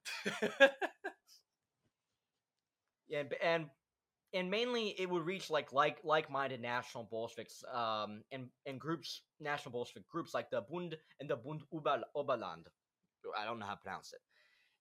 and 3.13 3.33
and 3.43 3.65
and 4.35 4.51
mainly 4.51 4.89
it 4.99 5.09
would 5.09 5.25
reach 5.25 5.49
like 5.49 5.71
like 5.73 5.97
like-minded 6.03 6.61
national 6.61 7.05
Bolsheviks 7.05 7.63
um 7.73 8.21
and 8.31 8.47
and 8.67 8.79
groups 8.79 9.21
national 9.39 9.71
Bolshevik 9.71 10.07
groups 10.07 10.33
like 10.33 10.51
the 10.51 10.61
Bund 10.69 10.95
and 11.19 11.29
the 11.29 11.37
Bund 11.37 11.61
Ober, 11.73 12.01
Oberland. 12.15 12.67
I 13.39 13.45
don't 13.45 13.57
know 13.57 13.65
how 13.65 13.73
to 13.73 13.81
pronounce 13.81 14.13
it. 14.13 14.19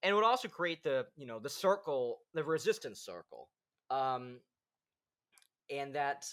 And 0.03 0.11
it 0.11 0.15
would 0.15 0.25
also 0.25 0.49
create 0.49 0.83
the 0.83 1.07
you 1.17 1.27
know 1.27 1.39
the 1.39 1.49
circle 1.49 2.19
the 2.35 2.45
resistance 2.45 3.01
circle. 3.01 3.49
Um 3.91 4.41
and 5.71 5.95
that 5.95 6.27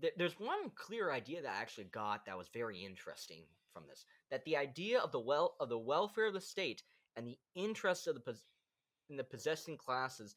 th- 0.00 0.14
there's 0.16 0.40
one 0.40 0.70
clear 0.74 1.12
idea 1.12 1.42
that 1.42 1.54
I 1.54 1.60
actually 1.60 1.84
got 1.84 2.24
that 2.26 2.38
was 2.38 2.48
very 2.52 2.82
interesting 2.82 3.42
from 3.72 3.84
this 3.88 4.06
that 4.30 4.44
the 4.46 4.56
idea 4.56 5.00
of 5.00 5.12
the 5.12 5.20
well 5.20 5.54
of 5.60 5.68
the 5.68 5.78
welfare 5.78 6.28
of 6.28 6.34
the 6.34 6.40
state 6.40 6.82
and 7.16 7.26
the 7.26 7.38
interests 7.54 8.06
of 8.06 8.14
the 8.14 8.20
pos- 8.20 8.46
in 9.10 9.16
the 9.16 9.24
possessing 9.24 9.76
classes 9.76 10.34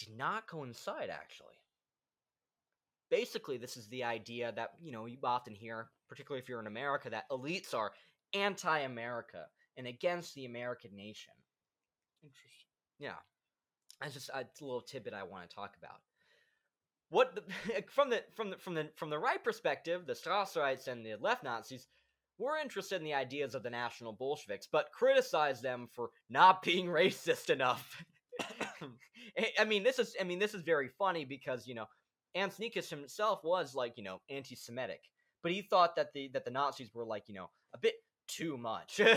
did 0.00 0.16
not 0.16 0.46
coincide 0.46 1.10
actually. 1.10 1.54
Basically 3.10 3.58
this 3.58 3.76
is 3.76 3.88
the 3.88 4.04
idea 4.04 4.52
that 4.56 4.70
you 4.80 4.92
know 4.92 5.06
you 5.06 5.18
often 5.22 5.54
hear 5.54 5.88
particularly 6.08 6.42
if 6.42 6.48
you're 6.48 6.60
in 6.60 6.66
america 6.66 7.10
that 7.10 7.28
elites 7.30 7.74
are 7.74 7.92
anti-america 8.34 9.46
and 9.76 9.86
against 9.86 10.34
the 10.34 10.44
american 10.46 10.96
nation. 10.96 11.32
Interesting. 12.22 12.68
yeah. 12.98 13.20
That's 14.00 14.14
just 14.14 14.30
a 14.30 14.46
little 14.60 14.80
tidbit 14.80 15.14
i 15.14 15.22
want 15.22 15.48
to 15.48 15.54
talk 15.54 15.74
about. 15.76 16.00
What 17.10 17.34
the, 17.34 17.82
from 17.90 18.10
the 18.10 18.22
from 18.34 18.50
the 18.50 18.56
from 18.56 18.74
the 18.74 18.88
from 18.96 19.10
the 19.10 19.18
right 19.18 19.42
perspective 19.42 20.06
the 20.06 20.14
Strasserites 20.14 20.88
and 20.88 21.04
the 21.04 21.16
left 21.20 21.44
nazis 21.44 21.88
were 22.38 22.56
interested 22.56 22.96
in 22.96 23.04
the 23.04 23.14
ideas 23.14 23.54
of 23.54 23.62
the 23.62 23.70
national 23.70 24.12
bolsheviks 24.12 24.66
but 24.70 24.92
criticized 24.92 25.62
them 25.62 25.88
for 25.92 26.10
not 26.30 26.62
being 26.62 26.86
racist 27.00 27.50
enough 27.50 28.02
I- 29.38 29.52
i 29.60 29.64
mean 29.64 29.82
this 29.82 29.98
is 29.98 30.14
i 30.20 30.24
mean 30.24 30.38
this 30.38 30.54
is 30.54 30.62
very 30.62 30.88
funny 30.88 31.24
because 31.24 31.66
you 31.66 31.74
know 31.74 31.86
Ernst 32.36 32.60
Niekisch 32.60 32.88
himself 32.90 33.40
was 33.42 33.74
like 33.74 33.94
you 33.96 34.04
know 34.04 34.20
anti-semitic 34.30 35.00
but 35.42 35.52
he 35.52 35.62
thought 35.62 35.96
that 35.96 36.12
the 36.14 36.28
that 36.32 36.44
the 36.44 36.50
nazis 36.50 36.90
were 36.94 37.04
like 37.04 37.24
you 37.28 37.34
know 37.34 37.50
a 37.74 37.78
bit 37.78 37.94
too 38.28 38.56
much 38.56 39.00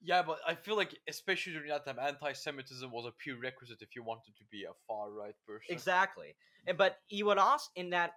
Yeah, 0.00 0.22
but 0.22 0.38
I 0.46 0.54
feel 0.54 0.76
like, 0.76 0.96
especially 1.08 1.54
during 1.54 1.70
that 1.70 1.84
time, 1.84 1.98
anti-Semitism 2.00 2.90
was 2.90 3.04
a 3.06 3.10
prerequisite 3.18 3.82
if 3.82 3.96
you 3.96 4.04
wanted 4.04 4.36
to 4.36 4.44
be 4.50 4.64
a 4.64 4.72
far-right 4.86 5.34
person. 5.46 5.74
Exactly. 5.74 6.36
And 6.66 6.78
but 6.78 6.98
he 7.08 7.22
would 7.22 7.38
also 7.38 7.68
in 7.74 7.90
that 7.90 8.12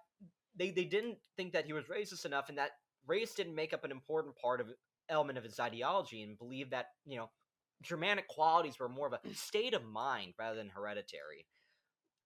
they 0.54 0.70
they 0.70 0.84
didn't 0.84 1.18
think 1.36 1.52
that 1.54 1.66
he 1.66 1.72
was 1.72 1.86
racist 1.86 2.24
enough 2.24 2.48
and 2.48 2.58
that 2.58 2.70
race 3.06 3.34
didn't 3.34 3.54
make 3.54 3.72
up 3.72 3.84
an 3.84 3.90
important 3.90 4.36
part 4.36 4.60
of 4.60 4.68
element 5.08 5.38
of 5.38 5.44
his 5.44 5.58
ideology 5.58 6.22
and 6.22 6.38
believed 6.38 6.70
that, 6.70 6.86
you 7.04 7.16
know, 7.16 7.30
Germanic 7.82 8.28
qualities 8.28 8.78
were 8.78 8.88
more 8.88 9.06
of 9.06 9.12
a 9.14 9.20
state 9.34 9.74
of 9.74 9.84
mind 9.84 10.34
rather 10.38 10.56
than 10.56 10.68
hereditary. 10.68 11.46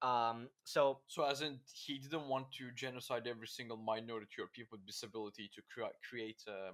Um 0.03 0.49
so 0.65 1.01
So, 1.09 1.25
as 1.25 1.41
in, 1.41 1.59
he 1.73 1.99
didn't 1.99 2.29
want 2.29 2.53
to 2.59 2.71
genocide 2.73 3.27
every 3.27 3.47
single 3.49 3.79
minority 3.79 4.37
or 4.41 4.47
people 4.49 4.77
with 4.79 4.87
disability 4.87 5.51
to 5.55 5.63
crea- 5.73 5.97
create 6.09 6.43
a 6.49 6.73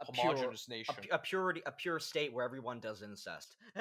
a 0.00 0.12
pure, 0.12 0.26
homogenous 0.36 0.68
a, 0.68 0.70
nation. 0.70 0.94
pu- 1.02 1.08
a 1.10 1.18
purity 1.18 1.60
a 1.66 1.72
pure 1.72 1.98
state 1.98 2.32
where 2.32 2.44
everyone 2.44 2.78
does 2.78 3.02
incest. 3.02 3.56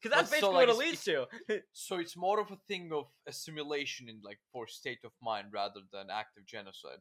Cuz 0.00 0.12
that's 0.12 0.30
But 0.30 0.40
so, 0.40 0.52
basically 0.52 0.54
like, 0.54 0.68
what 0.68 0.68
it 0.68 0.76
leads 0.76 1.02
to. 1.04 1.26
So 1.72 1.96
it's 1.98 2.16
more 2.16 2.38
of 2.38 2.52
a 2.52 2.56
thing 2.68 2.92
of 2.92 3.06
assimilation 3.26 4.08
in 4.08 4.20
like 4.22 4.38
for 4.52 4.68
state 4.68 5.02
of 5.04 5.10
mind 5.20 5.52
rather 5.52 5.80
than 5.90 6.10
active 6.10 6.46
genocide. 6.46 7.00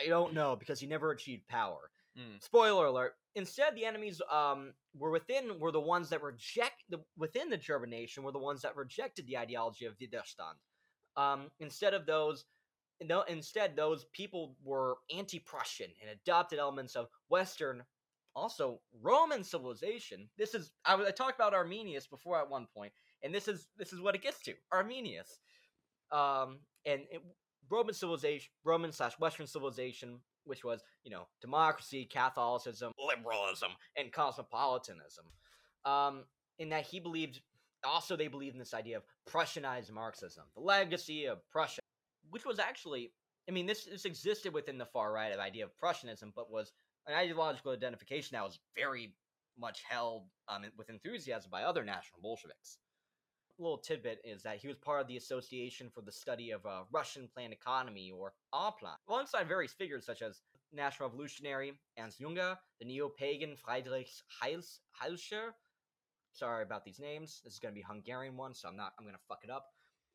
I 0.00 0.06
don't 0.08 0.34
know 0.34 0.56
because 0.56 0.80
he 0.80 0.86
never 0.88 1.12
achieved 1.12 1.46
power. 1.46 1.91
Mm. 2.18 2.42
Spoiler 2.42 2.86
alert. 2.86 3.14
Instead, 3.34 3.74
the 3.74 3.86
enemies 3.86 4.20
um 4.30 4.74
were 4.94 5.10
within 5.10 5.58
were 5.58 5.72
the 5.72 5.80
ones 5.80 6.10
that 6.10 6.22
reject 6.22 6.84
the 6.90 7.00
within 7.16 7.48
the 7.48 7.56
German 7.56 7.90
nation 7.90 8.22
were 8.22 8.32
the 8.32 8.38
ones 8.38 8.62
that 8.62 8.76
rejected 8.76 9.26
the 9.26 9.38
ideology 9.38 9.86
of 9.86 9.96
Widerstand. 9.98 10.58
Um, 11.16 11.50
instead 11.60 11.94
of 11.94 12.04
those, 12.06 12.44
no, 13.02 13.22
instead 13.22 13.76
those 13.76 14.04
people 14.12 14.56
were 14.62 14.98
anti-Prussian 15.14 15.90
and 16.00 16.10
adopted 16.10 16.58
elements 16.58 16.96
of 16.96 17.08
Western, 17.28 17.82
also 18.34 18.80
Roman 19.02 19.42
civilization. 19.44 20.28
This 20.36 20.54
is 20.54 20.70
I, 20.84 20.94
I 20.94 21.10
talked 21.10 21.38
about 21.38 21.54
Arminius 21.54 22.06
before 22.06 22.38
at 22.38 22.50
one 22.50 22.66
point, 22.76 22.92
and 23.22 23.34
this 23.34 23.48
is 23.48 23.68
this 23.78 23.92
is 23.94 24.00
what 24.00 24.14
it 24.14 24.22
gets 24.22 24.42
to 24.42 24.54
Arminius. 24.70 25.40
Um, 26.10 26.58
and 26.84 27.02
it, 27.10 27.22
Roman 27.70 27.94
civilization, 27.94 28.50
Roman 28.64 28.92
slash 28.92 29.18
Western 29.18 29.46
civilization, 29.46 30.20
which 30.44 30.64
was 30.64 30.82
you 31.04 31.10
know 31.10 31.26
democracy, 31.40 32.08
Catholicism, 32.10 32.92
liberalism, 32.98 33.70
and 33.96 34.12
cosmopolitanism. 34.12 35.24
Um, 35.84 36.24
in 36.58 36.68
that 36.70 36.86
he 36.86 37.00
believed, 37.00 37.40
also 37.84 38.16
they 38.16 38.28
believed 38.28 38.54
in 38.54 38.58
this 38.58 38.74
idea 38.74 38.96
of 38.96 39.04
Prussianized 39.28 39.90
Marxism, 39.90 40.44
the 40.54 40.60
legacy 40.60 41.26
of 41.26 41.38
Prussia, 41.50 41.80
which 42.30 42.44
was 42.44 42.58
actually, 42.58 43.12
I 43.48 43.52
mean, 43.52 43.66
this 43.66 43.84
this 43.84 44.04
existed 44.04 44.52
within 44.52 44.78
the 44.78 44.86
far 44.86 45.12
right 45.12 45.32
of 45.32 45.40
idea 45.40 45.64
of 45.64 45.76
Prussianism, 45.78 46.32
but 46.34 46.50
was 46.50 46.72
an 47.06 47.14
ideological 47.14 47.72
identification 47.72 48.36
that 48.36 48.44
was 48.44 48.60
very 48.76 49.14
much 49.58 49.82
held 49.88 50.24
um, 50.48 50.64
with 50.78 50.88
enthusiasm 50.88 51.50
by 51.50 51.64
other 51.64 51.84
National 51.84 52.20
Bolsheviks 52.22 52.78
little 53.58 53.78
tidbit 53.78 54.20
is 54.24 54.42
that 54.42 54.58
he 54.58 54.68
was 54.68 54.76
part 54.76 55.00
of 55.00 55.06
the 55.06 55.16
Association 55.16 55.90
for 55.94 56.00
the 56.00 56.12
Study 56.12 56.50
of 56.50 56.64
uh, 56.66 56.82
Russian 56.92 57.28
Planned 57.32 57.52
Economy, 57.52 58.10
or 58.10 58.32
ARPLAN, 58.54 58.96
alongside 59.08 59.48
various 59.48 59.72
figures 59.72 60.06
such 60.06 60.22
as 60.22 60.42
National 60.72 61.08
Revolutionary 61.08 61.72
Ernst 61.98 62.20
Junger, 62.20 62.56
the 62.78 62.86
neo-pagan 62.86 63.56
Friedrich 63.56 64.08
Heils, 64.42 64.78
Hielscher. 65.00 65.50
Sorry 66.32 66.62
about 66.62 66.84
these 66.84 66.98
names. 66.98 67.40
This 67.44 67.54
is 67.54 67.58
going 67.58 67.74
to 67.74 67.78
be 67.78 67.84
Hungarian 67.86 68.36
one, 68.36 68.54
so 68.54 68.68
I'm 68.68 68.76
not. 68.76 68.92
I'm 68.98 69.04
going 69.04 69.14
to 69.14 69.22
fuck 69.28 69.44
it 69.44 69.50
up. 69.50 69.66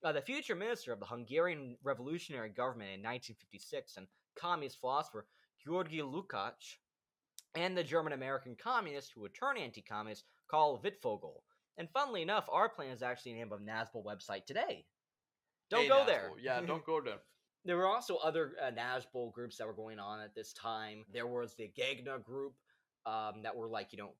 Uh, 0.03 0.11
the 0.11 0.21
future 0.21 0.55
minister 0.55 0.91
of 0.91 0.99
the 0.99 1.05
Hungarian 1.05 1.77
Revolutionary 1.83 2.49
Government 2.49 2.89
in 2.89 3.03
1956 3.03 3.97
and 3.97 4.07
communist 4.35 4.79
philosopher 4.79 5.25
Georgi 5.63 5.99
Lukács, 5.99 6.77
and 7.55 7.75
the 7.75 7.83
German 7.83 8.13
American 8.13 8.55
communist 8.55 9.11
who 9.13 9.21
would 9.21 9.33
turn 9.33 9.57
anti-communist 9.57 10.23
Karl 10.47 10.81
Wittfogel. 10.81 11.41
And 11.77 11.89
funnily 11.91 12.21
enough, 12.21 12.47
Arplan 12.47 12.91
is 12.91 13.03
actually 13.03 13.33
the 13.33 13.39
name 13.39 13.51
of 13.51 13.61
Nazbol 13.61 14.03
website 14.03 14.45
today. 14.45 14.85
Don't 15.69 15.83
Hey, 15.83 15.89
go 15.89 16.05
there. 16.05 16.31
Yeah, 16.41 16.61
don't 16.61 16.85
go 16.85 17.01
there. 17.01 17.19
There 17.65 17.75
were 17.75 17.87
also 17.87 18.15
other 18.15 18.53
uh, 18.65 18.71
Nazbol 18.71 19.33
groups 19.33 19.57
that 19.57 19.67
were 19.67 19.73
going 19.73 19.99
on 19.99 20.21
at 20.21 20.33
this 20.33 20.53
time. 20.53 21.03
There 21.11 21.27
was 21.27 21.53
the 21.55 21.69
Gegner 21.77 22.23
group 22.23 22.53
um, 23.05 23.41
that 23.43 23.57
were 23.57 23.67
like, 23.67 23.91
you 23.91 23.97
know, 23.97 24.11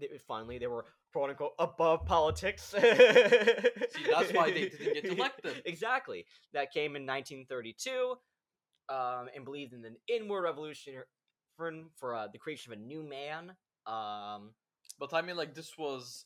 they, 0.00 0.08
finally 0.26 0.58
they 0.58 0.66
were 0.66 0.84
quote 1.12 1.30
unquote 1.30 1.52
above 1.60 2.06
politics. 2.06 2.62
See, 2.70 2.80
that's 2.80 4.32
why 4.32 4.50
they 4.50 4.70
didn't 4.70 4.94
get 4.94 5.04
elected. 5.04 5.62
exactly. 5.64 6.26
That 6.54 6.72
came 6.72 6.96
in 6.96 7.06
1932 7.06 8.16
um, 8.88 9.28
and 9.32 9.44
believed 9.44 9.74
in 9.74 9.84
an 9.84 9.96
inward 10.08 10.42
revolution 10.42 10.94
for, 11.56 11.72
for 11.96 12.16
uh, 12.16 12.28
the 12.32 12.38
creation 12.38 12.72
of 12.72 12.78
a 12.78 12.82
new 12.82 13.02
man. 13.08 13.52
Um, 13.86 14.54
But 14.98 15.14
I 15.14 15.22
mean, 15.22 15.36
like 15.36 15.54
this 15.54 15.78
was. 15.78 16.24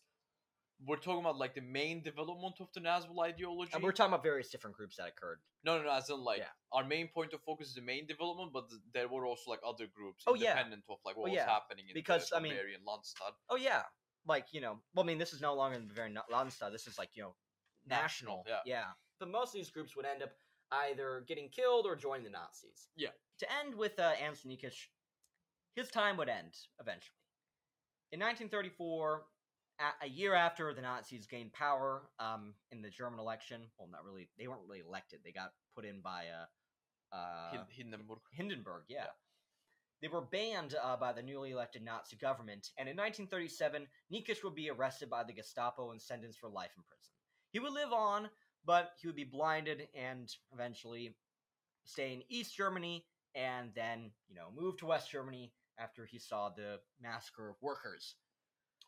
We're 0.85 0.97
talking 0.97 1.21
about 1.21 1.39
like 1.39 1.55
the 1.55 1.61
main 1.61 2.03
development 2.03 2.57
of 2.61 2.69
the 2.75 2.81
Nazbol 2.81 3.23
ideology. 3.25 3.71
and 3.75 3.83
we're 3.85 3.93
talking 3.93 4.13
about 4.13 4.23
various 4.25 4.51
different 4.51 4.77
groups 4.77 4.97
that 4.97 5.07
occurred. 5.09 5.39
No, 5.65 5.79
no, 5.79 5.85
no. 5.85 5.93
As 5.93 6.11
in, 6.11 6.19
like, 6.25 6.39
Yeah. 6.39 6.47
our 6.73 6.83
main 6.85 7.09
point 7.09 7.33
of 7.35 7.41
focus 7.43 7.69
is 7.69 7.75
the 7.75 7.83
main 7.83 8.07
development, 8.07 8.53
but 8.53 8.69
th- 8.69 8.81
there 8.93 9.07
were 9.09 9.25
also 9.27 9.51
like 9.51 9.61
other 9.65 9.87
groups 9.87 10.25
Oh, 10.27 10.35
yeah. 10.35 10.51
independent 10.53 10.85
of 10.89 10.99
like 11.05 11.17
what 11.17 11.27
Oh, 11.29 11.31
was 11.31 11.37
yeah. 11.37 11.47
happening 11.49 11.87
in 11.89 11.95
Because, 11.95 12.29
the 12.31 12.37
I 12.37 12.41
mean- 12.41 12.53
Bavarian 12.53 12.81
Landstad. 12.85 13.33
Oh 13.49 13.57
yeah, 13.57 13.85
like 14.27 14.47
you 14.53 14.61
know, 14.61 14.81
well, 14.95 15.05
I 15.05 15.07
mean, 15.07 15.19
this 15.19 15.33
is 15.33 15.41
no 15.41 15.55
longer 15.55 15.77
in 15.77 15.87
the 15.87 15.95
very 15.95 16.13
Landstad. 16.33 16.73
This 16.73 16.87
is 16.89 16.99
like 16.99 17.11
you 17.15 17.23
know, 17.23 17.37
national. 17.87 18.39
National, 18.47 18.63
yeah. 18.67 18.91
But 19.21 19.29
most 19.29 19.49
of 19.51 19.55
these 19.55 19.71
groups 19.71 19.95
would 19.97 20.07
end 20.07 20.23
up 20.23 20.33
either 20.73 21.25
getting 21.29 21.49
killed 21.51 21.87
or 21.87 21.95
joining 21.95 22.25
the 22.25 22.31
Nazis. 22.31 22.89
Yeah. 22.97 23.11
To 23.39 23.53
end 23.61 23.75
with 23.77 23.99
uh, 24.01 24.15
Ernst 24.21 24.47
Niekisch, 24.47 24.89
his 25.77 25.89
time 25.91 26.17
would 26.17 26.29
end 26.29 26.57
eventually. 26.81 27.19
In 28.11 28.21
1934, 28.21 29.25
a, 30.03 30.09
year 30.09 30.35
after 30.35 30.73
the 30.75 30.83
Nazis 30.83 31.27
gained 31.27 31.53
power 31.53 32.03
um, 32.19 32.55
in 32.71 32.83
the 32.83 32.91
German 32.91 33.19
election, 33.19 33.63
well, 33.79 33.89
not 33.91 34.05
really, 34.05 34.29
they 34.39 34.47
weren't 34.47 34.63
really 34.67 34.83
elected. 34.87 35.21
They 35.25 35.33
got 35.33 35.53
put 35.75 35.85
in 35.85 36.01
by 36.01 36.25
uh, 37.13 37.17
uh, 37.17 37.65
Hindenburg. 37.69 38.19
Hindenburg, 38.33 38.85
yeah. 38.89 39.05
Yeah. 39.05 39.11
They 40.01 40.09
were 40.09 40.23
banned 40.23 40.75
uh, 40.83 40.97
by 40.97 41.13
the 41.13 41.23
newly 41.23 41.53
elected 41.53 41.85
Nazi 41.85 42.17
government, 42.17 42.71
and 42.77 42.89
in 42.89 42.97
1937, 42.97 43.87
Niekisch 44.13 44.43
would 44.43 44.55
be 44.55 44.69
arrested 44.69 45.09
by 45.09 45.23
the 45.23 45.33
Gestapo 45.33 45.93
and 45.93 46.03
sentenced 46.03 46.41
for 46.41 46.49
life 46.49 46.73
in 46.77 46.83
prison. 46.83 47.13
He 47.53 47.61
would 47.61 47.73
live 47.73 47.93
on, 47.93 48.29
but 48.65 48.93
he 49.01 49.07
would 49.07 49.17
be 49.17 49.25
blinded 49.25 49.87
and 49.95 50.29
eventually 50.53 51.15
stay 51.85 52.15
in 52.15 52.23
East 52.29 52.57
Germany 52.57 53.05
and 53.35 53.71
then, 53.75 54.11
you 54.29 54.35
know, 54.35 54.49
move 54.55 54.77
to 54.79 54.87
West 54.87 55.11
Germany 55.11 55.53
after 55.79 56.05
he 56.05 56.19
saw 56.19 56.51
the 56.51 56.81
massacre 57.01 57.49
of 57.49 57.57
workers. 57.61 58.17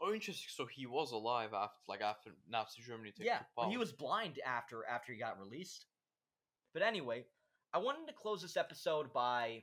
Oh, 0.04 0.12
interesting. 0.12 0.48
So 0.54 0.66
he 0.66 0.86
was 0.86 1.12
alive 1.12 1.54
after, 1.54 1.78
like, 1.88 2.02
after 2.02 2.30
Nazi 2.48 2.82
Germany 2.82 3.12
took 3.16 3.24
yeah, 3.24 3.40
but 3.56 3.70
he 3.70 3.78
was 3.78 3.92
blind 3.92 4.38
after 4.44 4.84
after 4.86 5.12
he 5.12 5.18
got 5.18 5.38
released. 5.38 5.86
But 6.74 6.82
anyway, 6.82 7.24
I 7.72 7.78
wanted 7.78 8.06
to 8.08 8.12
close 8.12 8.42
this 8.42 8.56
episode 8.56 9.12
by 9.12 9.62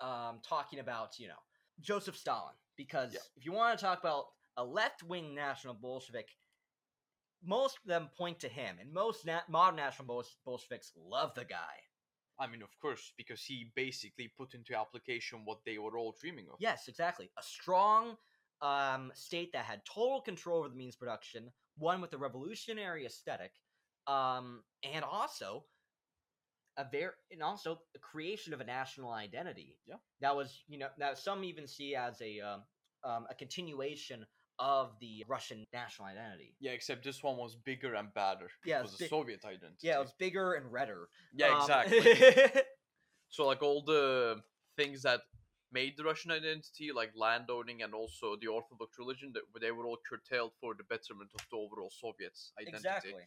um, 0.00 0.40
talking 0.42 0.78
about 0.78 1.18
you 1.18 1.28
know 1.28 1.34
Joseph 1.80 2.16
Stalin 2.16 2.54
because 2.76 3.12
Yeah. 3.12 3.20
if 3.36 3.44
you 3.44 3.52
want 3.52 3.78
to 3.78 3.84
talk 3.84 4.00
about 4.00 4.26
a 4.56 4.64
left 4.64 5.02
wing 5.02 5.34
national 5.34 5.74
Bolshevik, 5.74 6.28
most 7.44 7.76
of 7.78 7.84
them 7.88 8.08
point 8.16 8.40
to 8.40 8.48
him, 8.48 8.78
and 8.80 8.92
most 8.92 9.26
na- 9.26 9.42
modern 9.48 9.76
national 9.76 10.06
Bol- 10.06 10.24
Bolsheviks 10.46 10.92
love 10.96 11.34
the 11.34 11.44
guy. 11.44 11.82
I 12.38 12.46
mean, 12.46 12.62
of 12.62 12.70
course, 12.80 13.12
because 13.18 13.44
he 13.44 13.70
basically 13.76 14.28
put 14.28 14.54
into 14.54 14.74
application 14.74 15.44
what 15.44 15.58
they 15.66 15.76
were 15.76 15.98
all 15.98 16.16
dreaming 16.18 16.46
of. 16.50 16.56
Yes, 16.58 16.88
exactly. 16.88 17.30
A 17.38 17.42
strong 17.42 18.16
um, 18.62 19.10
state 19.14 19.52
that 19.52 19.64
had 19.64 19.82
total 19.84 20.20
control 20.20 20.60
over 20.60 20.68
the 20.68 20.74
means 20.76 20.96
production, 20.96 21.50
one 21.78 22.00
with 22.00 22.12
a 22.12 22.18
revolutionary 22.18 23.06
aesthetic, 23.06 23.52
um, 24.06 24.62
and 24.82 25.04
also 25.04 25.64
a 26.76 26.84
very 26.90 27.10
and 27.30 27.42
also 27.42 27.80
the 27.92 27.98
creation 27.98 28.54
of 28.54 28.60
a 28.60 28.64
national 28.64 29.10
identity. 29.12 29.76
Yeah. 29.86 29.96
that 30.20 30.34
was 30.34 30.62
you 30.68 30.78
know 30.78 30.88
that 30.98 31.18
some 31.18 31.44
even 31.44 31.66
see 31.66 31.94
as 31.96 32.20
a 32.20 32.40
um, 32.40 32.62
um, 33.04 33.26
a 33.30 33.34
continuation 33.34 34.24
of 34.58 34.92
the 35.00 35.24
Russian 35.26 35.66
national 35.72 36.08
identity. 36.08 36.54
Yeah, 36.60 36.72
except 36.72 37.02
this 37.02 37.22
one 37.22 37.38
was 37.38 37.56
bigger 37.56 37.94
and 37.94 38.12
badder. 38.12 38.48
Yeah, 38.64 38.80
it 38.80 38.82
was 38.82 39.00
a 39.00 39.08
Soviet 39.08 39.42
identity. 39.44 39.78
Yeah, 39.80 39.96
it 39.96 40.00
was 40.00 40.12
bigger 40.18 40.52
and 40.52 40.70
redder. 40.70 41.08
Yeah, 41.34 41.54
Um, 41.54 41.60
exactly. 41.62 42.62
So 43.32 43.46
like 43.46 43.62
all 43.62 43.82
the 43.84 44.42
things 44.76 45.02
that 45.02 45.20
made 45.72 45.96
the 45.96 46.04
Russian 46.04 46.30
identity, 46.30 46.90
like 46.94 47.12
landowning 47.14 47.82
and 47.82 47.94
also 47.94 48.36
the 48.40 48.48
Orthodox 48.48 48.98
religion, 48.98 49.32
that 49.34 49.42
they 49.60 49.70
were 49.70 49.86
all 49.86 49.98
curtailed 50.08 50.52
for 50.60 50.74
the 50.74 50.84
betterment 50.84 51.30
of 51.34 51.46
the 51.50 51.56
overall 51.56 51.90
Soviet 51.90 52.36
identity. 52.60 52.76
Exactly. 52.76 53.22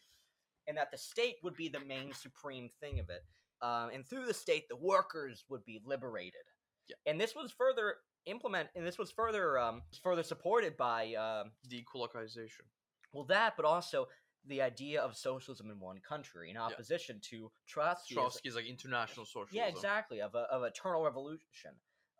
And 0.66 0.76
that 0.76 0.90
the 0.90 0.98
state 0.98 1.36
would 1.42 1.56
be 1.56 1.68
the 1.68 1.80
main 1.80 2.12
supreme 2.12 2.70
thing 2.80 2.98
of 3.00 3.10
it. 3.10 3.24
Um, 3.62 3.90
and 3.94 4.06
through 4.06 4.26
the 4.26 4.34
state, 4.34 4.68
the 4.68 4.76
workers 4.76 5.44
would 5.48 5.64
be 5.64 5.80
liberated. 5.84 6.44
Yeah. 6.88 6.96
And 7.06 7.20
this 7.20 7.34
was 7.34 7.50
further 7.50 7.96
implement, 8.26 8.68
and 8.74 8.86
this 8.86 8.98
was 8.98 9.10
further 9.10 9.58
um, 9.58 9.82
further 10.02 10.22
supported 10.22 10.76
by 10.76 11.14
um, 11.14 11.52
Decolonization. 11.68 12.66
well 13.12 13.24
that, 13.24 13.54
but 13.56 13.64
also 13.64 14.08
the 14.46 14.60
idea 14.60 15.00
of 15.00 15.16
socialism 15.16 15.70
in 15.70 15.80
one 15.80 15.98
country 16.06 16.50
in 16.50 16.56
opposition 16.56 17.18
to 17.30 17.50
Trotsky. 17.66 18.14
as- 18.14 18.16
Trotsky 18.16 18.48
is 18.48 18.54
like 18.54 18.66
international 18.66 19.24
socialism. 19.24 19.56
yeah, 19.56 19.66
exactly. 19.66 20.20
Of 20.20 20.34
a 20.34 20.46
of 20.50 20.62
eternal 20.64 21.02
revolution. 21.02 21.72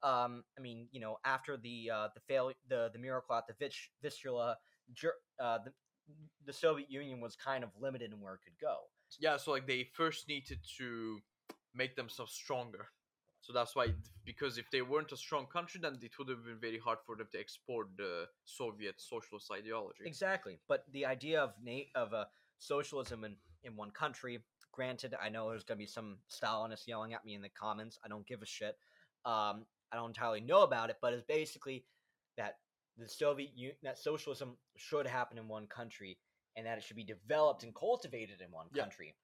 Um, 0.05 0.45
I 0.57 0.61
mean, 0.61 0.87
you 0.93 1.01
know, 1.01 1.17
after 1.25 1.57
the 1.57 1.91
uh, 1.93 2.09
the 2.15 2.21
fail 2.29 2.53
the 2.69 2.91
the 2.93 2.99
miracle 2.99 3.35
at 3.35 3.47
the 3.47 3.55
Vich, 3.59 3.91
Vistula, 4.03 4.59
uh, 5.41 5.59
the 5.65 5.73
the 6.47 6.53
Soviet 6.53 6.91
Union 6.91 7.21
was 7.21 7.35
kind 7.35 7.65
of 7.65 7.71
limited 7.81 8.13
in 8.13 8.21
where 8.21 8.35
it 8.35 8.41
could 8.45 8.59
go. 8.61 8.77
Yeah, 9.19 9.39
so 9.39 9.53
like 9.53 9.67
they 9.67 9.89
first 9.95 10.29
needed 10.29 10.59
to 10.79 11.21
make 11.75 11.97
themselves 11.97 12.33
stronger. 12.33 12.89
So 13.41 13.53
that's 13.53 13.77
why, 13.77 13.89
because 14.25 14.57
if 14.57 14.71
they 14.71 14.81
weren't 14.81 15.13
a 15.13 15.17
strong 15.19 15.47
country, 15.47 15.79
then 15.83 15.99
it 16.01 16.13
would 16.19 16.29
have 16.31 16.45
been 16.45 16.59
very 16.59 16.79
hard 16.79 16.99
for 17.05 17.15
them 17.15 17.29
to 17.33 17.39
export 17.39 17.89
the 17.97 18.27
Soviet 18.45 18.95
socialist 18.97 19.51
ideology. 19.53 20.05
Exactly. 20.07 20.59
But 20.67 20.85
the 20.93 21.05
idea 21.05 21.43
of 21.43 21.53
na- 21.63 21.91
of 21.95 22.15
a 22.15 22.29
socialism 22.59 23.25
in, 23.25 23.37
in 23.63 23.77
one 23.77 23.91
country, 23.91 24.39
granted, 24.73 25.15
I 25.21 25.29
know 25.29 25.51
there's 25.51 25.65
gonna 25.65 25.79
be 25.79 25.87
some 25.87 26.19
Stalinists 26.31 26.87
yelling 26.87 27.13
at 27.13 27.25
me 27.25 27.35
in 27.35 27.43
the 27.43 27.51
comments. 27.51 27.99
I 28.05 28.09
don't 28.09 28.27
give 28.27 28.41
a 28.41 28.47
shit. 28.47 28.79
Um, 29.27 29.67
I 29.93 29.97
don't 29.97 30.11
entirely 30.11 30.41
know 30.41 30.63
about 30.63 30.91
it, 30.91 30.97
but 31.01 31.13
it's 31.13 31.25
basically 31.27 31.87
that 32.37 32.59
the 32.97 33.09
Soviet 33.09 33.51
U- 33.55 33.77
that 33.83 33.99
socialism 33.99 34.57
should 34.77 35.07
happen 35.07 35.39
in 35.39 35.49
one 35.49 35.67
country, 35.67 36.19
and 36.57 36.67
that 36.67 36.79
it 36.79 36.85
should 36.85 36.97
be 36.97 37.05
developed 37.05 37.63
and 37.63 37.75
cultivated 37.75 38.41
in 38.41 38.51
one 38.51 38.69
Yeah. 38.73 38.83
country. 38.83 39.17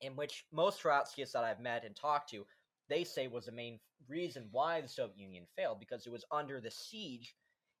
In 0.00 0.16
which 0.16 0.46
most 0.50 0.80
Trotskyists 0.80 1.32
that 1.32 1.44
I've 1.44 1.60
met 1.60 1.84
and 1.84 1.94
talked 1.94 2.30
to, 2.30 2.46
they 2.88 3.04
say 3.04 3.28
was 3.28 3.46
the 3.46 3.52
main 3.52 3.80
reason 4.08 4.48
why 4.50 4.80
the 4.80 4.88
Soviet 4.88 5.16
Union 5.16 5.46
failed 5.54 5.78
because 5.78 6.06
it 6.06 6.10
was 6.10 6.24
under 6.30 6.60
the 6.60 6.70
siege 6.70 7.36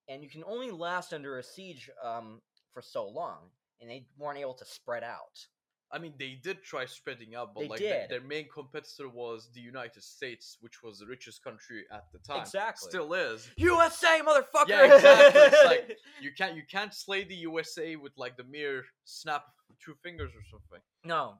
and 0.08 0.22
you 0.22 0.30
can 0.30 0.44
only 0.44 0.70
last 0.70 1.12
under 1.12 1.38
a 1.38 1.42
siege 1.42 1.90
um, 2.02 2.40
for 2.72 2.82
so 2.82 3.08
long, 3.08 3.50
and 3.80 3.88
they 3.88 4.06
weren't 4.16 4.38
able 4.38 4.54
to 4.54 4.64
spread 4.64 5.04
out. 5.04 5.46
I 5.92 5.98
mean, 5.98 6.14
they 6.18 6.38
did 6.42 6.62
try 6.62 6.86
spreading 6.86 7.34
out, 7.34 7.54
but 7.54 7.62
They 7.62 7.68
like. 7.68 7.80
Their, 7.80 8.06
their 8.08 8.20
main 8.22 8.48
competitor 8.48 9.08
was 9.08 9.50
the 9.54 9.60
United 9.60 10.02
States, 10.02 10.56
which 10.60 10.82
was 10.82 10.98
the 10.98 11.06
richest 11.06 11.44
country 11.44 11.84
at 11.92 12.06
the 12.12 12.18
time. 12.18 12.40
Exactly. 12.40 12.88
Still 12.88 13.12
is. 13.12 13.50
USA, 13.56 14.20
motherfucker! 14.26 14.68
Yeah, 14.68 14.94
exactly. 14.94 15.40
It's 15.42 15.64
like 15.66 15.98
you 16.20 16.30
can't 16.38 16.56
you 16.56 16.62
can't 16.70 16.94
slay 16.94 17.24
the 17.24 17.34
USA 17.34 17.96
with 17.96 18.12
like 18.16 18.36
the 18.36 18.44
mere 18.44 18.84
snap 19.04 19.44
of 19.68 19.78
two 19.84 19.94
fingers 20.02 20.30
or 20.34 20.42
something. 20.50 20.80
no, 21.04 21.34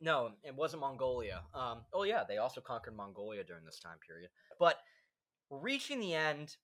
no, 0.00 0.30
it 0.42 0.54
wasn't 0.54 0.80
Mongolia. 0.80 1.42
Um, 1.54 1.82
oh 1.92 2.02
yeah, 2.04 2.24
they 2.26 2.38
also 2.38 2.60
conquered 2.60 2.96
Mongolia 2.96 3.44
during 3.44 3.64
this 3.64 3.78
time 3.78 3.98
period. 4.06 4.30
But 4.58 4.78
we're 5.48 5.58
reaching 5.58 6.00
the 6.00 6.14
end 6.14 6.56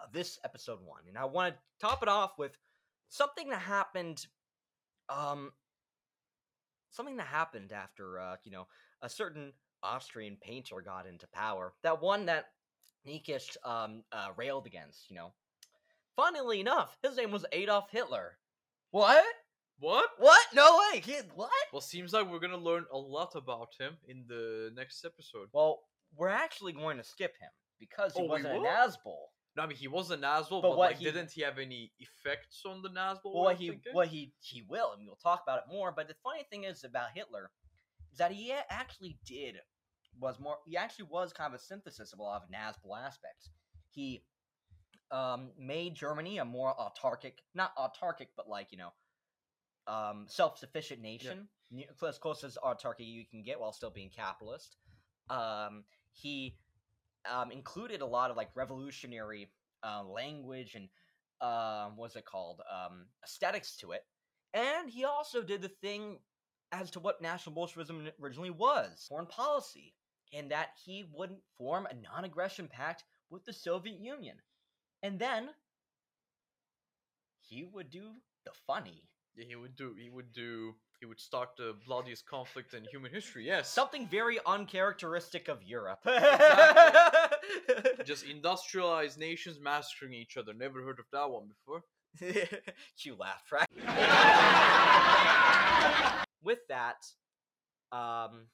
of 0.00 0.12
this 0.12 0.38
episode 0.44 0.78
one, 0.82 1.02
and 1.08 1.18
I 1.18 1.24
want 1.24 1.54
to 1.54 1.60
top 1.80 2.02
it 2.02 2.08
off 2.08 2.38
with 2.38 2.56
something 3.10 3.50
that 3.50 3.60
happened. 3.60 4.26
Um, 5.10 5.50
something 6.94 7.16
that 7.16 7.26
happened 7.26 7.72
after 7.72 8.18
uh, 8.18 8.36
you 8.44 8.52
know 8.52 8.66
a 9.02 9.08
certain 9.08 9.52
Austrian 9.82 10.36
painter 10.40 10.80
got 10.80 11.06
into 11.06 11.26
power. 11.28 11.72
That 11.82 12.00
one 12.00 12.26
that 12.26 12.46
Niekisch 13.06 13.56
um, 13.64 14.02
uh, 14.12 14.28
railed 14.36 14.66
against. 14.66 15.10
You 15.10 15.16
know, 15.16 15.32
funnily 16.16 16.60
enough, 16.60 16.96
his 17.02 17.16
name 17.16 17.30
was 17.30 17.44
Adolf 17.52 17.90
Hitler. 17.90 18.38
What? 18.90 19.24
What? 19.80 20.10
What? 20.18 20.40
No 20.54 20.80
way. 20.92 21.00
He, 21.00 21.16
what? 21.34 21.50
Well, 21.72 21.82
seems 21.82 22.12
like 22.12 22.30
we're 22.30 22.38
gonna 22.38 22.56
learn 22.56 22.84
a 22.92 22.98
lot 22.98 23.34
about 23.34 23.70
him 23.78 23.96
in 24.08 24.24
the 24.28 24.70
next 24.74 25.04
episode. 25.04 25.48
Well, 25.52 25.80
we're 26.16 26.28
actually 26.28 26.72
going 26.72 26.96
to 26.96 27.04
skip 27.04 27.32
him 27.40 27.50
because 27.80 28.14
he 28.14 28.22
Oh, 28.22 28.26
wasn't 28.26 28.54
an 28.54 28.62
will? 28.62 28.62
No, 29.56 29.62
I 29.62 29.66
mean 29.66 29.76
he 29.76 29.88
was 29.88 30.10
a 30.10 30.16
Nazbol, 30.16 30.62
But 30.62 30.70
but, 30.70 30.76
what 30.78 30.90
like, 30.90 30.98
he- 30.98 31.04
didn't 31.04 31.30
he 31.30 31.42
have 31.42 31.58
any 31.58 31.92
effects 31.98 32.62
on 32.66 32.82
the 32.82 32.88
Nazbol? 32.88 33.32
Well, 33.34 33.44
what 33.44 33.56
he 33.56 33.70
thinking? 33.70 33.92
what 33.92 34.08
he 34.08 34.32
he 34.40 34.62
will, 34.68 34.92
and 34.92 35.06
we'll 35.06 35.16
talk 35.16 35.42
about 35.46 35.58
it 35.58 35.64
more. 35.72 35.92
But 35.92 36.08
the 36.08 36.14
funny 36.24 36.44
thing 36.50 36.64
is 36.64 36.82
about 36.84 37.10
Hitler 37.14 37.50
is 38.12 38.18
that 38.18 38.32
he 38.32 38.52
actually 38.70 39.18
did 39.24 39.56
was 40.18 40.40
more. 40.40 40.58
He 40.66 40.76
actually 40.76 41.06
was 41.10 41.32
kind 41.32 41.52
of 41.54 41.60
a 41.60 41.62
synthesis 41.62 42.12
of 42.12 42.18
a 42.18 42.22
lot 42.22 42.42
of 42.42 42.48
Nazbol 42.50 42.98
aspects. 42.98 43.50
He 43.90 44.24
um, 45.10 45.50
made 45.58 45.94
Germany 45.94 46.38
a 46.38 46.44
more 46.44 46.74
autarkic, 46.74 47.34
not 47.54 47.76
autarkic, 47.76 48.28
but 48.36 48.48
like 48.48 48.72
you 48.72 48.78
know, 48.78 48.92
um, 49.86 50.26
self-sufficient 50.28 51.00
nation, 51.00 51.48
ne- 51.70 51.88
as 52.06 52.18
close 52.18 52.42
as 52.42 52.58
autarky 52.64 53.06
you 53.06 53.24
can 53.30 53.42
get 53.44 53.60
while 53.60 53.72
still 53.72 53.90
being 53.90 54.10
capitalist. 54.10 54.76
Um, 55.30 55.84
he 56.12 56.56
um, 57.32 57.50
included 57.50 58.00
a 58.00 58.06
lot 58.06 58.30
of 58.30 58.36
like 58.36 58.50
revolutionary 58.54 59.50
uh, 59.82 60.02
language 60.04 60.74
and 60.74 60.88
um, 61.40 61.96
what's 61.96 62.16
it 62.16 62.24
called 62.24 62.60
um, 62.72 63.06
aesthetics 63.24 63.76
to 63.78 63.92
it, 63.92 64.02
and 64.52 64.88
he 64.90 65.04
also 65.04 65.42
did 65.42 65.62
the 65.62 65.68
thing 65.68 66.18
as 66.72 66.90
to 66.92 67.00
what 67.00 67.22
National 67.22 67.54
Bolshevism 67.54 68.08
originally 68.22 68.50
was 68.50 69.06
foreign 69.08 69.26
policy, 69.26 69.94
in 70.32 70.48
that 70.48 70.70
he 70.84 71.04
wouldn't 71.12 71.40
form 71.58 71.86
a 71.86 71.94
non-aggression 71.94 72.68
pact 72.68 73.04
with 73.30 73.44
the 73.44 73.52
Soviet 73.52 73.98
Union, 74.00 74.36
and 75.02 75.18
then 75.18 75.50
he 77.40 77.64
would 77.64 77.90
do 77.90 78.14
the 78.44 78.52
funny. 78.66 79.08
Yeah, 79.36 79.44
he 79.46 79.56
would 79.56 79.76
do. 79.76 79.94
He 80.00 80.08
would 80.10 80.32
do. 80.32 80.74
He 81.00 81.06
would 81.06 81.20
start 81.20 81.50
the 81.56 81.74
bloodiest 81.86 82.26
conflict 82.26 82.74
in 82.74 82.84
human 82.90 83.12
history. 83.12 83.46
Yes. 83.46 83.70
Something 83.70 84.06
very 84.08 84.38
uncharacteristic 84.46 85.48
of 85.48 85.62
Europe. 85.62 86.00
Just 88.04 88.24
industrialized 88.24 89.18
nations 89.18 89.58
massacring 89.60 90.14
each 90.14 90.36
other. 90.36 90.54
Never 90.54 90.82
heard 90.82 90.98
of 90.98 91.06
that 91.12 91.30
one 91.30 91.48
before. 91.48 91.82
you 92.98 93.16
laughed, 93.16 93.50
right? 93.52 93.66
With 96.42 96.60
that, 96.68 97.04
um, 97.92 98.46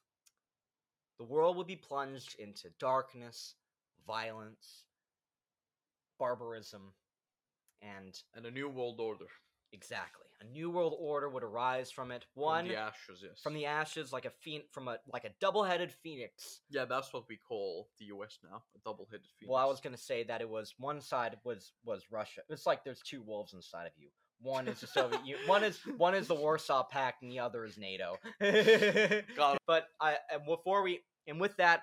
the 1.18 1.24
world 1.24 1.57
would 1.57 1.66
be 1.66 1.76
plunged 1.76 2.36
into 2.38 2.68
darkness, 2.78 3.55
violence, 4.07 4.84
barbarism, 6.18 6.93
and 7.82 8.20
And 8.34 8.47
a 8.47 8.51
new 8.51 8.68
world 8.68 9.01
order. 9.01 9.26
Exactly 9.73 10.27
a 10.41 10.45
new 10.45 10.71
world 10.71 10.95
order 10.99 11.29
would 11.29 11.43
arise 11.43 11.91
from 11.91 12.11
it. 12.11 12.25
From 12.35 12.43
One 12.43 12.68
the 12.68 12.77
ashes. 12.77 13.23
Yes. 13.23 13.41
from 13.43 13.55
the 13.55 13.66
ashes, 13.66 14.12
like 14.12 14.25
a 14.25 14.31
phoen- 14.31 14.62
from 14.73 14.89
a 14.89 14.99
like 15.12 15.25
a 15.25 15.31
double-headed 15.41 15.93
phoenix. 15.93 16.61
Yeah, 16.71 16.87
that's 16.87 17.12
what 17.12 17.25
we 17.29 17.37
call 17.37 17.89
the 17.99 18.07
U.S. 18.07 18.39
now. 18.43 18.62
A 18.75 18.79
double-headed 18.85 19.27
phoenix. 19.39 19.51
Well, 19.51 19.62
I 19.62 19.66
was 19.66 19.81
gonna 19.81 19.97
say 19.99 20.25
that 20.25 20.41
it 20.41 20.49
was 20.49 20.75
one 20.79 21.01
side 21.01 21.37
was 21.45 21.73
was 21.85 22.05
Russia. 22.11 22.41
It's 22.49 22.66
like 22.66 22.85
there's 22.85 23.03
two 23.03 23.23
wolves 23.23 23.53
inside 23.53 23.87
of 23.87 23.93
you. 23.99 24.09
One 24.41 24.66
is 24.68 24.81
the 24.81 24.87
Soviet 24.87 25.21
Union. 25.27 25.47
One 25.47 25.62
is 25.62 25.79
one 25.99 26.14
is 26.14 26.27
the 26.27 26.35
Warsaw 26.35 26.85
Pact, 26.85 27.23
and 27.23 27.31
the 27.31 27.41
other 27.41 27.64
is 27.64 27.77
NATO. 27.77 28.16
But 29.66 29.89
I 30.01 30.16
and 30.33 30.45
before 30.47 30.83
we 30.83 31.01
and 31.27 31.39
with 31.39 31.57
that, 31.59 31.83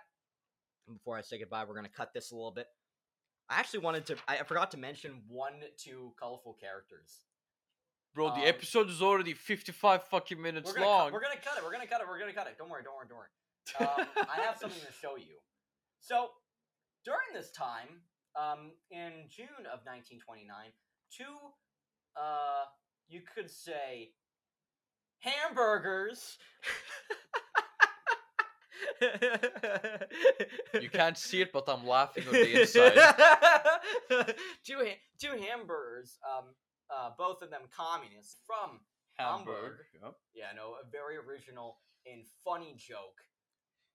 before 0.91 1.15
I 1.17 1.21
say 1.21 1.37
goodbye, 1.37 1.65
we're 1.67 1.75
gonna 1.75 1.89
cut 1.89 2.11
this 2.13 2.31
a 2.31 2.35
little 2.35 2.51
bit. 2.51 2.65
I 3.49 3.59
actually 3.59 3.79
wanted 3.79 4.07
to. 4.07 4.15
I 4.27 4.39
I 4.39 4.43
forgot 4.43 4.71
to 4.71 4.77
mention 4.77 5.21
one, 5.27 5.53
two 5.77 6.13
colorful 6.19 6.57
characters. 6.59 7.21
Bro, 8.17 8.29
the 8.29 8.41
Um, 8.41 8.47
episode 8.47 8.89
is 8.89 8.99
already 8.99 9.35
55 9.35 10.05
fucking 10.07 10.41
minutes 10.41 10.67
We're 10.71 10.77
gonna, 10.79 10.87
long. 10.87 11.05
cut, 11.05 11.13
we're 11.13 11.21
gonna 11.21 11.35
cut 11.39 11.57
it. 11.59 11.63
We're 11.63 11.71
gonna 11.71 11.85
cut 11.85 12.01
it. 12.01 12.07
We're 12.07 12.17
gonna 12.17 12.33
cut 12.33 12.47
it. 12.47 12.57
Don't 12.57 12.67
worry. 12.67 12.81
Don't 12.81 12.95
worry. 12.95 13.05
Don't 13.07 13.19
worry. 13.19 13.29
um, 14.17 14.27
I 14.27 14.41
have 14.41 14.57
something 14.57 14.79
to 14.81 14.91
show 14.91 15.17
you. 15.17 15.35
So, 15.99 16.31
during 17.05 17.27
this 17.35 17.51
time, 17.51 18.01
um, 18.35 18.71
in 18.89 19.29
June 19.29 19.67
of 19.71 19.85
1929, 19.85 20.49
two, 21.15 21.25
uh, 22.19 22.63
you 23.07 23.21
could 23.35 23.51
say, 23.51 24.13
hamburgers. 25.19 26.39
You 30.81 30.89
can't 30.89 31.17
see 31.17 31.41
it, 31.41 31.51
but 31.53 31.65
I'm 31.67 31.85
laughing 31.85 32.25
on 32.27 32.33
the 32.33 32.61
inside. 32.61 32.93
two, 34.63 34.77
ha- 34.79 34.99
two 35.19 35.37
hamburgers, 35.39 36.17
um, 36.25 36.45
uh, 36.95 37.11
both 37.17 37.41
of 37.41 37.49
them 37.49 37.61
communists 37.75 38.37
from 38.45 38.79
Hamburg. 39.17 39.79
Yep. 40.01 40.13
Yeah, 40.33 40.45
no, 40.55 40.75
a 40.81 40.89
very 40.91 41.17
original 41.17 41.79
and 42.05 42.23
funny 42.43 42.75
joke. 42.77 43.21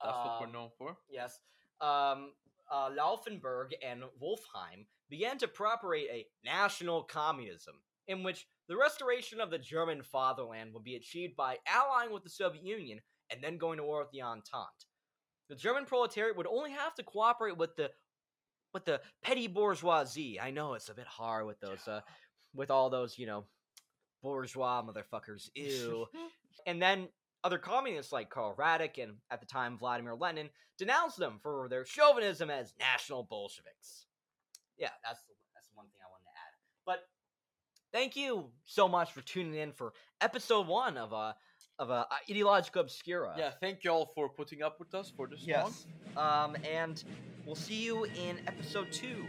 That's 0.02 0.16
what 0.16 0.40
we're 0.40 0.46
Um, 0.46 0.52
known 0.52 0.70
for. 0.76 0.96
Yes. 1.08 1.40
Um, 1.80 2.32
uh, 2.70 2.90
Laufenberg 2.90 3.70
and 3.82 4.02
Wolffheim 4.20 4.86
began 5.08 5.38
to 5.38 5.48
propagate 5.48 6.08
a 6.10 6.26
national 6.44 7.04
communism 7.04 7.74
in 8.08 8.22
which 8.22 8.46
the 8.68 8.76
restoration 8.76 9.40
of 9.40 9.50
the 9.50 9.58
German 9.58 10.02
fatherland 10.02 10.72
would 10.74 10.84
be 10.84 10.96
achieved 10.96 11.36
by 11.36 11.58
allying 11.66 12.12
with 12.12 12.24
the 12.24 12.30
Soviet 12.30 12.64
Union 12.64 13.00
and 13.30 13.42
then 13.42 13.58
going 13.58 13.78
to 13.78 13.84
war 13.84 14.00
with 14.00 14.10
the 14.10 14.22
Entente. 14.22 14.86
The 15.48 15.56
German 15.56 15.84
proletariat 15.84 16.36
would 16.36 16.46
only 16.46 16.70
have 16.72 16.94
to 16.96 17.02
cooperate 17.02 17.56
with 17.56 17.76
the 17.76 17.90
with 18.72 18.86
the 18.86 19.02
petty 19.22 19.48
bourgeoisie. 19.48 20.40
I 20.40 20.50
know 20.50 20.72
it's 20.74 20.88
a 20.88 20.94
bit 20.94 21.06
hard 21.06 21.46
with 21.46 21.60
those 21.60 21.86
uh 21.86 22.00
with 22.54 22.70
all 22.70 22.90
those, 22.90 23.18
you 23.18 23.26
know, 23.26 23.44
bourgeois 24.22 24.82
motherfuckers. 24.82 25.50
Ew. 25.54 26.06
and 26.66 26.80
then 26.80 27.08
other 27.44 27.58
communists 27.58 28.12
like 28.12 28.30
Karl 28.30 28.54
Radek 28.56 29.02
and 29.02 29.14
at 29.30 29.40
the 29.40 29.46
time 29.46 29.78
Vladimir 29.78 30.14
Lenin 30.14 30.48
denounced 30.78 31.18
them 31.18 31.38
for 31.42 31.68
their 31.68 31.84
chauvinism 31.84 32.50
as 32.50 32.72
national 32.78 33.24
Bolsheviks. 33.24 34.06
Yeah, 34.78 34.88
that's 35.04 35.22
the, 35.22 35.34
that's 35.54 35.68
the 35.68 35.76
one 35.76 35.86
thing 35.86 36.00
I 36.02 36.10
wanted 36.10 36.24
to 36.24 36.30
add. 36.30 36.54
But 36.86 37.08
thank 37.92 38.16
you 38.16 38.50
so 38.64 38.88
much 38.88 39.12
for 39.12 39.22
tuning 39.22 39.54
in 39.54 39.72
for 39.72 39.92
episode 40.20 40.66
one 40.66 40.96
of 40.96 41.12
uh 41.12 41.32
of 41.78 41.90
uh, 41.90 42.04
Ideologica 42.30 42.80
Obscura. 42.80 43.34
Yeah, 43.36 43.50
thank 43.60 43.82
y'all 43.82 44.10
for 44.14 44.28
putting 44.28 44.62
up 44.62 44.78
with 44.78 44.94
us 44.94 45.12
for 45.16 45.26
this 45.26 45.40
long. 45.40 45.48
Yes. 45.48 45.86
Um, 46.16 46.56
and 46.70 47.02
we'll 47.44 47.54
see 47.54 47.82
you 47.82 48.04
in 48.04 48.38
episode 48.46 48.92
two. 48.92 49.24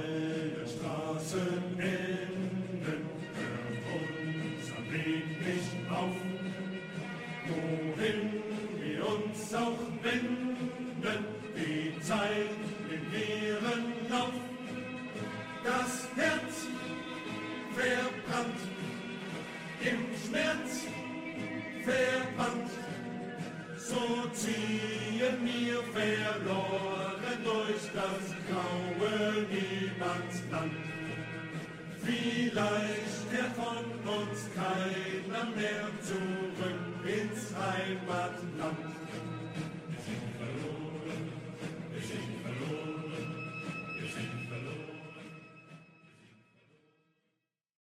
Alle 0.00 0.66
Straßen 0.66 1.78
enden, 1.78 3.08
hört 3.36 3.84
unser 3.96 4.92
Weg 4.92 5.26
nicht 5.46 5.90
auf. 5.90 6.16
Wohin 7.46 8.42
wir 8.80 9.06
uns 9.06 9.54
auch 9.54 9.78
wenden, 10.02 11.24
die 11.56 12.00
Zeit 12.00 12.60
im 12.88 13.12
leeren 13.12 13.92
Lauf. 14.08 14.32
Das 15.64 16.08
Herz 16.16 16.66
verbrannt, 17.74 18.60
im 19.82 20.00
Schmerz 20.16 20.86
verbannt. 21.84 22.70
So 23.76 24.28
ziehen 24.32 25.36
wir 25.44 25.82
verloren 25.92 26.99
Niemandsland. 30.00 30.72
Vielleicht 32.02 33.30
kehrt 33.30 33.54
von 33.54 33.84
uns 34.08 34.48
keiner 34.54 35.44
mehr 35.54 35.88
zurück 36.02 37.04
ins 37.04 37.54
Heimatland. 37.54 38.78
Wir 39.88 40.00
sind 40.06 40.24
verloren, 40.38 41.32
wir 41.92 42.02
sind 42.02 42.32
verloren. 42.42 42.99